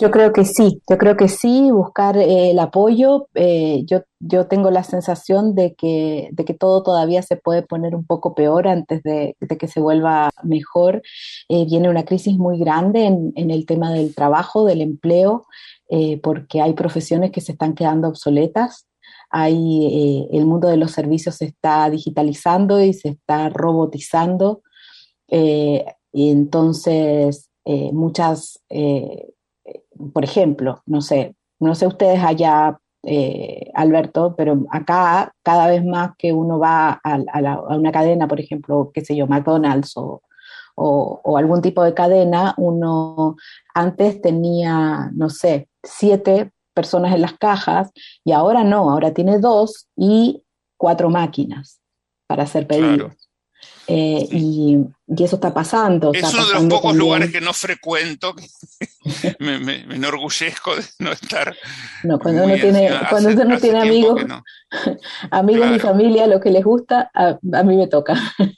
Yo 0.00 0.10
creo 0.10 0.32
que 0.32 0.46
sí, 0.46 0.80
yo 0.88 0.96
creo 0.96 1.14
que 1.14 1.28
sí, 1.28 1.70
buscar 1.70 2.16
eh, 2.16 2.52
el 2.52 2.58
apoyo. 2.58 3.28
Eh, 3.34 3.82
yo, 3.84 4.00
yo 4.18 4.46
tengo 4.46 4.70
la 4.70 4.82
sensación 4.82 5.54
de 5.54 5.74
que, 5.74 6.30
de 6.32 6.44
que 6.46 6.54
todo 6.54 6.82
todavía 6.82 7.20
se 7.20 7.36
puede 7.36 7.62
poner 7.62 7.94
un 7.94 8.06
poco 8.06 8.34
peor 8.34 8.66
antes 8.66 9.02
de, 9.02 9.36
que 9.58 9.68
se 9.68 9.78
vuelva 9.78 10.30
mejor. 10.42 11.02
Eh, 11.50 11.66
viene 11.66 11.90
una 11.90 12.06
crisis 12.06 12.38
muy 12.38 12.58
grande 12.58 13.04
en, 13.04 13.32
en, 13.36 13.50
el 13.50 13.66
tema 13.66 13.92
del 13.92 14.14
trabajo, 14.14 14.64
del 14.64 14.80
empleo, 14.80 15.46
porque 16.22 16.62
hay 16.62 16.72
profesiones 16.72 17.30
que 17.30 17.42
se 17.42 17.52
están 17.52 17.74
quedando 17.74 18.08
obsoletas. 18.08 18.86
Hay, 19.28 20.28
el 20.32 20.46
mundo 20.46 20.68
de 20.68 20.76
los 20.76 20.92
servicios 20.92 21.36
se 21.36 21.46
está 21.46 21.90
digitalizando 21.90 22.80
y 22.80 22.94
se 22.94 23.10
está 23.10 23.50
robotizando. 23.50 24.62
y 25.28 26.30
entonces, 26.30 27.50
muchas 27.92 28.60
por 30.12 30.24
ejemplo, 30.24 30.82
no 30.86 31.00
sé, 31.00 31.34
no 31.58 31.74
sé 31.74 31.86
ustedes 31.86 32.22
allá, 32.22 32.78
eh, 33.02 33.70
Alberto, 33.74 34.34
pero 34.36 34.64
acá 34.70 35.32
cada 35.42 35.66
vez 35.66 35.84
más 35.84 36.12
que 36.18 36.32
uno 36.32 36.58
va 36.58 37.00
a, 37.02 37.18
a, 37.32 37.40
la, 37.40 37.52
a, 37.54 37.76
una 37.76 37.92
cadena, 37.92 38.28
por 38.28 38.40
ejemplo, 38.40 38.90
qué 38.92 39.04
sé 39.04 39.16
yo, 39.16 39.26
McDonald's 39.26 39.96
o, 39.96 40.22
o, 40.74 41.20
o, 41.22 41.36
algún 41.36 41.62
tipo 41.62 41.82
de 41.82 41.94
cadena, 41.94 42.54
uno 42.56 43.36
antes 43.74 44.20
tenía, 44.20 45.10
no 45.12 45.30
sé, 45.30 45.68
siete 45.82 46.52
personas 46.74 47.14
en 47.14 47.22
las 47.22 47.34
cajas 47.38 47.90
y 48.24 48.32
ahora 48.32 48.64
no, 48.64 48.90
ahora 48.90 49.12
tiene 49.12 49.38
dos 49.38 49.88
y 49.96 50.42
cuatro 50.76 51.10
máquinas 51.10 51.80
para 52.26 52.44
hacer 52.44 52.66
pedidos. 52.66 52.96
Claro. 52.96 53.29
Eh, 53.92 54.28
y, 54.30 54.76
y, 55.08 55.24
eso 55.24 55.34
está 55.34 55.52
pasando. 55.52 56.12
Es 56.14 56.32
uno 56.32 56.46
de 56.46 56.54
los 56.54 56.62
pocos 56.64 56.82
también. 56.82 56.98
lugares 56.98 57.32
que 57.32 57.40
no 57.40 57.52
frecuento, 57.52 58.36
que 58.36 58.46
me, 59.40 59.58
me, 59.58 59.84
me, 59.84 59.96
enorgullezco 59.96 60.76
de 60.76 60.84
no 61.00 61.10
estar. 61.10 61.56
No, 62.04 62.20
cuando 62.20 62.44
uno 62.44 62.54
tiene, 62.54 62.88
hace, 62.88 63.06
cuando 63.08 63.30
uno 63.30 63.58
tiene 63.58 63.80
amigos, 63.80 64.24
no. 64.28 64.44
amigos 65.32 65.62
claro. 65.62 65.76
y 65.76 65.80
familia, 65.80 66.26
lo 66.28 66.38
que 66.38 66.50
les 66.50 66.62
gusta, 66.62 67.10
a, 67.12 67.36
a 67.52 67.62
mí 67.64 67.76
me 67.76 67.88
toca. 67.88 68.14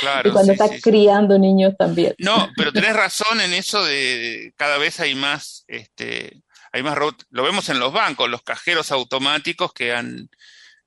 Claro, 0.00 0.30
y 0.30 0.32
cuando 0.32 0.54
sí, 0.54 0.58
está 0.58 0.74
sí, 0.74 0.80
criando 0.80 1.38
niños 1.38 1.74
también. 1.78 2.14
No, 2.16 2.48
pero 2.56 2.72
tenés 2.72 2.96
razón 2.96 3.42
en 3.42 3.52
eso 3.52 3.84
de 3.84 4.54
cada 4.56 4.78
vez 4.78 4.98
hay 5.00 5.14
más, 5.14 5.64
este, 5.68 6.42
hay 6.72 6.82
más, 6.82 6.96
lo 7.28 7.42
vemos 7.42 7.68
en 7.68 7.78
los 7.78 7.92
bancos, 7.92 8.30
los 8.30 8.42
cajeros 8.42 8.90
automáticos 8.90 9.74
que 9.74 9.92
han 9.92 10.30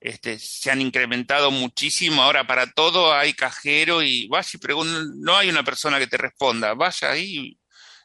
este, 0.00 0.38
se 0.38 0.70
han 0.70 0.80
incrementado 0.80 1.50
muchísimo. 1.50 2.22
Ahora 2.22 2.46
para 2.46 2.70
todo 2.72 3.12
hay 3.12 3.32
cajero 3.32 4.02
y 4.02 4.28
vaya 4.28 4.48
y 4.52 4.58
pregunta, 4.58 4.92
no 5.16 5.36
hay 5.36 5.48
una 5.48 5.64
persona 5.64 5.98
que 5.98 6.06
te 6.06 6.16
responda. 6.16 6.74
Vaya 6.74 7.10
ahí 7.10 7.58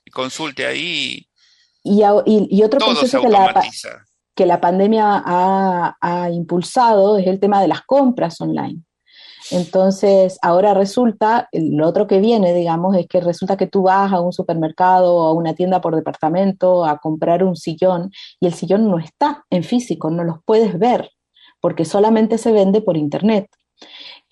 y 0.06 0.12
consulte 0.12 0.66
ahí. 0.66 1.28
Y, 1.84 2.02
y, 2.26 2.48
y 2.50 2.64
otro 2.64 2.80
proceso 2.80 3.22
que 3.22 3.30
la, 3.30 3.64
que 4.36 4.46
la 4.46 4.62
pandemia 4.62 5.24
ha, 5.26 5.98
ha, 6.00 6.30
impulsado 6.30 7.18
es 7.18 7.28
el 7.28 7.40
tema 7.40 7.62
de 7.62 7.68
las 7.68 7.82
compras 7.82 8.40
online. 8.40 8.84
Entonces, 9.50 10.38
ahora 10.42 10.74
resulta, 10.74 11.50
lo 11.52 11.88
otro 11.88 12.08
que 12.08 12.20
viene, 12.20 12.54
digamos, 12.54 12.96
es 12.96 13.08
que 13.08 13.20
resulta 13.20 13.58
que 13.58 13.68
tú 13.68 13.84
vas 13.84 14.14
a 14.14 14.22
un 14.22 14.32
supermercado 14.32 15.14
o 15.14 15.28
a 15.28 15.34
una 15.34 15.56
tienda 15.56 15.82
por 15.82 15.96
departamento 15.96 16.86
a 16.86 17.00
comprar 17.00 17.44
un 17.44 17.56
sillón 17.56 18.12
y 18.40 18.46
el 18.46 18.54
sillón 18.54 18.90
no 18.90 19.00
está 19.00 19.44
en 19.50 19.64
físico, 19.64 20.10
no 20.10 20.24
los 20.24 20.38
puedes 20.46 20.78
ver 20.80 21.12
porque 21.62 21.86
solamente 21.86 22.38
se 22.38 22.52
vende 22.52 22.82
por 22.82 22.98
Internet. 22.98 23.48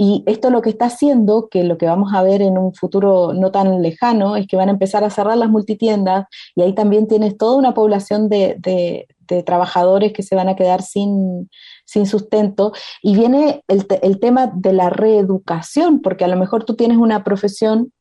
Y 0.01 0.23
esto 0.27 0.49
lo 0.49 0.61
que 0.61 0.69
está 0.69 0.86
haciendo, 0.86 1.49
que 1.49 1.63
lo 1.65 1.77
que 1.77 1.86
vamos 1.86 2.13
a 2.13 2.23
ver 2.23 2.41
en 2.41 2.57
un 2.57 2.73
futuro 2.73 3.34
no 3.34 3.51
tan 3.51 3.82
lejano, 3.82 4.38
es 4.38 4.47
que 4.47 4.55
van 4.55 4.69
a 4.69 4.71
empezar 4.71 5.03
a 5.03 5.09
cerrar 5.09 5.38
las 5.38 5.49
multitiendas 5.49 6.25
y 6.55 6.61
ahí 6.61 6.73
también 6.73 7.07
tienes 7.07 7.38
toda 7.38 7.57
una 7.57 7.73
población 7.73 8.30
de, 8.30 8.55
de, 8.59 9.07
de 9.27 9.43
trabajadores 9.43 10.13
que 10.13 10.23
se 10.23 10.36
van 10.36 10.47
a 10.47 10.55
quedar 10.55 10.82
sin, 10.82 11.49
sin 11.84 12.05
sustento. 12.05 12.71
Y 13.01 13.15
viene 13.15 13.63
el, 13.67 13.86
el, 14.01 14.19
tema 14.21 14.47
de 14.47 14.71
la 14.71 14.89
reeducación, 14.89 16.01
porque 16.01 16.23
a 16.23 16.30
lo 16.30 16.38
mejor 16.38 16.63
tú 16.63 16.75
tienes 16.75 16.97
una 16.97 17.25
profesión 17.25 17.91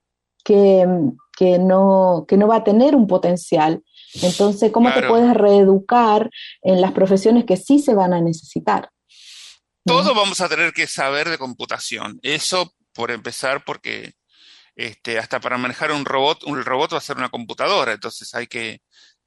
que, 0.45 0.87
que, 1.37 1.59
no, 1.59 2.27
que 2.29 2.37
no 2.37 2.47
va 2.47 2.57
a 2.57 2.65
tener 2.65 2.95
un 2.95 3.09
potencial. 3.09 3.83
Entonces, 4.23 4.71
¿cómo 4.71 4.87
claro. 4.87 5.01
te 5.01 5.09
puedes 5.09 5.35
reeducar 5.35 6.31
en 6.63 6.81
las 6.81 6.93
profesiones 6.93 7.45
que 7.45 7.57
sí 7.57 7.81
se 7.81 7.95
van 7.95 8.13
a 8.13 8.21
necesitar? 8.21 8.89
Todo 9.89 10.15
vamos 10.15 10.41
a 10.41 10.49
tener 10.49 10.73
que 10.73 10.87
saber 10.87 11.29
de 11.29 11.39
computación. 11.39 12.19
Eso 12.23 12.75
por 12.93 13.11
empezar, 13.11 13.65
porque 13.65 14.13
este, 14.77 15.19
hasta 15.19 15.41
para 15.41 15.59
manejar 15.59 15.93
un 15.93 16.05
robot, 16.05 16.45
un 16.45 16.63
robot 16.65 16.95
va 16.95 16.99
a 16.99 17.01
ser 17.01 17.17
una 17.17 17.31
computadora, 17.31 17.93
entonces 17.93 18.35
hay 18.35 18.47
que 18.47 18.81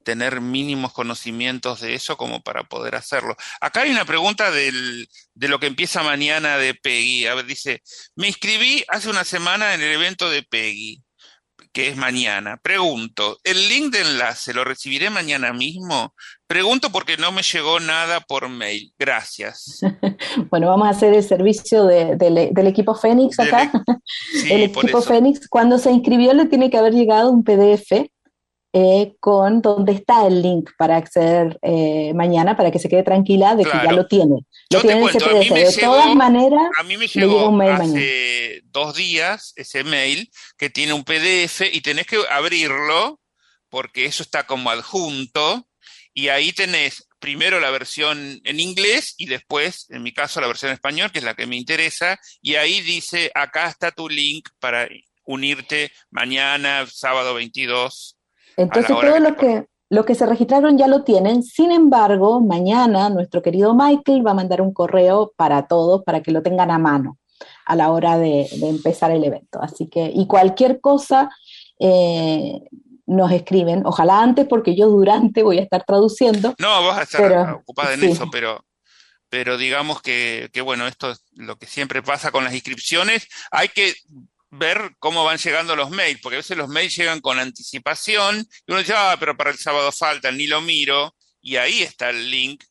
tener 0.03 0.41
mínimos 0.41 0.93
conocimientos 0.93 1.81
de 1.81 1.93
eso 1.93 2.17
como 2.17 2.41
para 2.41 2.63
poder 2.63 2.95
hacerlo. 2.95 3.35
Acá 3.59 3.81
hay 3.81 3.91
una 3.91 4.05
pregunta 4.05 4.51
del, 4.51 5.07
de 5.33 5.47
lo 5.47 5.59
que 5.59 5.67
empieza 5.67 6.03
mañana 6.03 6.57
de 6.57 6.73
Peggy. 6.73 7.27
A 7.27 7.35
ver, 7.35 7.45
dice, 7.45 7.81
me 8.15 8.27
inscribí 8.27 8.83
hace 8.87 9.09
una 9.09 9.23
semana 9.23 9.73
en 9.73 9.81
el 9.81 9.91
evento 9.91 10.29
de 10.29 10.43
Peggy 10.43 11.03
que 11.71 11.89
es 11.89 11.97
mañana. 11.97 12.59
Pregunto, 12.61 13.37
¿el 13.43 13.69
link 13.69 13.93
de 13.93 14.01
enlace 14.01 14.53
lo 14.53 14.63
recibiré 14.63 15.09
mañana 15.09 15.53
mismo? 15.53 16.13
Pregunto 16.47 16.91
porque 16.91 17.17
no 17.17 17.31
me 17.31 17.43
llegó 17.43 17.79
nada 17.79 18.19
por 18.19 18.49
mail. 18.49 18.93
Gracias. 18.99 19.79
bueno, 20.49 20.67
vamos 20.67 20.87
a 20.87 20.91
hacer 20.91 21.13
el 21.13 21.23
servicio 21.23 21.85
del 21.85 22.67
equipo 22.67 22.95
Fénix 22.95 23.39
acá. 23.39 23.71
el 24.49 24.63
equipo 24.63 25.01
Fénix, 25.01 25.47
cuando 25.47 25.77
se 25.77 25.91
inscribió 25.91 26.33
le 26.33 26.45
tiene 26.45 26.69
que 26.69 26.77
haber 26.77 26.93
llegado 26.93 27.31
un 27.31 27.43
PDF 27.43 28.09
eh, 28.73 29.15
con 29.19 29.61
donde 29.61 29.91
está 29.91 30.25
el 30.25 30.41
link 30.41 30.69
para 30.77 30.95
acceder 30.95 31.59
eh, 31.61 32.13
mañana, 32.13 32.55
para 32.55 32.71
que 32.71 32.79
se 32.79 32.87
quede 32.87 33.03
tranquila 33.03 33.55
de 33.55 33.65
que 33.65 33.69
ya 33.69 33.91
lo 33.91 34.07
tiene. 34.07 34.45
Lo 34.69 34.81
tiene 34.81 35.03
ese 35.05 35.19
PDF. 35.19 35.53
de 35.53 35.81
todas 35.81 36.15
maneras, 36.15 36.69
a 36.79 36.83
mí 36.83 36.95
me 36.95 37.07
llegó 37.07 37.49
un 37.49 37.57
mail 37.57 37.71
hace 37.71 38.61
dos 38.65 38.95
días 38.95 39.51
ese 39.57 39.83
mail 39.83 40.31
que 40.57 40.69
tiene 40.69 40.93
un 40.93 41.03
PDF 41.03 41.61
y 41.71 41.81
tenés 41.81 42.07
que 42.07 42.17
abrirlo 42.29 43.19
porque 43.69 44.05
eso 44.05 44.23
está 44.23 44.47
como 44.47 44.69
adjunto 44.69 45.67
y 46.13 46.29
ahí 46.29 46.53
tenés 46.53 47.07
primero 47.19 47.59
la 47.59 47.71
versión 47.71 48.39
en 48.43 48.59
inglés 48.59 49.15
y 49.17 49.25
después, 49.25 49.87
en 49.89 50.01
mi 50.01 50.13
caso, 50.13 50.39
la 50.39 50.47
versión 50.47 50.69
en 50.69 50.75
español, 50.75 51.11
que 51.11 51.19
es 51.19 51.25
la 51.25 51.35
que 51.35 51.45
me 51.45 51.55
interesa, 51.55 52.19
y 52.41 52.55
ahí 52.55 52.81
dice, 52.81 53.31
acá 53.35 53.67
está 53.67 53.91
tu 53.91 54.09
link 54.09 54.49
para 54.59 54.89
unirte 55.25 55.91
mañana, 56.09 56.85
sábado 56.87 57.33
22 57.33 58.17
entonces 58.57 58.95
todo 58.99 59.19
lo 59.19 59.35
que, 59.35 59.65
lo 59.89 60.05
que 60.05 60.15
se 60.15 60.25
registraron 60.25 60.77
ya 60.77 60.87
lo 60.87 61.03
tienen. 61.03 61.43
Sin 61.43 61.71
embargo, 61.71 62.41
mañana 62.41 63.09
nuestro 63.09 63.41
querido 63.41 63.75
Michael 63.75 64.25
va 64.25 64.31
a 64.31 64.35
mandar 64.35 64.61
un 64.61 64.73
correo 64.73 65.33
para 65.35 65.67
todos 65.67 66.03
para 66.03 66.21
que 66.21 66.31
lo 66.31 66.41
tengan 66.41 66.71
a 66.71 66.77
mano 66.77 67.17
a 67.65 67.75
la 67.75 67.91
hora 67.91 68.17
de, 68.17 68.47
empezar 68.61 69.11
el 69.11 69.23
evento. 69.23 69.59
Así 69.61 69.87
que, 69.87 70.11
y 70.13 70.27
cualquier 70.27 70.79
cosa, 70.79 71.29
eh, 71.79 72.59
nos 73.05 73.31
escriben, 73.31 73.85
ojalá 73.85 74.21
antes, 74.21 74.47
porque 74.47 74.75
yo 74.75 74.87
durante 74.87 75.43
voy 75.43 75.59
a 75.59 75.63
estar 75.63 75.83
traduciendo. 75.83 76.55
No, 76.59 76.85
vas 76.85 76.99
a 76.99 77.03
estar 77.03 77.53
ocupada 77.53 77.93
en 77.93 78.03
eso, 78.03 78.29
pero, 78.31 78.63
pero 79.29 79.57
digamos 79.57 80.01
que, 80.01 80.49
que, 80.53 80.61
bueno, 80.61 80.87
esto 80.87 81.11
es 81.11 81.23
lo 81.33 81.57
que 81.57 81.65
siempre 81.65 82.01
pasa 82.01 82.31
con 82.31 82.43
las 82.43 82.53
inscripciones. 82.53 83.27
Hay 83.51 83.69
que 83.69 83.93
ver 84.51 84.95
cómo 84.99 85.23
van 85.23 85.37
llegando 85.37 85.75
los 85.75 85.89
mails, 85.89 86.19
porque 86.21 86.35
a 86.35 86.39
veces 86.39 86.57
los 86.57 86.69
mails 86.69 86.95
llegan 86.95 87.21
con 87.21 87.39
anticipación 87.39 88.39
y 88.67 88.71
uno 88.71 88.79
dice, 88.79 88.93
ah, 88.95 89.15
pero 89.19 89.35
para 89.35 89.49
el 89.49 89.57
sábado 89.57 89.91
falta, 89.91 90.31
ni 90.31 90.45
lo 90.45 90.61
miro, 90.61 91.15
y 91.41 91.55
ahí 91.55 91.81
está 91.81 92.09
el 92.09 92.29
link, 92.29 92.63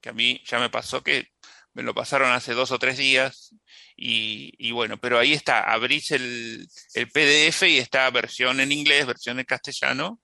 que 0.00 0.08
a 0.10 0.12
mí 0.12 0.42
ya 0.44 0.58
me 0.58 0.68
pasó 0.68 1.02
que 1.02 1.28
me 1.74 1.82
lo 1.82 1.94
pasaron 1.94 2.32
hace 2.32 2.54
dos 2.54 2.72
o 2.72 2.78
tres 2.78 2.98
días, 2.98 3.54
y, 4.00 4.70
bueno, 4.70 4.98
pero 4.98 5.18
ahí 5.18 5.32
está, 5.32 5.60
abrís 5.72 6.12
el, 6.12 6.68
el, 6.94 7.08
PDF 7.10 7.64
y 7.64 7.78
está 7.78 8.08
versión 8.10 8.60
en 8.60 8.70
inglés, 8.70 9.06
versión 9.06 9.40
en 9.40 9.44
castellano, 9.44 10.20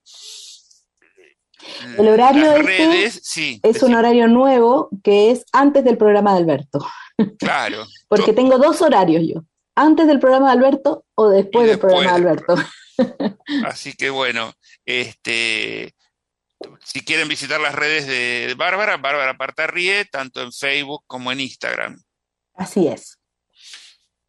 El 1.97 2.07
horario 2.07 2.55
este 2.57 3.59
es 3.63 3.81
un 3.81 3.95
horario 3.95 4.27
nuevo 4.27 4.89
que 5.03 5.31
es 5.31 5.45
antes 5.51 5.83
del 5.83 5.97
programa 5.97 6.33
de 6.33 6.39
Alberto. 6.39 6.85
Claro. 7.39 7.85
Porque 8.07 8.33
tengo 8.33 8.57
dos 8.57 8.81
horarios 8.81 9.23
yo, 9.27 9.43
antes 9.75 10.05
del 10.07 10.19
programa 10.19 10.47
de 10.47 10.53
Alberto 10.53 11.05
o 11.15 11.29
después, 11.29 11.67
del 11.67 11.79
programa 11.79 12.11
de 12.11 12.15
Alberto. 12.15 12.55
Así 13.65 13.93
que 13.93 14.09
bueno, 14.09 14.53
este, 14.85 15.95
si 16.83 17.01
quieren 17.01 17.27
visitar 17.27 17.59
las 17.59 17.75
redes 17.75 18.07
de 18.07 18.53
Bárbara, 18.55 18.97
Bárbara 18.97 19.37
Partarrie, 19.37 20.05
tanto 20.05 20.41
en 20.41 20.51
Facebook 20.51 21.03
como 21.07 21.31
en 21.31 21.41
Instagram. 21.41 22.01
Así 22.53 22.87
es. 22.87 23.14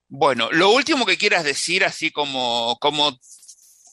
Bueno, 0.08 0.48
lo 0.52 0.70
último 0.70 1.04
que 1.04 1.18
quieras 1.18 1.44
decir, 1.44 1.84
así 1.84 2.10
como, 2.10 2.76
como, 2.80 3.12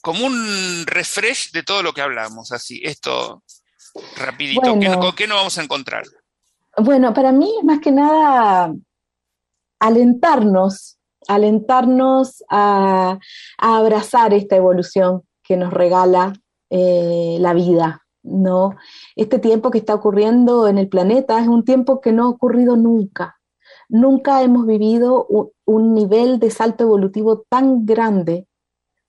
como 0.02 0.26
un 0.26 0.84
refresh 0.86 1.50
de 1.52 1.62
todo 1.62 1.82
lo 1.82 1.92
que 1.92 2.02
hablamos, 2.02 2.52
así, 2.52 2.80
esto 2.84 3.42
rapidito, 4.16 4.62
¿con 4.62 5.14
qué 5.14 5.26
nos 5.26 5.36
vamos 5.36 5.58
a 5.58 5.62
encontrar? 5.62 6.04
Bueno, 6.76 7.12
para 7.14 7.32
mí, 7.32 7.52
más 7.62 7.80
que 7.80 7.92
nada, 7.92 8.72
alentarnos, 9.78 10.98
alentarnos 11.28 12.42
a, 12.50 13.18
abrazar 13.58 14.34
esta 14.34 14.56
evolución 14.56 15.22
que 15.42 15.56
nos 15.56 15.72
regala 15.72 16.32
eh, 16.70 17.36
la 17.40 17.54
vida, 17.54 18.04
¿no? 18.22 18.76
Este 19.14 19.38
tiempo 19.38 19.70
que 19.70 19.78
está 19.78 19.94
ocurriendo 19.94 20.66
en 20.68 20.78
el 20.78 20.88
planeta 20.88 21.38
es 21.40 21.46
un 21.46 21.64
tiempo 21.64 22.00
que 22.00 22.12
no 22.12 22.24
ha 22.24 22.28
ocurrido 22.28 22.76
nunca. 22.76 23.36
Nunca 23.88 24.42
hemos 24.42 24.66
vivido 24.66 25.26
un, 25.64 25.94
nivel 25.94 26.38
de 26.38 26.50
salto 26.50 26.84
evolutivo 26.84 27.44
tan 27.48 27.86
grande 27.86 28.46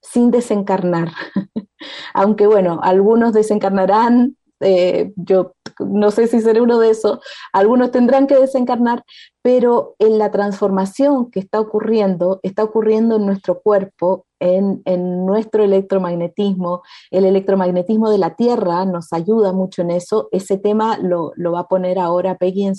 sin 0.01 0.31
desencarnar. 0.31 1.11
Aunque 2.13 2.47
bueno, 2.47 2.79
algunos 2.83 3.33
desencarnarán, 3.33 4.37
eh, 4.59 5.13
yo 5.15 5.53
no 5.79 6.11
sé 6.11 6.27
si 6.27 6.41
seré 6.41 6.61
uno 6.61 6.79
de 6.79 6.89
esos, 6.91 7.19
algunos 7.51 7.91
tendrán 7.91 8.27
que 8.27 8.35
desencarnar, 8.35 9.03
pero 9.45 9.93
en 9.99 10.17
la 10.17 10.31
transformación 10.31 11.29
que 11.29 11.39
está 11.39 11.59
ocurriendo, 11.59 12.39
está 12.41 12.63
ocurriendo 12.63 13.17
en 13.17 13.27
nuestro 13.27 13.61
cuerpo, 13.61 14.25
en, 14.39 14.81
nuestro 15.23 15.63
electromagnetismo. 15.63 16.81
El 17.11 17.25
electromagnetismo 17.25 18.09
de 18.09 18.17
la 18.17 18.35
Tierra 18.35 18.85
nos 18.85 19.13
ayuda 19.13 19.53
mucho 19.53 19.83
en 19.83 19.91
eso. 19.91 20.29
Ese 20.31 20.57
tema 20.57 20.97
lo, 20.97 21.31
va 21.51 21.59
a 21.59 21.67
poner 21.67 21.99
ahora 21.99 22.39
Peggy 22.39 22.63
en, 22.63 22.73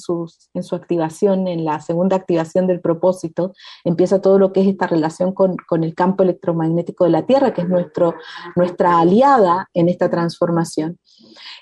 en 0.55 0.63
su 0.65 0.75
activación, 0.75 1.47
en 1.47 1.65
la 1.65 1.81
segunda 1.81 2.17
activación 2.17 2.67
del 2.67 2.81
propósito. 2.81 3.53
Empieza 3.85 4.21
todo 4.21 4.41
lo 4.41 4.53
que 4.53 4.63
es 4.63 4.67
esta 4.67 4.89
relación 4.89 5.33
con, 5.35 5.57
el 5.85 5.95
campo 5.95 6.25
electromagnético 6.25 7.05
de 7.05 7.11
la 7.11 7.27
Tierra, 7.27 7.55
que 7.55 7.61
es 7.61 7.69
nuestro, 7.69 8.17
nuestra 8.57 8.99
aliada 8.99 9.69
en 9.73 9.89
esta 9.89 10.11
transformación. 10.11 10.99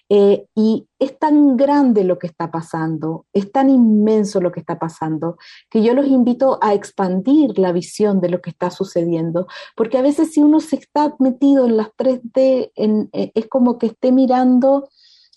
Eh, 0.09 0.47
y 0.55 0.87
es 1.05 1.19
tan 1.19 1.57
grande 1.57 2.05
lo 2.05 2.19
que 2.19 2.27
está 2.27 2.51
pasando, 2.51 3.27
es 3.33 3.53
tan 3.53 3.71
inmenso 3.71 4.41
lo 4.41 4.53
que 4.53 4.61
está 4.61 4.79
pasando, 4.79 5.37
que 5.71 5.83
yo 5.83 5.95
los 5.95 6.07
invito 6.07 6.59
a 6.63 6.75
expandir 6.75 7.59
la 7.59 7.73
visión 7.73 8.21
de 8.21 8.31
lo 8.31 8.41
que 8.41 8.51
está 8.51 8.71
sucediendo, 8.71 9.47
porque 9.77 9.99
a 9.99 10.03
veces 10.03 10.33
si 10.33 10.43
uno 10.43 10.61
se 10.61 10.77
está 10.77 11.15
metido 11.19 11.67
en 11.67 11.77
las 11.77 11.89
3D, 11.97 12.73
eh, 12.75 13.33
es 13.35 13.49
como 13.49 13.79
que 13.79 13.87
esté 13.87 14.13
mirando 14.13 14.89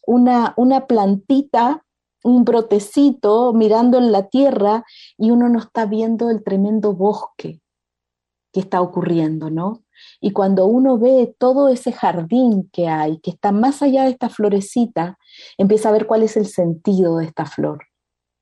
una, 0.06 0.54
una 0.58 0.88
plantita 0.88 1.84
un 2.24 2.44
brotecito 2.44 3.54
mirando 3.54 3.98
en 3.98 4.12
la 4.12 4.28
tierra 4.28 4.84
y 5.18 5.32
uno 5.32 5.48
no 5.50 5.60
está 5.60 5.86
viendo 5.86 6.30
el 6.30 6.44
tremendo 6.44 6.94
bosque 6.94 7.62
que 8.52 8.60
está 8.60 8.82
ocurriendo, 8.82 9.50
¿no? 9.50 9.84
Y 10.20 10.32
cuando 10.32 10.66
uno 10.66 10.98
ve 10.98 11.36
todo 11.38 11.70
ese 11.70 11.92
jardín 11.92 12.70
que 12.72 12.88
hay, 12.88 13.20
que 13.20 13.32
está 13.32 13.52
más 13.52 13.82
allá 13.82 14.04
de 14.04 14.12
esta 14.12 14.30
florecita, 14.30 15.18
empieza 15.58 15.90
a 15.90 15.92
ver 15.92 16.08
cuál 16.08 16.24
es 16.24 16.38
el 16.38 16.48
sentido 16.48 17.18
de 17.18 17.26
esta 17.26 17.46
flor 17.46 17.86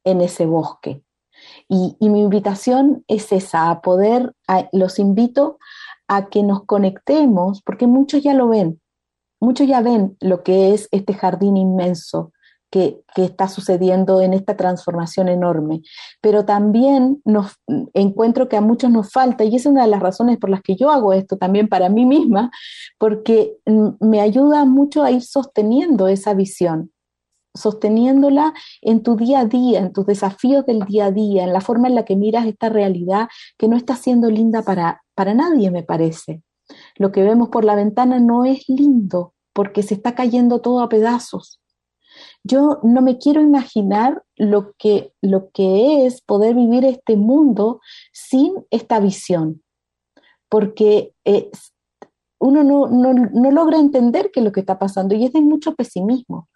en 0.04 0.22
ese 0.22 0.46
bosque. 0.46 1.04
Y, 1.68 1.98
mi 2.00 2.22
invitación 2.22 3.04
es 3.08 3.32
esa, 3.32 3.70
a 3.70 3.82
poder, 3.82 4.34
los 4.72 5.00
invito 5.00 5.58
a 6.08 6.30
que 6.30 6.44
nos 6.44 6.66
conectemos, 6.66 7.62
porque 7.64 7.88
muchos 7.88 8.24
ya 8.24 8.34
lo 8.34 8.48
ven, 8.48 8.82
muchos 9.40 9.68
ya 9.68 9.82
ven 9.82 10.16
lo 10.22 10.44
que 10.44 10.74
es 10.74 10.88
este 10.92 11.14
jardín 11.14 11.58
inmenso 11.58 12.32
que, 12.76 13.02
está 13.16 13.48
sucediendo 13.48 14.20
en 14.20 14.34
esta 14.34 14.58
transformación 14.58 15.30
enorme. 15.30 15.82
Pero 16.20 16.44
también 16.44 17.22
nos 17.24 17.54
encuentro 17.94 18.50
que 18.50 18.58
a 18.58 18.62
muchos 18.62 18.92
nos 18.92 19.14
falta, 19.14 19.46
y 19.46 19.56
es 19.56 19.66
una 19.66 19.84
de 19.84 19.88
las 19.88 20.02
razones 20.02 20.38
por 20.38 20.50
las 20.50 20.62
que 20.62 20.76
yo 20.76 20.90
hago 20.90 21.14
esto 21.14 21.38
también 21.38 21.70
para 21.70 21.88
mí 21.88 22.06
misma, 22.06 22.52
porque 22.98 23.56
me 24.02 24.20
ayuda 24.20 24.66
mucho 24.66 25.04
a 25.04 25.12
ir 25.12 25.22
sosteniendo 25.22 26.10
esa 26.10 26.34
visión 26.34 26.92
sosteniéndola 27.58 28.54
en 28.82 29.02
tu 29.02 29.16
día 29.16 29.40
a 29.40 29.46
día, 29.46 29.80
en 29.80 29.94
tus 29.94 30.06
desafíos 30.06 30.66
del 30.66 30.82
día 30.82 31.06
a 31.06 31.12
día, 31.12 31.46
en 31.46 31.54
la 31.54 31.62
forma 31.62 31.88
en 31.88 31.96
la 31.96 32.04
que 32.04 32.18
miras 32.18 32.46
esta 32.46 32.68
realidad 32.68 33.30
que 33.58 33.70
no 33.70 33.78
está 33.78 33.96
siendo 33.96 34.30
linda 34.30 34.62
para, 34.64 35.02
para 35.16 35.34
nadie, 35.34 35.72
me 35.72 35.82
parece. 35.82 36.42
Lo 36.98 37.14
que 37.14 37.24
vemos 37.24 37.48
por 37.48 37.64
la 37.64 37.76
ventana 37.76 38.20
no 38.20 38.44
es 38.44 38.68
lindo 38.68 39.34
porque 39.54 39.84
se 39.84 39.94
está 39.94 40.16
cayendo 40.16 40.60
todo 40.60 40.82
a 40.82 40.90
pedazos 40.90 41.62
yo 42.46 42.80
no 42.84 43.02
me 43.02 43.18
quiero 43.18 43.42
imaginar 43.42 44.24
lo 44.36 44.74
que, 44.78 45.12
lo 45.22 45.50
que 45.50 46.06
es 46.06 46.22
poder 46.22 46.54
vivir 46.56 46.86
este 46.86 47.18
mundo 47.18 47.82
sin 48.14 48.54
esta 48.70 49.00
visión, 49.00 49.64
porque 50.48 51.14
uno 52.40 52.64
no, 52.64 53.52
logra 53.52 53.80
entender 53.80 54.30
qué 54.32 54.42
es 54.42 54.44
lo 54.44 54.52
que 54.52 54.60
está 54.60 54.78
pasando 54.78 55.16
y 55.16 55.26
es 55.26 55.34
de 55.34 55.42
mucho 55.42 55.74
pesimismo. 55.74 56.48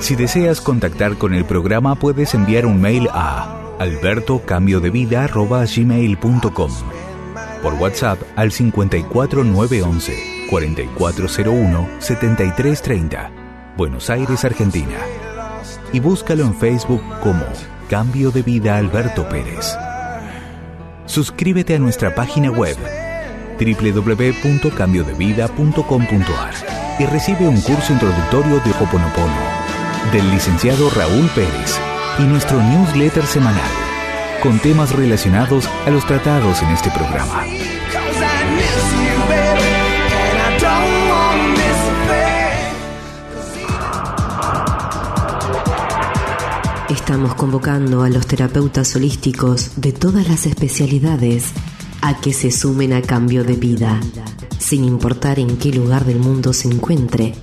Si 0.00 0.14
deseas 0.14 0.60
contactar 0.60 1.16
con 1.16 1.32
el 1.34 1.46
programa 1.46 1.94
puedes 1.96 2.34
enviar 2.34 2.66
un 2.66 2.80
mail 2.80 3.08
a 3.12 3.60
albertocambiodevida.gmail.com 3.78 6.72
por 7.62 7.74
WhatsApp 7.74 8.20
al 8.36 8.52
54911 8.52 10.35
4401-7330, 10.48 13.30
Buenos 13.76 14.08
Aires, 14.10 14.44
Argentina. 14.44 14.98
Y 15.92 16.00
búscalo 16.00 16.44
en 16.44 16.54
Facebook 16.54 17.02
como 17.22 17.44
Cambio 17.88 18.30
de 18.30 18.42
Vida 18.42 18.76
Alberto 18.76 19.26
Pérez. 19.28 19.74
Suscríbete 21.06 21.76
a 21.76 21.78
nuestra 21.78 22.14
página 22.14 22.50
web 22.50 22.76
www.cambiodevida.com.ar 23.58 26.54
y 26.98 27.06
recibe 27.06 27.48
un 27.48 27.58
curso 27.60 27.92
introductorio 27.92 28.60
de 28.60 28.70
Hoponopono 28.72 29.56
del 30.12 30.30
licenciado 30.30 30.90
Raúl 30.90 31.28
Pérez 31.34 31.80
y 32.18 32.22
nuestro 32.22 32.62
newsletter 32.62 33.26
semanal 33.26 33.70
con 34.42 34.58
temas 34.58 34.94
relacionados 34.94 35.68
a 35.86 35.90
los 35.90 36.06
tratados 36.06 36.62
en 36.62 36.68
este 36.70 36.90
programa. 36.90 37.44
Estamos 47.06 47.36
convocando 47.36 48.02
a 48.02 48.10
los 48.10 48.26
terapeutas 48.26 48.96
holísticos 48.96 49.70
de 49.76 49.92
todas 49.92 50.28
las 50.28 50.44
especialidades 50.44 51.52
a 52.00 52.20
que 52.20 52.32
se 52.32 52.50
sumen 52.50 52.92
a 52.92 53.00
cambio 53.00 53.44
de 53.44 53.54
vida. 53.54 54.00
Sin 54.58 54.84
importar 54.84 55.38
en 55.38 55.56
qué 55.56 55.70
lugar 55.70 56.04
del 56.04 56.18
mundo 56.18 56.52
se 56.52 56.66
encuentre, 56.66 57.36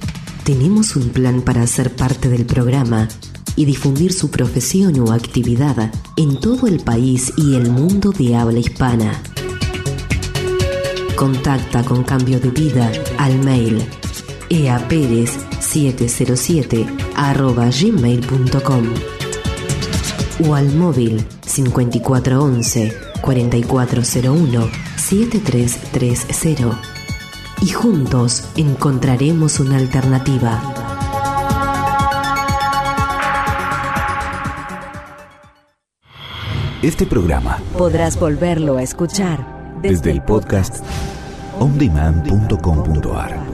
tenemos 0.43 0.97
un 0.97 1.11
plan 1.11 1.43
para 1.43 1.65
ser 1.65 1.95
parte 1.95 2.27
del 2.27 2.45
programa 2.45 3.07
y 3.55 3.63
difundir 3.63 4.11
su 4.11 4.29
profesión 4.29 4.99
o 4.99 5.13
actividad 5.13 5.93
en 6.17 6.41
todo 6.41 6.67
el 6.67 6.81
país 6.81 7.31
y 7.37 7.55
el 7.55 7.71
mundo 7.71 8.11
de 8.11 8.35
habla 8.35 8.59
hispana. 8.59 9.23
Contacta 11.15 11.85
con 11.85 12.03
Cambio 12.03 12.41
de 12.41 12.49
Vida 12.49 12.91
al 13.17 13.39
mail 13.39 13.81
eaperez707 14.49 16.85
gmail.com 17.79 19.12
o 20.45 20.55
al 20.55 20.73
móvil 20.73 21.25
5411 21.45 22.93
4401 23.21 24.69
7330 24.97 26.81
y 27.61 27.69
juntos 27.69 28.49
encontraremos 28.57 29.59
una 29.59 29.77
alternativa. 29.77 30.61
Este 36.81 37.05
programa 37.05 37.59
podrás 37.77 38.19
volverlo 38.19 38.75
a 38.77 38.83
escuchar 38.83 39.63
desde, 39.81 40.11
el 40.11 40.21
podcast 40.21 40.83
ondemand.com.ar. 41.59 43.52